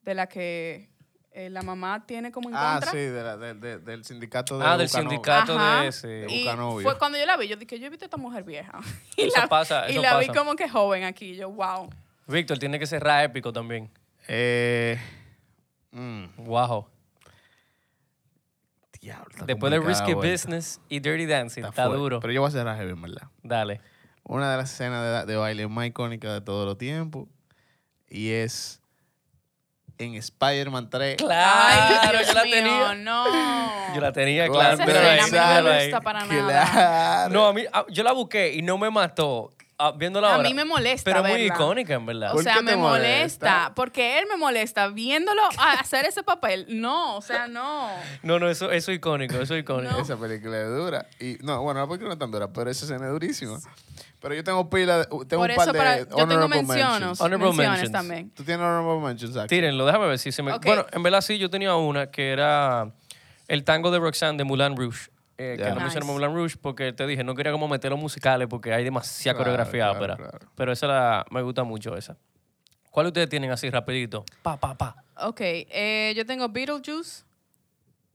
de 0.03 0.13
la 0.15 0.27
que 0.27 0.89
eh, 1.31 1.49
la 1.49 1.61
mamá 1.61 2.05
tiene 2.07 2.31
como 2.31 2.49
en 2.49 2.55
Ah, 2.57 2.75
contra. 2.79 2.91
sí, 2.91 2.97
de 2.97 3.23
la- 3.23 3.35
de- 3.37 3.53
de- 3.53 3.77
del 3.79 4.03
sindicato 4.05 4.57
de 4.57 4.65
ah, 4.65 4.77
del 4.77 4.87
sindicato 4.89 5.53
Ajá. 5.59 5.81
de 5.81 5.87
ese. 5.89 6.25
Y 6.29 6.45
fue 6.81 6.97
cuando 6.97 7.17
yo 7.19 7.25
la 7.25 7.35
vi, 7.37 7.47
yo 7.47 7.57
dije, 7.57 7.77
yo 7.77 7.87
he 7.87 7.89
visto 7.89 8.05
a 8.05 8.07
esta 8.07 8.17
mujer 8.17 8.43
vieja. 8.43 8.79
Y 9.17 9.23
Eso 9.27 9.41
la, 9.41 9.47
pasa, 9.47 9.89
y 9.89 9.99
la 9.99 10.17
vi 10.17 10.27
como 10.29 10.55
que 10.55 10.67
joven 10.69 11.03
aquí. 11.03 11.35
Yo, 11.35 11.51
wow. 11.51 11.89
Víctor 12.27 12.57
tiene 12.57 12.79
que 12.79 12.87
cerrar 12.87 13.23
épico 13.25 13.51
también. 13.53 13.89
Eh, 14.29 14.97
mm, 15.91 16.25
Wow. 16.45 16.87
diablo, 18.99 19.27
está 19.31 19.45
Después 19.45 19.71
de 19.71 19.79
Risky 19.79 20.13
vuelta. 20.13 20.31
Business 20.31 20.81
y 20.89 20.99
Dirty 20.99 21.25
Dancing. 21.25 21.63
Está, 21.65 21.85
duro. 21.85 22.19
Pero 22.19 22.33
yo 22.33 22.41
voy 22.41 22.47
a 22.49 22.51
cerrar 22.51 22.77
heavy, 22.77 22.91
en 22.91 23.01
verdad. 23.01 23.27
Dale. 23.43 23.81
Una 24.29 24.51
de 24.51 24.57
las 24.57 24.71
escenas 24.73 25.25
de, 25.25 25.31
de 25.33 25.37
baile 25.37 25.67
más 25.67 25.87
icónicas 25.87 26.31
de 26.33 26.41
todos 26.41 26.65
los 26.65 26.77
tiempos. 26.77 27.27
Y 28.09 28.29
es 28.31 28.81
en 29.97 30.13
Spider-Man 30.15 30.89
3. 30.89 31.15
Claro, 31.17 32.19
yo 32.25 32.33
la 32.33 32.43
mío, 32.43 32.53
tenía. 32.53 32.95
no. 32.95 33.95
Yo 33.95 34.01
la 34.01 34.11
tenía, 34.11 34.47
Claro, 34.47 34.77
claro. 34.77 34.99
Ahí, 35.09 35.19
escena 35.19 35.57
a 35.57 35.61
mí 35.61 35.63
no 35.63 35.73
me 35.73 35.81
gusta 35.83 36.01
para 36.01 36.19
Claro. 36.27 36.47
nada. 36.47 37.29
No, 37.29 37.47
a 37.47 37.53
mí, 37.53 37.63
a- 37.71 37.85
yo 37.89 38.03
la 38.03 38.11
busqué 38.11 38.53
y 38.53 38.61
no 38.61 38.77
me 38.77 38.89
mató. 38.89 39.53
Ah, 39.79 39.91
viéndola 39.95 40.29
A 40.29 40.35
ahora. 40.37 40.47
mí 40.49 40.55
me 40.55 40.65
molesta 40.65 41.03
Pero 41.11 41.21
muy 41.23 41.33
verla. 41.33 41.53
icónica, 41.53 41.93
en 41.93 42.05
verdad. 42.07 42.31
O 42.31 42.35
¿Por 42.35 42.43
sea, 42.43 42.61
me 42.63 42.75
molesta? 42.75 43.45
molesta? 43.45 43.73
Porque 43.75 44.17
él 44.17 44.25
me 44.27 44.35
molesta 44.35 44.87
viéndolo 44.87 45.41
a 45.59 45.73
hacer 45.73 46.05
ese 46.05 46.23
papel. 46.23 46.65
No, 46.67 47.15
o 47.17 47.21
sea, 47.21 47.47
no. 47.47 47.89
No, 48.23 48.39
no, 48.39 48.49
eso, 48.49 48.71
eso 48.71 48.91
es 48.91 48.97
icónico, 48.97 49.35
eso 49.35 49.53
es 49.53 49.61
icónico. 49.61 49.93
No. 49.93 49.99
Esa 50.01 50.17
película 50.17 50.59
es 50.59 50.67
dura. 50.69 51.05
Y, 51.19 51.37
no, 51.43 51.61
bueno, 51.61 51.79
la 51.81 51.85
película 51.85 52.07
no 52.07 52.13
es 52.13 52.19
tan 52.19 52.31
dura, 52.31 52.47
pero 52.51 52.71
esa 52.71 52.85
escena 52.85 53.05
es 53.05 53.11
durísima. 53.11 53.59
Pero 54.19 54.33
yo 54.33 54.43
tengo 54.43 54.67
pila, 54.67 54.97
de- 54.97 55.05
tengo 55.05 55.43
Por 55.43 55.51
un 55.51 55.55
par 55.55 55.65
eso 55.67 55.73
de 55.73 55.77
para, 55.77 55.97
yo 55.99 56.05
tengo 56.07 56.23
honorable 56.23 56.55
menciones, 56.63 56.89
mentions. 56.91 57.21
Honorable 57.21 57.47
menciones 57.49 57.71
mentions. 57.81 57.91
también. 57.91 58.29
Tú 58.31 58.43
tienes 58.43 58.65
honorable 58.65 59.07
mentions, 59.07 59.37
aquí. 59.37 59.47
Tírenlo, 59.49 59.85
déjame 59.85 60.07
ver 60.07 60.17
si 60.17 60.31
se 60.31 60.41
me... 60.41 60.57
Bueno, 60.57 60.87
en 60.91 61.03
verdad 61.03 61.21
sí, 61.21 61.37
yo 61.37 61.51
tenía 61.51 61.75
una 61.75 62.09
que 62.09 62.31
era 62.31 62.91
el 63.47 63.63
tango 63.63 63.91
de 63.91 63.99
Roxanne 63.99 64.39
de 64.39 64.43
Moulin 64.43 64.75
Rouge. 64.75 65.11
Eh, 65.37 65.55
Ya. 65.57 65.65
Que 65.65 65.69
no 65.69 65.75
Nice. 65.75 65.83
mencioné 65.83 66.05
Moulin 66.07 66.33
Rouge 66.33 66.57
porque 66.59 66.93
te 66.93 67.05
dije, 67.05 67.23
no 67.23 67.35
quería 67.35 67.51
como 67.51 67.67
meter 67.67 67.91
los 67.91 67.99
musicales 67.99 68.47
porque 68.49 68.73
hay 68.73 68.83
demasiada 68.83 69.35
Claro, 69.37 69.51
coreografía 69.51 69.83
claro, 69.85 69.97
ópera. 69.99 70.15
claro. 70.15 70.39
Pero 70.55 70.71
esa 70.71 70.87
la, 70.87 71.25
me 71.29 71.41
gusta 71.43 71.63
mucho 71.63 71.95
esa. 71.95 72.17
¿Cuál 72.89 73.07
ustedes 73.07 73.29
tienen 73.29 73.51
así 73.51 73.69
rapidito? 73.69 74.25
Pa, 74.41 74.57
pa, 74.57 74.75
pa. 74.75 75.03
Ok, 75.21 75.39
eh, 75.41 76.13
yo 76.15 76.25
tengo 76.25 76.49
Beetlejuice, 76.49 77.23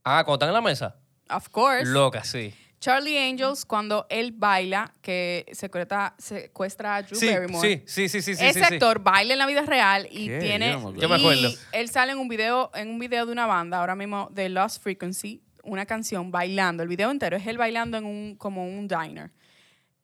Ah, 0.03 0.23
cuando 0.25 0.33
están 0.35 0.49
en 0.49 0.53
la 0.53 0.61
mesa. 0.61 0.95
of 1.29 1.47
course. 1.49 1.85
Loca, 1.85 2.23
sí. 2.25 2.53
Charlie 2.81 3.17
Angels, 3.17 3.63
cuando 3.63 4.05
él 4.09 4.33
baila, 4.33 4.91
que 5.01 5.45
secuestra, 5.53 6.13
secuestra 6.17 6.97
a 6.97 7.01
Drew 7.03 7.17
Sí, 7.17 7.29
Barrymore. 7.29 7.83
sí, 7.85 8.09
sí, 8.09 8.09
sí, 8.09 8.21
sí, 8.21 8.35
sí. 8.35 8.43
Ese 8.45 8.59
sí, 8.59 8.65
sí. 8.67 8.73
actor 8.73 8.99
baila 8.99 9.31
en 9.31 9.39
la 9.39 9.45
vida 9.45 9.61
real 9.61 10.05
y 10.11 10.27
¿Qué? 10.27 10.39
tiene. 10.39 10.71
Yo 10.71 10.73
no 10.73 10.79
me 10.79 10.89
acuerdo. 10.89 11.01
Yo 11.01 11.07
me 11.09 11.15
acuerdo. 11.15 11.47
y 11.47 11.57
él 11.71 11.87
sale 11.89 12.11
en 12.11 12.17
un 12.17 12.27
video, 12.27 12.69
en 12.75 12.89
un 12.89 12.99
video 12.99 13.25
de 13.25 13.31
una 13.31 13.45
banda, 13.47 13.79
ahora 13.79 13.95
mismo 13.95 14.27
de 14.33 14.49
Lost 14.49 14.83
Frequency, 14.83 15.41
una 15.63 15.85
canción 15.85 16.31
bailando. 16.31 16.83
El 16.83 16.89
video 16.89 17.09
entero 17.09 17.37
es 17.37 17.47
él 17.47 17.57
bailando 17.57 17.97
en 17.97 18.05
un, 18.05 18.35
como 18.35 18.65
un 18.65 18.87
diner. 18.87 19.31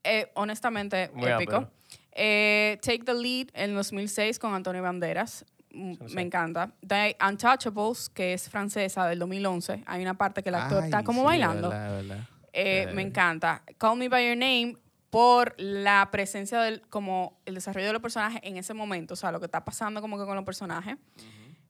Eh, 0.04 0.32
honestamente, 0.36 1.12
Muy 1.14 1.30
épico. 1.30 1.70
Eh, 2.12 2.78
Take 2.82 3.04
the 3.04 3.14
Lead 3.14 3.48
en 3.54 3.76
2006 3.76 4.40
con 4.40 4.54
Antonio 4.54 4.82
Banderas. 4.82 5.46
Mm. 5.72 5.94
Me 6.14 6.22
encanta. 6.24 6.72
The 6.86 7.16
Untouchables, 7.26 8.10
que 8.10 8.34
es 8.34 8.50
francesa 8.50 9.08
del 9.08 9.20
2011. 9.20 9.84
Hay 9.86 10.02
una 10.02 10.16
parte 10.16 10.42
que 10.42 10.50
el 10.50 10.56
actor 10.56 10.84
está 10.84 11.00
Ay, 11.00 11.04
como 11.04 11.22
sí, 11.22 11.26
bailando. 11.28 11.70
verdad, 11.70 11.96
verdad. 11.96 12.30
Eh. 12.54 12.88
Me 12.94 13.04
encanta. 13.04 13.62
Call 13.78 13.98
Me 13.98 14.10
By 14.10 14.28
Your 14.28 14.38
Name 14.38 14.78
por 15.10 15.56
la 15.58 16.10
presencia 16.12 16.60
del, 16.62 16.82
como 16.90 17.40
el 17.46 17.56
desarrollo 17.56 17.88
de 17.88 17.94
los 17.94 18.02
personajes 18.02 18.42
en 18.44 18.58
ese 18.58 18.74
momento, 18.74 19.16
o 19.16 19.18
sea, 19.18 19.32
lo 19.32 19.40
que 19.40 19.46
está 19.46 19.64
pasando 19.66 20.02
como 20.02 20.18
que 20.18 20.26
con 20.26 20.36
los 20.36 20.46
personajes. 20.46 20.98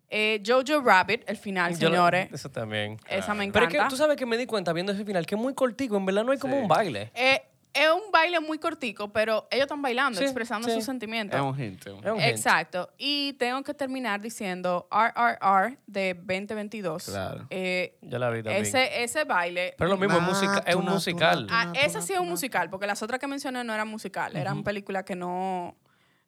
Eh, 0.10 0.42
Jojo 0.46 0.82
Rabbit, 0.82 1.24
el 1.28 1.38
final, 1.38 1.74
Yo 1.78 1.88
señores. 1.90 2.30
Eso 2.34 2.50
también. 2.50 2.98
Esa 3.08 3.34
me 3.34 3.52
Pero 3.52 3.66
encanta. 3.66 3.78
es 3.78 3.84
que 3.86 3.90
tú 3.90 3.96
sabes 3.98 4.18
que 4.18 4.26
me 4.26 4.38
di 4.38 4.46
cuenta 4.48 4.74
viendo 4.74 4.92
ese 4.92 5.06
final 5.06 5.26
que 5.26 5.36
es 5.36 5.42
muy 5.42 5.54
cortico, 5.54 5.98
en 5.98 6.06
verdad 6.06 6.24
no 6.24 6.32
hay 6.32 6.40
como 6.40 6.58
un 6.60 6.68
baile. 6.68 7.12
Eh, 7.14 7.42
es 7.72 7.88
un 7.92 8.12
baile 8.12 8.40
muy 8.40 8.58
cortico, 8.58 9.14
pero 9.14 9.48
ellos 9.52 9.66
están 9.66 9.80
bailando, 9.84 10.18
Sí, 10.18 10.26
expresando 10.26 10.68
sí. 10.68 10.74
sus 10.74 10.84
sentimientos. 10.84 11.40
Es 11.40 11.46
un 11.46 11.60
hint. 11.64 11.86
es 11.86 11.94
un. 12.12 12.20
Exacto. 12.20 12.90
Y 12.98 13.34
tengo 13.34 13.62
que 13.62 13.76
terminar 13.76 14.20
diciendo 14.20 14.88
RRR 14.92 15.78
de 15.86 16.16
2022. 16.16 17.06
Claro. 17.06 17.46
Eh, 17.52 17.96
Yo 18.02 18.18
la 18.18 18.32
vi 18.32 18.42
también. 18.42 18.64
ese, 18.64 19.04
ese 19.04 19.24
baile. 19.26 19.76
Pero 19.78 19.94
es 19.94 20.00
lo 20.00 20.04
mismo, 20.04 20.16
es, 20.18 20.22
Nah, 20.24 20.28
música, 20.28 20.64
es 20.66 20.76
un 20.76 20.86
no, 20.86 20.94
musical. 20.94 21.46
no, 21.46 21.54
Ah, 21.56 21.72
ese 21.76 22.02
sí 22.02 22.14
es 22.14 22.20
un 22.20 22.30
musical, 22.30 22.72
porque 22.72 22.88
las 22.88 23.04
otras 23.04 23.20
que 23.20 23.28
mencioné 23.28 23.64
no 23.64 23.72
eran 23.76 23.88
musical, 23.88 24.36
eran 24.36 24.64
películas 24.64 25.04
que 25.04 25.16
no, 25.16 25.78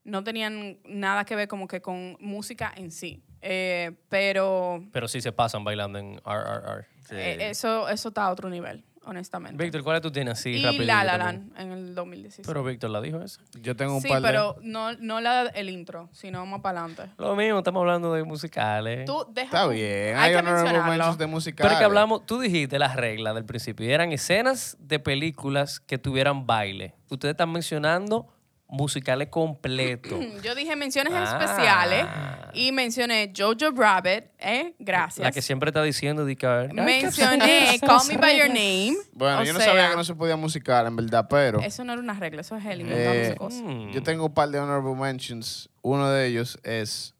no 0.03 0.23
tenían 0.23 0.77
nada 0.85 1.25
que 1.25 1.35
ver 1.35 1.47
como 1.47 1.67
que 1.67 1.81
con 1.81 2.15
música 2.19 2.71
en 2.75 2.91
sí. 2.91 3.23
Eh, 3.41 3.91
pero 4.09 4.83
Pero 4.91 5.07
sí 5.07 5.21
se 5.21 5.31
pasan 5.31 5.63
bailando 5.63 5.99
en 5.99 6.17
RRR. 6.25 6.85
Sí. 7.07 7.15
eh, 7.15 7.49
eso, 7.49 7.89
eso 7.89 8.09
está 8.09 8.25
a 8.25 8.31
otro 8.31 8.49
nivel, 8.49 8.83
honestamente. 9.03 9.61
Víctor, 9.61 9.83
¿cuál 9.83 9.99
tú 9.99 10.11
tienes 10.11 10.33
así 10.39 10.51
y 10.51 10.59
La 10.61 10.71
La 10.71 11.17
también? 11.17 11.49
Land 11.55 11.59
en 11.59 11.71
el 11.71 11.95
2016. 11.95 12.47
Pero 12.47 12.63
Víctor 12.63 12.91
la 12.91 13.01
dijo 13.01 13.19
eso. 13.21 13.41
Yo 13.59 13.75
tengo 13.75 13.95
un 13.95 14.01
sí, 14.01 14.07
par 14.07 14.21
de... 14.21 14.27
pero 14.27 14.55
no, 14.61 14.93
no 14.93 15.19
la, 15.19 15.47
el 15.47 15.69
intro, 15.69 16.07
sino 16.13 16.45
más 16.45 16.61
para 16.61 16.79
adelante. 16.85 17.11
Lo 17.17 17.35
mismo, 17.35 17.57
estamos 17.57 17.81
hablando 17.81 18.13
de 18.13 18.23
musicales. 18.23 19.05
Tú 19.05 19.25
deja 19.33 19.45
Está 19.47 19.67
bien. 19.67 20.15
Hay 20.15 20.23
Hay 20.25 20.31
que 20.31 20.37
honorable 20.37 20.63
mencionarlo. 20.63 20.91
mentions 20.91 21.17
de 21.17 21.25
musicales. 21.27 21.69
Pero 21.69 21.79
que 21.79 21.85
hablamos, 21.85 22.25
tú 22.25 22.39
dijiste 22.39 22.77
las 22.79 22.95
reglas 22.95 23.33
del 23.35 23.45
principio 23.45 23.87
y 23.87 23.91
eran 23.91 24.11
escenas 24.11 24.77
de 24.79 24.99
películas 24.99 25.79
que 25.79 25.97
tuvieran 25.97 26.45
baile. 26.45 26.93
Ustedes 27.09 27.33
están 27.33 27.51
mencionando 27.51 28.27
musicales 28.71 29.27
completos. 29.27 30.17
Yo 30.43 30.55
dije 30.55 30.75
menciones 30.75 31.13
Ah. 31.13 31.37
especiales 31.39 32.05
y 32.53 32.71
mencioné 32.71 33.31
Jojo 33.37 33.71
Rabbit, 33.75 34.23
¿eh? 34.39 34.73
Gracias. 34.79 35.23
La 35.23 35.31
que 35.31 35.41
siempre 35.41 35.69
está 35.69 35.83
diciendo 35.83 36.25
de 36.25 36.35
que 36.37 36.45
a 36.47 36.55
ver, 36.55 36.73
Mencioné 36.73 37.77
Call 37.85 38.07
Me 38.07 38.17
By 38.17 38.39
Your 38.39 38.47
Name. 38.49 38.95
Bueno, 39.11 39.39
O 39.39 39.43
yo 39.43 39.51
no 39.53 39.59
sea, 39.59 39.67
sabía 39.69 39.89
que 39.91 39.95
no 39.97 40.03
se 40.05 40.15
podía 40.15 40.37
musical, 40.37 40.87
en 40.87 40.95
verdad, 40.95 41.27
pero... 41.29 41.59
Eso 41.59 41.83
no 41.83 41.91
era 41.93 42.01
una 42.01 42.13
regla, 42.13 42.41
eso 42.41 42.55
es 42.55 42.65
él 42.65 42.81
Eh. 42.87 43.35
Mm. 43.39 43.91
Yo 43.91 44.01
tengo 44.01 44.25
un 44.27 44.33
par 44.33 44.49
de 44.49 44.59
honorable 44.59 44.95
mentions. 44.95 45.69
Uno 45.81 46.09
de 46.09 46.27
ellos 46.27 46.57
es 46.63 47.13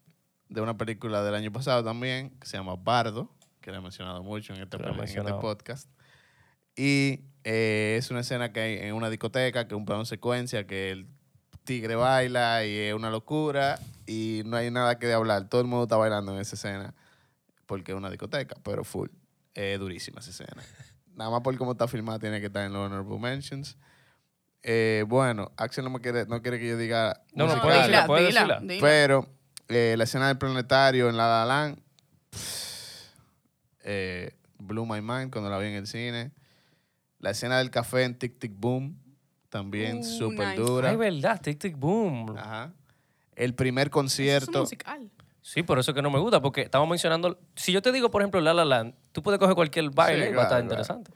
de 0.48 0.60
una 0.62 0.76
película 0.76 1.22
del 1.22 1.34
año 1.34 1.52
pasado 1.52 1.84
también, 1.84 2.30
que 2.40 2.46
se 2.46 2.56
llama 2.56 2.76
Bardo, 2.76 3.30
que 3.60 3.70
la 3.70 3.78
he 3.78 3.80
mencionado 3.80 4.22
mucho 4.22 4.54
en 4.54 4.62
este, 4.62 4.76
en 4.78 5.00
este 5.00 5.32
podcast. 5.34 5.88
Y 6.76 7.20
eh, 7.44 7.96
es 7.98 8.10
una 8.10 8.20
escena 8.20 8.52
que 8.52 8.60
hay 8.60 8.78
en 8.88 8.94
una 8.94 9.10
discoteca, 9.10 9.68
que 9.68 9.74
es 9.74 9.78
un 9.78 9.84
plano 9.84 10.04
secuencia, 10.06 10.66
que 10.66 10.90
el 10.90 11.06
tigre 11.64 11.94
baila 11.94 12.64
y 12.64 12.76
es 12.76 12.94
una 12.94 13.10
locura 13.10 13.78
y 14.06 14.42
no 14.44 14.56
hay 14.56 14.70
nada 14.70 14.98
que 14.98 15.06
de 15.06 15.14
hablar. 15.14 15.48
Todo 15.48 15.60
el 15.60 15.66
mundo 15.66 15.84
está 15.84 15.96
bailando 15.96 16.34
en 16.34 16.40
esa 16.40 16.56
escena 16.56 16.94
porque 17.66 17.92
es 17.92 17.98
una 17.98 18.10
discoteca, 18.10 18.56
pero 18.62 18.84
full. 18.84 19.08
Es 19.54 19.78
durísima 19.78 20.20
esa 20.20 20.30
escena. 20.30 20.62
Nada 21.14 21.30
más 21.30 21.42
por 21.42 21.56
cómo 21.58 21.72
está 21.72 21.86
filmada 21.88 22.18
tiene 22.18 22.40
que 22.40 22.46
estar 22.46 22.64
en 22.64 22.72
los 22.72 22.86
honorable 22.86 23.18
mentions. 23.18 23.76
Eh, 24.62 25.04
bueno, 25.06 25.52
Axel 25.56 25.84
no, 25.84 25.90
me 25.90 26.00
quiere, 26.00 26.24
no 26.26 26.40
quiere 26.40 26.58
que 26.58 26.68
yo 26.68 26.76
diga 26.76 27.20
No, 27.34 27.46
no, 27.46 27.60
puede 27.60 27.78
decirla, 27.78 27.96
dila, 28.02 28.06
puede 28.06 28.26
dila, 28.28 28.40
decirla. 28.40 28.60
dila. 28.60 28.80
pero 28.80 29.28
eh, 29.68 29.94
la 29.98 30.04
escena 30.04 30.28
del 30.28 30.38
planetario 30.38 31.08
en 31.08 31.16
La 31.16 31.26
La 31.26 31.46
Land 31.46 31.82
eh, 33.84 34.36
blew 34.58 34.86
my 34.86 35.00
mind 35.00 35.32
cuando 35.32 35.50
la 35.50 35.58
vi 35.58 35.66
en 35.66 35.74
el 35.74 35.86
cine. 35.86 36.30
La 37.18 37.30
escena 37.30 37.58
del 37.58 37.70
café 37.70 38.04
en 38.04 38.18
Tic 38.18 38.38
Tic 38.38 38.52
Boom 38.54 39.01
también 39.52 39.98
Uh, 39.98 40.04
súper 40.04 40.48
nice. 40.48 40.60
dura. 40.60 40.88
Ay, 40.90 40.96
verdad, 40.96 41.40
Tic 41.40 41.58
Tic 41.58 41.76
Boom. 41.76 42.34
Ajá. 42.38 42.72
El 43.36 43.54
primer 43.54 43.82
Eso 43.88 43.90
es 43.90 43.94
un 43.96 44.00
concierto. 44.00 44.60
musical. 44.60 45.10
Sí, 45.42 45.62
por 45.62 45.78
eso 45.78 45.90
es 45.90 45.94
que 45.94 46.02
no 46.02 46.10
me 46.10 46.18
gusta, 46.18 46.40
porque 46.40 46.62
estamos 46.62 46.88
mencionando. 46.88 47.38
Si 47.56 47.72
yo 47.72 47.82
te 47.82 47.92
digo, 47.92 48.10
por 48.10 48.22
ejemplo, 48.22 48.40
La 48.40 48.54
La 48.54 48.64
Land, 48.64 48.94
tú 49.12 49.22
puedes 49.22 49.38
coger 49.38 49.54
cualquier 49.54 49.90
baile 49.90 50.26
Sí, 50.26 50.30
y 50.32 50.34
va 50.34 50.42
a 50.42 50.44
estar 50.44 50.62
claro, 50.62 50.68
claro. 50.68 50.80
interesante. 50.82 51.12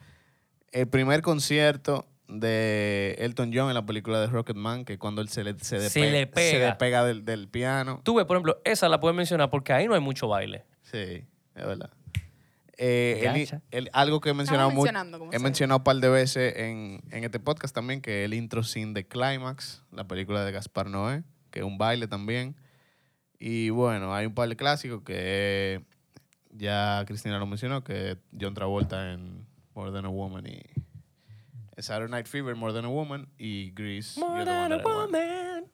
El 0.72 0.88
primer 0.88 1.22
concierto 1.22 2.06
de 2.28 3.14
Elton 3.20 3.52
John 3.54 3.68
en 3.68 3.74
la 3.74 3.86
película 3.86 4.20
de 4.20 4.26
Rocketman, 4.26 4.84
que 4.84 4.98
cuando 4.98 5.22
él 5.22 5.28
se 5.28 5.44
le, 5.44 5.56
se 5.60 5.88
Se 5.88 6.10
le 6.10 6.26
pega. 6.26 6.50
se 6.50 6.58
despega 6.58 7.04
del, 7.04 7.24
del 7.24 7.48
piano. 7.48 8.00
Tú 8.02 8.16
ves, 8.16 8.26
por 8.26 8.36
ejemplo, 8.36 8.60
esa 8.64 8.88
la 8.88 8.98
puedes 9.00 9.16
mencionar 9.16 9.48
porque 9.48 9.72
ahí 9.72 9.86
no 9.86 9.94
hay 9.94 10.00
mucho 10.00 10.26
baile. 10.28 10.64
Sí, 10.82 10.98
es 11.54 11.66
verdad. 11.66 11.90
Eh, 12.78 13.20
el- 13.24 13.40
Gacha. 13.40 13.62
el- 13.70 13.88
algo 13.92 14.20
que 14.20 14.30
he 14.30 14.34
mencionado 14.34 14.70
mucho, 14.70 14.90
he 14.90 15.30
sea. 15.30 15.38
mencionado 15.38 15.78
un 15.78 15.84
par 15.84 15.96
de 15.96 16.08
veces 16.10 16.54
en, 16.56 17.00
en 17.10 17.24
este 17.24 17.40
podcast 17.40 17.74
también, 17.74 18.00
que 18.02 18.24
el 18.24 18.34
intro 18.34 18.62
scene 18.62 18.92
de 18.92 19.06
Climax, 19.06 19.82
la 19.92 20.06
película 20.06 20.44
de 20.44 20.52
Gaspar 20.52 20.88
Noé, 20.90 21.22
que 21.50 21.60
es 21.60 21.64
un 21.64 21.78
baile 21.78 22.06
también. 22.06 22.54
Y 23.38 23.70
bueno, 23.70 24.14
hay 24.14 24.26
un 24.26 24.34
par 24.34 24.48
de 24.48 24.56
clásicos 24.56 25.02
que 25.02 25.84
ya 26.50 27.02
Cristina 27.06 27.38
lo 27.38 27.46
mencionó, 27.46 27.82
que 27.84 28.18
John 28.38 28.54
Travolta 28.54 29.12
en 29.12 29.46
More 29.74 29.90
Than 29.92 30.04
a 30.06 30.08
Woman 30.08 30.46
y 30.46 30.62
Saturday 31.78 32.10
Night 32.10 32.26
Fever, 32.26 32.54
More 32.56 32.72
Than 32.72 32.86
a 32.86 32.88
Woman 32.88 33.28
y 33.38 33.70
Grease. 33.72 34.18
More 34.18 34.44
the 34.44 34.50
than 34.50 34.72
a 34.72 34.76
woman. 34.78 35.64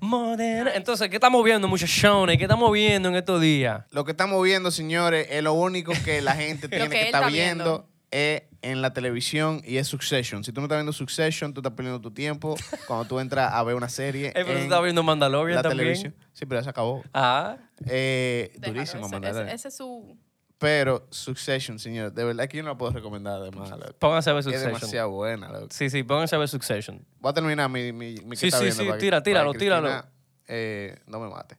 More 0.00 0.36
than 0.36 0.68
a- 0.68 0.74
Entonces, 0.74 1.08
¿qué 1.08 1.16
estamos 1.16 1.44
viendo, 1.44 1.66
muchachones? 1.68 2.36
¿Qué 2.38 2.44
estamos 2.44 2.70
viendo 2.72 3.08
en 3.08 3.16
estos 3.16 3.40
días? 3.40 3.84
Lo 3.90 4.04
que 4.04 4.12
estamos 4.12 4.42
viendo, 4.44 4.70
señores, 4.70 5.26
es 5.30 5.42
lo 5.42 5.52
único 5.54 5.92
que 6.04 6.20
la 6.22 6.32
gente 6.34 6.68
tiene 6.68 6.88
que 6.88 7.02
estar 7.06 7.22
está 7.22 7.28
viendo, 7.28 7.64
viendo. 7.64 7.88
es 8.10 8.42
en 8.62 8.82
la 8.82 8.92
televisión 8.92 9.60
y 9.64 9.76
es 9.76 9.86
Succession. 9.88 10.42
Si 10.44 10.52
tú 10.52 10.60
no 10.60 10.66
estás 10.66 10.78
viendo 10.78 10.92
Succession, 10.92 11.52
tú 11.54 11.60
estás 11.60 11.72
perdiendo 11.74 12.00
tu 12.00 12.10
tiempo 12.12 12.56
cuando 12.86 13.04
tú 13.06 13.18
entras 13.20 13.52
a 13.52 13.62
ver 13.64 13.74
una 13.76 13.88
serie 13.88 14.28
Eh, 14.28 14.32
pero 14.34 14.46
tú 14.46 14.52
en 14.58 14.62
estás 14.64 14.82
viendo 14.82 15.02
Mandalorian 15.02 15.56
la 15.56 15.62
también. 15.62 15.78
televisión. 15.78 16.14
Sí, 16.32 16.46
pero 16.46 16.60
ya 16.60 16.64
se 16.64 16.70
acabó. 16.70 17.02
Ah, 17.14 17.56
Eh, 17.86 18.52
Déjalo, 18.58 18.82
ese- 18.82 18.98
Mandalorian. 18.98 19.46
ese, 19.48 19.54
ese 19.54 19.68
es 19.68 19.76
su... 19.76 20.16
Pero 20.58 21.06
Succession, 21.10 21.78
señor, 21.78 22.12
de 22.12 22.24
verdad 22.24 22.48
que 22.48 22.56
yo 22.56 22.62
no 22.64 22.70
la 22.70 22.76
puedo 22.78 22.92
recomendar 22.92 23.40
además. 23.40 23.70
pónganse 23.98 24.30
a 24.30 24.32
ver 24.32 24.40
Es 24.40 24.44
Succession. 24.46 24.72
demasiado 24.74 25.10
buena. 25.10 25.48
loco. 25.52 25.68
Sí, 25.70 25.88
sí, 25.88 26.02
pónganse 26.02 26.34
a 26.34 26.38
ver 26.38 26.48
Succession. 26.48 27.04
Voy 27.20 27.30
a 27.30 27.32
terminar 27.34 27.70
mi, 27.70 27.92
mi, 27.92 28.16
mi 28.24 28.36
Sí, 28.36 28.46
está 28.48 28.58
sí, 28.58 28.64
viendo 28.64 28.82
sí, 28.82 28.88
para 28.88 28.98
que- 28.98 29.04
tira, 29.04 29.16
para 29.18 29.22
tíralo, 29.22 29.52
que 29.52 29.58
tíralo. 29.60 29.88
Cristina, 29.88 30.12
eh, 30.48 30.98
no 31.06 31.20
me 31.20 31.28
mate. 31.28 31.56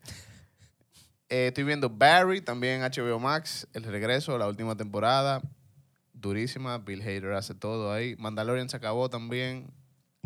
Eh, 1.29 1.47
estoy 1.47 1.63
viendo 1.63 1.89
Barry, 1.89 2.41
también 2.41 2.81
HBO 2.81 3.19
Max, 3.19 3.67
El 3.73 3.83
Regreso, 3.83 4.37
la 4.37 4.47
última 4.47 4.75
temporada. 4.75 5.41
Durísima. 6.13 6.79
Bill 6.79 7.01
Hader 7.01 7.31
hace 7.33 7.53
todo 7.55 7.93
ahí. 7.93 8.15
Mandalorian 8.17 8.67
se 8.67 8.75
acabó 8.75 9.09
también. 9.09 9.71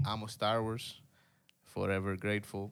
Amo 0.04 0.26
Star 0.26 0.62
Wars. 0.62 1.04
Forever 1.66 2.18
grateful. 2.18 2.72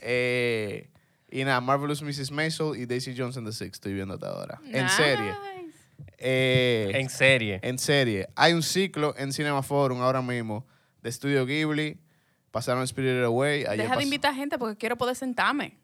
Eh, 0.00 0.88
y 1.32 1.44
nada, 1.44 1.60
Marvelous 1.60 2.02
Mrs. 2.02 2.30
Maisel 2.30 2.76
y 2.76 2.86
Daisy 2.86 3.14
Jones 3.16 3.36
and 3.36 3.46
the 3.46 3.52
Six 3.52 3.72
estoy 3.74 3.94
viendo 3.94 4.14
hasta 4.14 4.28
ahora. 4.28 4.60
En 4.66 4.88
serie. 4.88 5.34
Eh, 6.18 6.90
En 6.94 7.08
serie. 7.10 7.58
en 7.62 7.78
serie. 7.78 8.28
Hay 8.36 8.52
un 8.52 8.62
ciclo 8.62 9.14
en 9.16 9.32
Cinema 9.32 9.62
Forum 9.62 10.00
ahora 10.02 10.22
mismo 10.22 10.66
de 11.02 11.10
Studio 11.10 11.44
Ghibli. 11.46 11.98
Pasaron 12.50 12.86
Spirited 12.86 13.24
Away. 13.24 13.64
Ayer 13.64 13.78
Deja 13.86 13.96
de 13.96 14.02
invitar 14.04 14.34
gente 14.34 14.58
porque 14.58 14.76
quiero 14.76 14.96
poder 14.96 15.16
sentarme. 15.16 15.78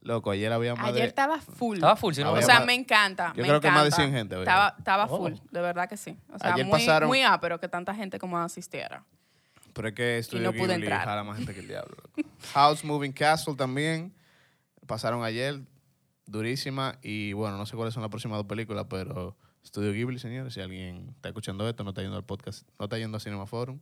Loco, 0.00 0.30
ayer 0.30 0.52
había 0.52 0.74
más 0.74 0.86
Ayer 0.88 1.02
de... 1.02 1.08
estaba 1.08 1.40
full. 1.40 1.76
Estaba 1.76 1.96
full, 1.96 2.12
si 2.14 2.22
no 2.22 2.28
A 2.30 2.32
O 2.32 2.42
sea, 2.42 2.56
más- 2.58 2.66
me 2.66 2.74
encanta. 2.74 3.32
yo 3.36 3.42
me 3.42 3.48
creo 3.48 3.60
que 3.60 3.70
más 3.70 3.82
de 3.82 3.88
encanta. 3.88 4.02
100 4.04 4.12
gente. 4.12 4.38
Estaba, 4.38 4.74
estaba 4.78 5.04
Oh. 5.08 5.16
full, 5.18 5.32
de 5.50 5.60
verdad 5.60 5.88
que 5.88 5.96
sí. 5.96 6.16
O 6.32 6.38
sea, 6.38 6.54
Ayer 6.54 6.66
muy, 6.66 6.72
pasaron- 6.80 7.08
muy 7.08 7.22
pero 7.40 7.58
que 7.60 7.68
tanta 7.68 7.94
gente 7.94 8.18
como 8.18 8.38
asistiera. 8.38 9.04
Pero 9.74 9.88
es 9.88 9.94
que 9.94 10.22
Studio 10.22 10.44
no 10.44 10.52
pude 10.52 10.74
Ghibli 10.74 10.86
entrar. 10.86 11.04
jala 11.04 11.24
más 11.24 11.36
gente 11.38 11.54
que 11.54 11.60
el 11.60 11.68
diablo. 11.68 11.96
loco. 12.16 12.28
House 12.52 12.84
Moving 12.84 13.12
Castle 13.12 13.54
también. 13.54 14.12
Pasaron 14.88 15.22
ayer. 15.22 15.60
Durísima. 16.26 16.98
Y 17.00 17.32
bueno, 17.34 17.56
no 17.56 17.64
sé 17.64 17.76
cuáles 17.76 17.94
son 17.94 18.02
las 18.02 18.10
próximas 18.10 18.38
dos 18.38 18.46
películas, 18.46 18.86
pero 18.90 19.36
Studio 19.64 19.92
Ghibli, 19.92 20.18
señores. 20.18 20.54
Si 20.54 20.60
alguien 20.60 21.10
está 21.14 21.28
escuchando 21.28 21.68
esto, 21.68 21.84
no 21.84 21.90
está 21.90 22.02
yendo 22.02 22.16
al 22.16 22.24
podcast, 22.24 22.68
no 22.78 22.86
está 22.86 22.98
yendo 22.98 23.16
a 23.16 23.20
Cinema 23.20 23.46
Forum, 23.46 23.78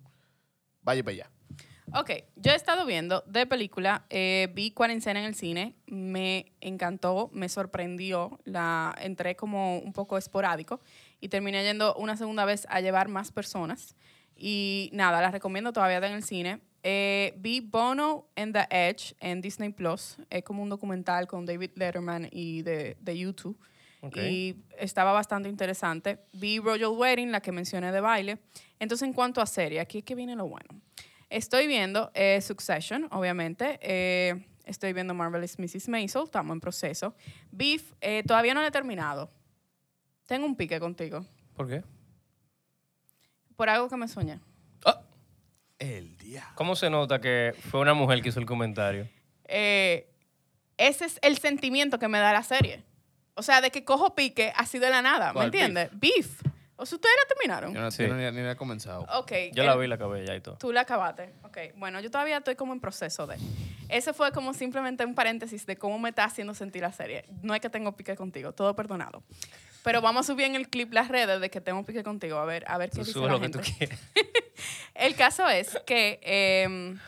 vaya 0.82 1.02
para 1.02 1.14
allá. 1.14 1.30
Ok, 1.94 2.10
yo 2.34 2.50
he 2.50 2.56
estado 2.56 2.84
viendo 2.84 3.22
de 3.28 3.46
película, 3.46 4.06
eh, 4.10 4.48
vi 4.52 4.72
Cuarentena 4.72 5.20
en 5.20 5.26
el 5.26 5.36
cine, 5.36 5.76
me 5.86 6.52
encantó, 6.60 7.30
me 7.32 7.48
sorprendió, 7.48 8.40
la 8.44 8.92
entré 9.00 9.36
como 9.36 9.78
un 9.78 9.92
poco 9.92 10.18
esporádico 10.18 10.80
y 11.20 11.28
terminé 11.28 11.62
yendo 11.62 11.94
una 11.94 12.16
segunda 12.16 12.44
vez 12.44 12.66
a 12.70 12.80
llevar 12.80 13.08
más 13.08 13.30
personas. 13.30 13.94
Y 14.34 14.90
nada, 14.92 15.20
la 15.20 15.30
recomiendo, 15.30 15.72
todavía 15.72 15.98
en 15.98 16.14
el 16.14 16.24
cine. 16.24 16.60
Eh, 16.88 17.34
vi 17.38 17.58
Bono 17.60 18.28
and 18.36 18.52
the 18.52 18.64
Edge 18.70 19.16
en 19.18 19.40
Disney 19.40 19.70
Plus, 19.70 20.18
es 20.30 20.44
como 20.44 20.62
un 20.62 20.68
documental 20.68 21.26
con 21.26 21.44
David 21.44 21.72
Letterman 21.74 22.28
y 22.30 22.62
de, 22.62 22.96
de 23.00 23.18
YouTube. 23.18 23.58
Ok. 24.02 24.18
Y 24.18 24.62
estaba 24.78 25.10
bastante 25.10 25.48
interesante. 25.48 26.20
Vi 26.32 26.60
Royal 26.60 26.90
Wedding, 26.90 27.32
la 27.32 27.40
que 27.40 27.50
mencioné 27.50 27.90
de 27.90 28.00
baile. 28.00 28.38
Entonces, 28.78 29.04
en 29.08 29.14
cuanto 29.14 29.40
a 29.40 29.46
serie, 29.46 29.80
aquí 29.80 29.98
es 29.98 30.04
que 30.04 30.14
viene 30.14 30.36
lo 30.36 30.46
bueno. 30.46 30.80
Estoy 31.28 31.66
viendo 31.66 32.12
eh, 32.14 32.40
Succession, 32.40 33.08
obviamente. 33.10 33.80
Eh, 33.82 34.46
estoy 34.64 34.92
viendo 34.92 35.12
Marvelous 35.12 35.58
Mrs. 35.58 35.88
Maisel, 35.88 36.22
estamos 36.22 36.54
en 36.54 36.60
proceso. 36.60 37.16
Beef, 37.50 37.94
eh, 38.00 38.22
todavía 38.24 38.54
no 38.54 38.60
lo 38.60 38.68
he 38.68 38.70
terminado. 38.70 39.28
Tengo 40.26 40.46
un 40.46 40.54
pique 40.54 40.78
contigo. 40.78 41.26
¿Por 41.56 41.66
qué? 41.66 41.82
Por 43.56 43.68
algo 43.68 43.88
que 43.88 43.96
me 43.96 44.06
soñé. 44.06 44.38
El 45.78 46.16
día. 46.16 46.48
¿Cómo 46.54 46.74
se 46.76 46.88
nota 46.90 47.20
que 47.20 47.54
fue 47.70 47.80
una 47.80 47.94
mujer 47.94 48.22
que 48.22 48.30
hizo 48.30 48.40
el 48.40 48.46
comentario? 48.46 49.08
Eh, 49.44 50.08
ese 50.78 51.04
es 51.04 51.18
el 51.22 51.38
sentimiento 51.38 51.98
que 51.98 52.08
me 52.08 52.18
da 52.18 52.32
la 52.32 52.42
serie. 52.42 52.82
O 53.34 53.42
sea, 53.42 53.60
de 53.60 53.70
que 53.70 53.84
cojo 53.84 54.14
pique 54.14 54.52
así 54.56 54.78
de 54.78 54.88
la 54.88 55.02
nada, 55.02 55.28
¿me 55.28 55.32
¿Cuál, 55.34 55.46
entiendes? 55.46 55.90
Beef. 55.92 56.40
¿O 56.78 56.84
si 56.84 56.94
ustedes 56.94 57.14
la 57.22 57.28
terminaron? 57.34 57.74
Yo 57.74 57.80
no, 57.80 57.90
Sí. 57.90 58.02
yo 58.02 58.08
no- 58.08 58.16
ni, 58.16 58.30
ni 58.36 58.42
la 58.42 58.52
he 58.52 58.56
comenzado. 58.56 59.06
Ok. 59.14 59.32
Yo 59.54 59.64
la 59.64 59.72
el- 59.74 59.78
vi 59.80 59.86
la 59.86 59.96
cabella 59.98 60.34
y 60.34 60.40
todo. 60.40 60.56
Tú 60.56 60.72
la 60.72 60.82
acabaste. 60.82 61.32
Ok. 61.42 61.58
Bueno, 61.76 62.00
yo 62.00 62.10
todavía 62.10 62.38
estoy 62.38 62.54
como 62.54 62.72
en 62.74 62.80
proceso 62.80 63.26
de. 63.26 63.36
Ese 63.88 64.12
fue 64.12 64.32
como 64.32 64.52
simplemente 64.52 65.04
un 65.04 65.14
paréntesis 65.14 65.64
de 65.64 65.76
cómo 65.76 65.98
me 65.98 66.08
está 66.10 66.24
haciendo 66.24 66.52
sentir 66.54 66.82
la 66.82 66.92
serie. 66.92 67.24
No 67.42 67.54
es 67.54 67.60
que 67.60 67.70
tengo 67.70 67.92
pique 67.92 68.14
contigo, 68.16 68.52
todo 68.52 68.74
perdonado. 68.76 69.22
Pero 69.86 70.00
vamos 70.00 70.28
a 70.28 70.32
subir 70.32 70.46
en 70.46 70.56
el 70.56 70.68
clip 70.68 70.92
las 70.92 71.06
redes 71.06 71.40
de 71.40 71.48
que 71.48 71.60
tengo 71.60 71.84
pique 71.84 72.02
contigo. 72.02 72.38
A 72.38 72.44
ver, 72.44 72.64
a 72.66 72.76
ver 72.76 72.90
qué 72.90 72.98
Tú 72.98 73.04
dice 73.04 73.20
la 73.20 73.28
lo 73.28 73.40
que 73.40 73.50
tú. 73.50 73.60
El 74.96 75.14
caso 75.14 75.48
es 75.48 75.78
que 75.86 76.18
em, 76.24 76.98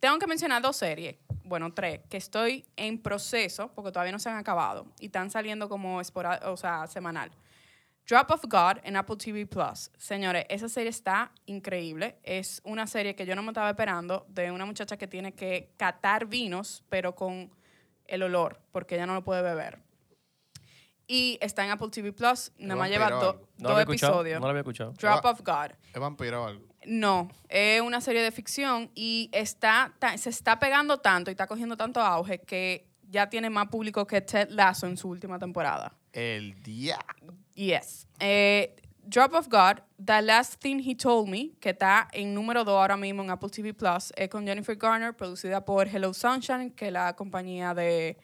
tengo 0.00 0.18
que 0.18 0.26
mencionar 0.26 0.60
dos 0.60 0.76
series, 0.76 1.14
bueno, 1.44 1.72
tres, 1.72 2.00
que 2.10 2.16
estoy 2.16 2.66
en 2.74 3.00
proceso 3.00 3.70
porque 3.76 3.92
todavía 3.92 4.10
no 4.10 4.18
se 4.18 4.28
han 4.28 4.38
acabado 4.38 4.88
y 4.98 5.06
están 5.06 5.30
saliendo 5.30 5.68
como 5.68 5.98
o 5.98 6.56
sea, 6.56 6.88
semanal. 6.88 7.30
Drop 8.08 8.28
of 8.32 8.42
God 8.42 8.78
en 8.82 8.96
Apple 8.96 9.16
TV 9.16 9.46
Plus. 9.46 9.92
Señores, 9.96 10.46
esa 10.48 10.68
serie 10.68 10.90
está 10.90 11.30
increíble. 11.46 12.16
Es 12.24 12.60
una 12.64 12.88
serie 12.88 13.14
que 13.14 13.24
yo 13.24 13.36
no 13.36 13.44
me 13.44 13.50
estaba 13.50 13.70
esperando 13.70 14.26
de 14.30 14.50
una 14.50 14.66
muchacha 14.66 14.96
que 14.96 15.06
tiene 15.06 15.32
que 15.34 15.70
catar 15.76 16.26
vinos, 16.26 16.82
pero 16.88 17.14
con 17.14 17.52
el 18.08 18.24
olor, 18.24 18.60
porque 18.72 18.96
ella 18.96 19.06
no 19.06 19.14
lo 19.14 19.22
puede 19.22 19.42
beber. 19.42 19.83
Y 21.06 21.38
está 21.40 21.64
en 21.64 21.70
Apple 21.70 21.88
TV 21.90 22.12
Plus. 22.12 22.50
Nada 22.58 22.76
más 22.76 22.88
lleva 22.90 23.10
do-? 23.10 23.46
No 23.58 23.70
dos 23.70 23.82
episodios. 23.82 24.40
No 24.40 24.46
la 24.46 24.50
había 24.50 24.60
escuchado. 24.60 24.92
Drop 24.92 25.24
of 25.24 25.40
God. 25.42 25.72
¿Es 25.92 26.00
vampiro 26.00 26.44
o 26.44 26.46
algo? 26.46 26.64
No, 26.86 27.28
es 27.48 27.80
una 27.80 28.00
serie 28.00 28.22
de 28.22 28.30
ficción 28.30 28.90
y 28.94 29.28
está 29.32 29.94
ta- 29.98 30.16
se 30.18 30.30
está 30.30 30.58
pegando 30.58 30.98
tanto 30.98 31.30
y 31.30 31.32
está 31.32 31.46
cogiendo 31.46 31.76
tanto 31.76 32.00
auge 32.00 32.40
que 32.40 32.86
ya 33.08 33.28
tiene 33.28 33.48
más 33.50 33.68
público 33.68 34.06
que 34.06 34.20
Ted 34.20 34.48
Lasso 34.50 34.86
en 34.86 34.96
su 34.96 35.08
última 35.08 35.38
temporada. 35.38 35.94
El 36.12 36.62
día. 36.62 36.98
Yes. 37.54 38.06
Eh, 38.18 38.74
Drop 39.06 39.34
of 39.34 39.48
God, 39.48 39.82
The 40.02 40.22
Last 40.22 40.60
Thing 40.62 40.80
He 40.82 40.94
Told 40.94 41.28
Me, 41.28 41.50
que 41.60 41.70
está 41.70 42.08
en 42.12 42.32
número 42.34 42.64
2 42.64 42.74
ahora 42.74 42.96
mismo 42.96 43.22
en 43.22 43.30
Apple 43.30 43.50
TV 43.50 43.74
Plus, 43.74 44.12
es 44.16 44.28
con 44.30 44.46
Jennifer 44.46 44.76
Garner, 44.76 45.14
producida 45.14 45.64
por 45.64 45.86
Hello 45.86 46.12
Sunshine, 46.14 46.70
que 46.70 46.86
es 46.86 46.92
la 46.92 47.14
compañía 47.14 47.74
de, 47.74 48.16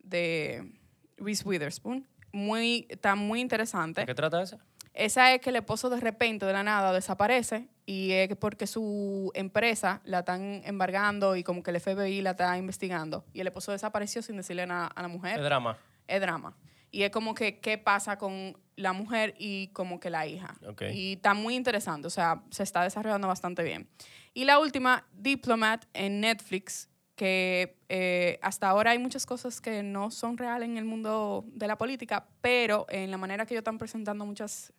de 0.00 0.70
Reese 1.16 1.44
Witherspoon. 1.46 2.06
Muy, 2.32 2.86
está 2.88 3.14
muy 3.14 3.40
interesante. 3.40 4.02
¿De 4.02 4.06
qué 4.06 4.14
trata 4.14 4.42
esa? 4.42 4.58
Esa 4.94 5.32
es 5.32 5.40
que 5.40 5.50
el 5.50 5.56
esposo 5.56 5.90
de 5.90 6.00
repente, 6.00 6.44
de 6.44 6.52
la 6.52 6.62
nada, 6.64 6.92
desaparece 6.92 7.68
y 7.86 8.10
es 8.12 8.34
porque 8.36 8.66
su 8.66 9.30
empresa 9.34 10.00
la 10.04 10.20
están 10.20 10.62
embargando 10.64 11.36
y 11.36 11.44
como 11.44 11.62
que 11.62 11.70
el 11.70 11.80
FBI 11.80 12.20
la 12.20 12.30
está 12.32 12.58
investigando. 12.58 13.24
Y 13.32 13.40
el 13.40 13.46
esposo 13.46 13.70
desapareció 13.72 14.22
sin 14.22 14.36
decirle 14.36 14.66
nada 14.66 14.86
a 14.88 15.02
la 15.02 15.08
Es 15.08 15.14
mujer. 15.14 15.40
drama. 15.42 15.78
Es 16.08 16.20
drama. 16.20 16.56
Y 16.90 17.02
es 17.02 17.10
como 17.10 17.34
que 17.34 17.60
qué 17.60 17.78
pasa 17.78 18.18
con 18.18 18.56
la 18.74 18.92
mujer 18.92 19.34
y 19.38 19.68
como 19.68 20.00
que 20.00 20.10
la 20.10 20.26
hija. 20.26 20.54
Ok. 20.66 20.82
Y 20.92 21.14
está 21.14 21.34
muy 21.34 21.54
interesante, 21.54 22.06
o 22.06 22.10
sea, 22.10 22.42
se 22.50 22.62
está 22.62 22.82
desarrollando 22.82 23.28
bastante 23.28 23.62
bien. 23.62 23.88
Y 24.34 24.46
la 24.46 24.58
última, 24.58 25.06
Diplomat 25.12 25.84
en 25.94 26.20
Netflix, 26.20 26.88
que 27.18 27.76
eh, 27.90 28.38
hasta 28.42 28.68
ahora 28.68 28.92
hay 28.92 28.98
muchas 28.98 29.26
cosas 29.26 29.60
que 29.60 29.82
no 29.82 30.10
son 30.12 30.38
reales 30.38 30.68
en 30.68 30.78
el 30.78 30.84
mundo 30.84 31.44
de 31.48 31.66
la 31.66 31.76
política, 31.76 32.26
pero 32.40 32.86
en 32.88 33.10
la 33.10 33.18
manera 33.18 33.44
que 33.44 33.54
ellos 33.54 33.62
están 33.62 33.76
presentando 33.76 34.24
muchas 34.24 34.72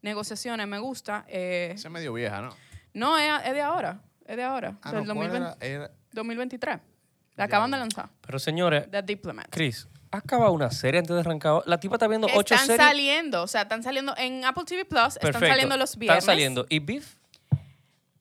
negociaciones 0.00 0.66
me 0.68 0.78
gusta. 0.78 1.24
eh, 1.28 1.72
Esa 1.74 1.88
es 1.88 1.92
medio 1.92 2.12
vieja, 2.12 2.40
¿no? 2.40 2.54
no, 2.94 3.18
es, 3.18 3.28
es 3.44 3.52
de 3.54 3.60
ahora, 3.60 4.00
es 4.24 4.36
de 4.36 4.42
ahora, 4.44 4.78
Ah, 4.82 4.92
del 4.92 5.04
no, 5.04 5.14
¿cuál 5.14 5.28
2020 5.32 5.66
era? 5.66 5.84
Era- 5.86 5.90
2023. 6.12 6.78
La 7.34 7.44
acaban 7.44 7.70
de 7.72 7.78
lanzar, 7.78 8.08
Pero 8.24 8.38
señores, 8.38 8.88
The 8.88 9.02
Diplomat. 9.02 9.48
Chris, 9.50 9.88
acaba 10.12 10.50
una 10.50 10.70
serie 10.70 11.00
antes 11.00 11.12
de 11.12 11.20
arrancar. 11.20 11.62
La 11.66 11.80
tipa 11.80 11.96
está 11.96 12.06
viendo 12.06 12.28
ocho 12.28 12.54
Están 12.54 12.66
series. 12.68 12.86
saliendo, 12.86 13.42
o 13.42 13.46
sea, 13.48 13.62
están 13.62 13.82
saliendo 13.82 14.14
en 14.16 14.44
Apple 14.44 14.62
TV 14.64 14.84
Plus, 14.84 15.14
Perfecto. 15.14 15.28
están 15.38 15.48
saliendo 15.48 15.76
los 15.76 15.96
viernes. 15.98 16.18
Están 16.22 16.32
saliendo. 16.34 16.66
¿Y 16.68 16.78
Beef? 16.78 17.16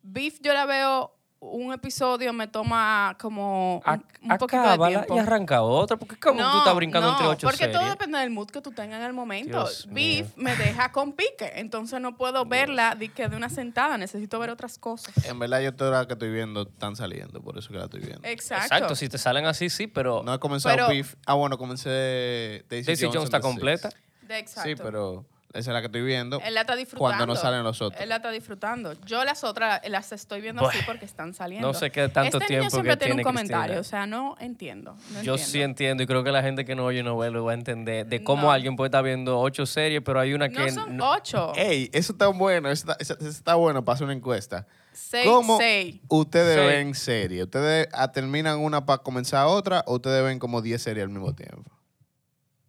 Beef 0.01 0.39
yo 0.41 0.54
la 0.54 0.66
veo 0.66 1.16
un 1.52 1.74
episodio 1.74 2.32
me 2.34 2.48
toma 2.48 3.16
como 3.20 3.78
un, 3.86 4.06
un 4.32 4.38
poquito 4.38 4.62
de 4.78 4.88
tiempo. 4.88 5.16
y 5.16 5.20
arranca 5.20 5.62
otra. 5.62 5.98
Porque 5.98 6.16
como 6.18 6.39
tú 6.39 6.58
estás 6.60 6.76
brincando 6.76 7.08
no, 7.08 7.14
entre 7.14 7.28
ocho 7.28 7.48
porque 7.48 7.66
series. 7.66 7.78
todo 7.78 7.89
depende 7.89 8.18
del 8.20 8.30
mood 8.30 8.48
que 8.50 8.62
tú 8.62 8.72
tengas 8.72 9.00
en 9.00 9.06
el 9.06 9.14
momento. 9.14 9.50
Dios 9.60 9.88
Beef 9.91 10.36
mío. 10.36 10.46
me 10.46 10.56
deja 10.56 10.91
con 10.91 11.14
pique, 11.14 11.52
entonces 11.56 12.00
no 12.00 12.16
puedo 12.16 12.46
verla 12.46 12.96
de, 12.96 13.10
que 13.10 13.28
de 13.28 13.36
una 13.36 13.50
sentada, 13.50 13.98
necesito 13.98 14.39
ver 14.39 14.50
otras 14.50 14.78
cosas. 14.78 15.14
En 15.26 15.38
verdad, 15.39 15.62
yo 15.62 15.74
todas 15.76 15.94
las 15.94 16.08
que 16.08 16.14
estoy 16.14 16.32
viendo 16.32 16.64
están 16.64 16.96
saliendo, 16.96 17.41
por 17.41 17.58
eso 17.58 17.70
que 17.70 17.78
la 17.78 17.86
estoy 17.86 18.02
viendo. 18.02 18.28
Exacto. 18.28 18.64
Exacto, 18.66 18.96
si 18.96 19.10
te 19.10 19.18
salen 19.18 19.46
así, 19.46 19.70
sí, 19.70 19.88
pero 19.88 20.24
No 20.24 20.34
he 20.34 20.39
comenzado 20.39 20.76
Pero- 20.76 20.88
Beef. 20.88 21.16
Ah, 21.26 21.34
bueno, 21.34 21.58
comencé 21.58 22.64
Daisy, 22.70 22.86
Daisy 22.88 23.06
Jones 23.08 23.26
está 23.26 23.39
completa. 23.39 23.89
De 24.22 24.39
exacto. 24.39 24.70
Sí, 24.70 24.76
pero 24.82 25.26
esa 25.54 25.70
es 25.72 25.74
la 25.74 25.82
que 25.82 25.86
estoy 25.86 26.01
viendo. 26.01 26.39
Él 26.43 26.54
la 26.56 26.62
está 26.62 26.76
disfrutando. 26.76 26.99
Cuando 27.16 27.26
no 27.28 27.36
salen 27.36 27.64
los 27.64 27.82
otros. 27.82 28.01
Él 28.01 28.10
la 28.10 28.16
está 28.18 28.32
disfrutando. 28.32 28.93
Yo 29.06 29.24
las 29.24 29.43
otras 29.43 29.82
las 29.88 30.12
estoy 30.12 30.41
viendo 30.41 30.68
así 30.68 30.80
porque 30.86 31.06
están 31.06 31.34
saliendo. 31.34 31.68
no 31.68 31.74
sé 31.76 31.91
qué 31.91 32.10
tanto 32.10 32.38
este 32.38 32.47
tiempo 32.47 32.64
niño 32.64 32.70
siempre 32.72 32.91
que 32.93 32.97
tiene 32.97 33.12
un 33.14 33.18
tiene 33.18 33.24
comentario, 33.24 33.76
Cristina. 33.76 33.80
o 33.82 33.84
sea, 33.84 34.08
no 34.08 34.36
entiendo. 34.39 34.93
no 34.93 35.22
yo 35.22 35.34
entiendo. 35.34 35.38
sí 35.38 35.62
entiendo 35.62 36.04
y 36.04 36.08
creo 36.08 36.24
que 36.24 36.32
la 36.32 36.41
gente 36.41 36.66
que 36.66 36.74
no 36.76 36.86
oye 36.86 37.04
no 37.04 37.18
ve 37.18 37.30
lo 37.30 37.45
va 37.45 37.51
a 37.51 37.56
entender 37.56 38.06
de 38.08 38.24
cómo 38.24 38.43
No. 38.43 38.51
alguien 38.51 38.76
puede 38.76 38.88
estar 38.88 39.04
viendo 39.04 39.39
ocho 39.39 39.66
series, 39.66 40.01
pero 40.04 40.20
hay 40.20 40.34
una 40.34 40.47
No 40.47 40.58
que 40.66 40.72
son 40.72 40.97
no- 40.97 41.12
ocho. 41.12 41.54
Ey, 41.56 41.89
eso 41.93 42.14
está 42.14 42.28
bueno, 42.28 42.70
eso 42.70 42.89
está, 42.91 42.97
eso- 42.99 43.18
eso 43.20 43.30
está 43.30 43.56
bueno 43.56 43.86
para 43.86 43.93
hacer 43.95 44.06
una 44.06 44.14
encuesta. 44.14 44.66
Seis, 44.91 45.26
¿Cómo 45.28 45.58
seis. 45.58 46.01
ustedes 46.08 46.56
Seis. 46.56 46.68
ven 46.68 46.93
series? 46.95 47.43
¿Ustedes 47.43 47.88
ah, 47.93 48.12
terminan 48.12 48.60
una 48.60 48.86
para 48.86 48.99
comenzar 49.04 49.45
otra 49.47 49.84
o 49.88 49.95
ustedes 49.95 50.24
ven 50.24 50.39
como 50.39 50.62
10 50.62 50.82
series 50.82 51.04
al 51.04 51.10
mismo 51.10 51.34
tiempo? 51.34 51.72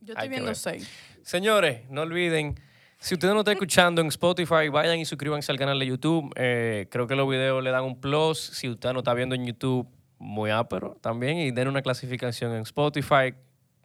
Yo 0.01 0.12
estoy 0.12 0.28
viendo 0.28 0.47
ver. 0.49 0.57
seis. 0.57 0.89
Señores, 1.22 1.89
no 1.91 2.03
olviden, 2.03 2.61
si 3.05 3.13
ustedes 3.13 3.35
no 3.35 3.41
están 3.41 3.53
escuchando 3.53 4.01
en 4.01 4.07
Spotify, 4.07 4.71
vayan 4.73 4.99
y 4.99 5.05
suscríbanse 5.05 5.53
al 5.53 5.59
canal 5.59 5.79
de 5.79 5.85
YouTube. 5.85 6.33
Eh, 6.37 6.87
creo 6.91 7.07
que 7.07 7.15
los 7.15 7.29
videos 7.29 7.63
le 7.63 7.71
dan 7.71 7.85
un 7.85 8.01
plus. 8.01 8.39
Si 8.39 8.67
usted 8.67 8.95
no 8.95 9.01
está 9.01 9.13
viendo 9.13 9.35
en 9.35 9.45
YouTube, 9.45 9.87
muy 10.19 10.51
ápero 10.51 10.97
también. 11.03 11.37
Y 11.37 11.51
den 11.51 11.69
una 11.69 11.83
clasificación 11.83 12.55
en 12.55 12.63
Spotify. 12.63 13.35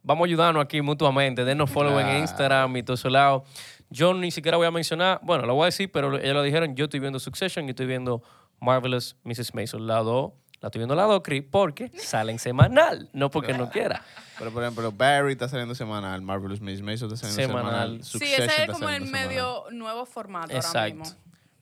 Vamos 0.04 0.24
a 0.24 0.26
ayudarnos 0.28 0.64
aquí 0.64 0.82
mutuamente. 0.82 1.44
Denos 1.44 1.70
follow 1.70 2.00
en. 2.00 2.20
Instagram 2.20 2.78
y 2.78 2.84
todo 2.84 2.94
eso 2.94 3.10
lado. 3.10 3.44
Yo 3.90 4.14
ni 4.14 4.32
siquiera 4.32 4.56
voy 4.56 4.68
a 4.68 4.72
mencionar, 4.72 5.20
bueno, 5.22 5.46
lo 5.46 5.54
voy 5.54 5.64
a 5.64 5.66
decir, 5.66 5.92
pero 5.92 6.18
ellos 6.18 6.34
lo 6.34 6.42
dijeron. 6.42 6.74
Yo 6.78 6.86
estoy 6.86 7.02
viendo 7.02 7.20
Succession 7.20 7.66
y 7.66 7.72
estoy 7.72 7.88
viendo 7.88 8.24
Marvelous 8.62 9.18
Mrs. 9.26 9.54
Mason. 9.54 9.86
La 9.86 9.98
2, 9.98 10.32
la 10.62 10.68
estoy 10.68 10.80
viendo 10.80 10.96
la 10.96 11.04
2, 11.04 11.22
Chris, 11.24 11.44
porque 11.50 11.90
salen 11.98 12.38
semanal, 12.40 13.10
no 13.14 13.30
porque 13.30 13.54
no 13.54 13.70
quiera. 13.70 14.04
Pero, 14.38 14.52
por 14.52 14.64
ejemplo, 14.64 14.92
Barry 14.92 15.34
está 15.34 15.48
saliendo 15.50 15.76
semanal, 15.76 16.22
Marvelous 16.22 16.62
Miss 16.62 16.82
Mason 16.82 17.12
está 17.14 17.28
saliendo 17.28 17.58
Semanal. 17.58 18.04
semanal. 18.04 18.04
Sí, 18.04 18.12
Succession 18.12 18.44
ese 18.44 18.54
es 18.56 18.60
está 18.62 18.74
como 18.74 18.90
el 18.90 18.96
saliendo 18.96 19.06
semanal. 19.18 19.28
medio 19.30 19.64
nuevo 19.72 20.06
formato 20.06 20.46
ahora 20.54 20.58
Exacto. 20.58 20.96
mismo. 20.96 21.16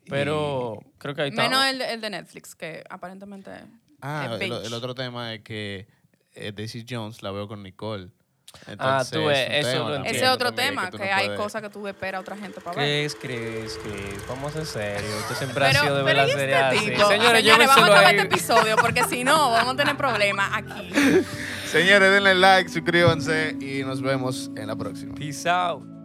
Pero 0.10 0.80
creo 0.98 1.16
que 1.16 1.22
ahí 1.24 1.30
está. 1.30 1.44
Menos 1.44 1.66
el, 1.66 1.80
de- 1.80 1.94
el 1.94 2.02
de 2.02 2.10
Netflix, 2.10 2.56
que 2.56 2.84
aparentemente 2.90 3.52
Ah, 4.02 4.30
es 4.36 4.42
el, 4.42 4.52
el 4.54 4.74
otro 4.74 4.94
tema 4.96 5.34
es 5.34 5.42
que 5.42 5.88
eh, 6.34 6.52
Daisy 6.56 6.86
Jones 6.88 7.24
la 7.24 7.32
veo 7.32 7.48
con 7.48 7.64
Nicole. 7.64 8.10
Ah, 8.80 9.04
tú 9.10 9.26
ves, 9.26 9.48
es 9.50 9.66
un 9.66 9.72
eso. 9.72 10.04
Ese 10.06 10.26
es 10.26 10.30
otro 10.30 10.48
también 10.52 10.70
tema, 10.70 10.90
que, 10.90 10.98
no 10.98 11.04
hay 11.04 11.26
puedes- 11.28 11.40
cosas 11.40 11.62
que 11.62 11.70
tú 11.70 11.88
esperas 11.88 12.20
a 12.20 12.22
otra 12.22 12.36
gente 12.38 12.60
para 12.60 12.76
ver. 12.82 13.10
Chris, 13.12 13.16
Chris, 13.22 13.80
Chris, 13.84 14.28
vamos 14.28 14.56
a 14.56 14.66
ser 14.66 14.66
serio. 14.66 15.18
Usted 15.20 15.36
siempre 15.36 15.66
ha 15.66 15.74
sido 15.74 15.96
de 15.98 16.04
ver 16.04 16.16
la 16.16 16.28
¿y 16.28 16.32
serie 16.32 16.56
este 16.56 16.78
así. 16.78 16.90
tipo? 16.92 17.08
Señores, 17.08 17.42
Señores, 17.42 17.68
vamos 17.68 17.82
a 17.84 17.86
acabar 17.86 18.06
ahí. 18.06 18.16
este 18.18 18.28
episodio 18.28 18.76
porque 18.78 19.04
si 19.06 19.24
no, 19.24 19.52
vamos 19.52 19.74
a 19.74 19.78
tener 19.78 19.96
problemas 19.98 20.50
aquí. 20.54 20.90
Señores, 21.72 22.12
denle 22.12 22.36
like, 22.36 22.70
suscríbanse 22.70 23.56
y 23.60 23.84
nos 23.84 24.02
vemos 24.02 24.50
en 24.56 24.68
la 24.68 24.76
próxima. 24.76 25.14
Peace 25.16 25.48
out. 25.50 25.97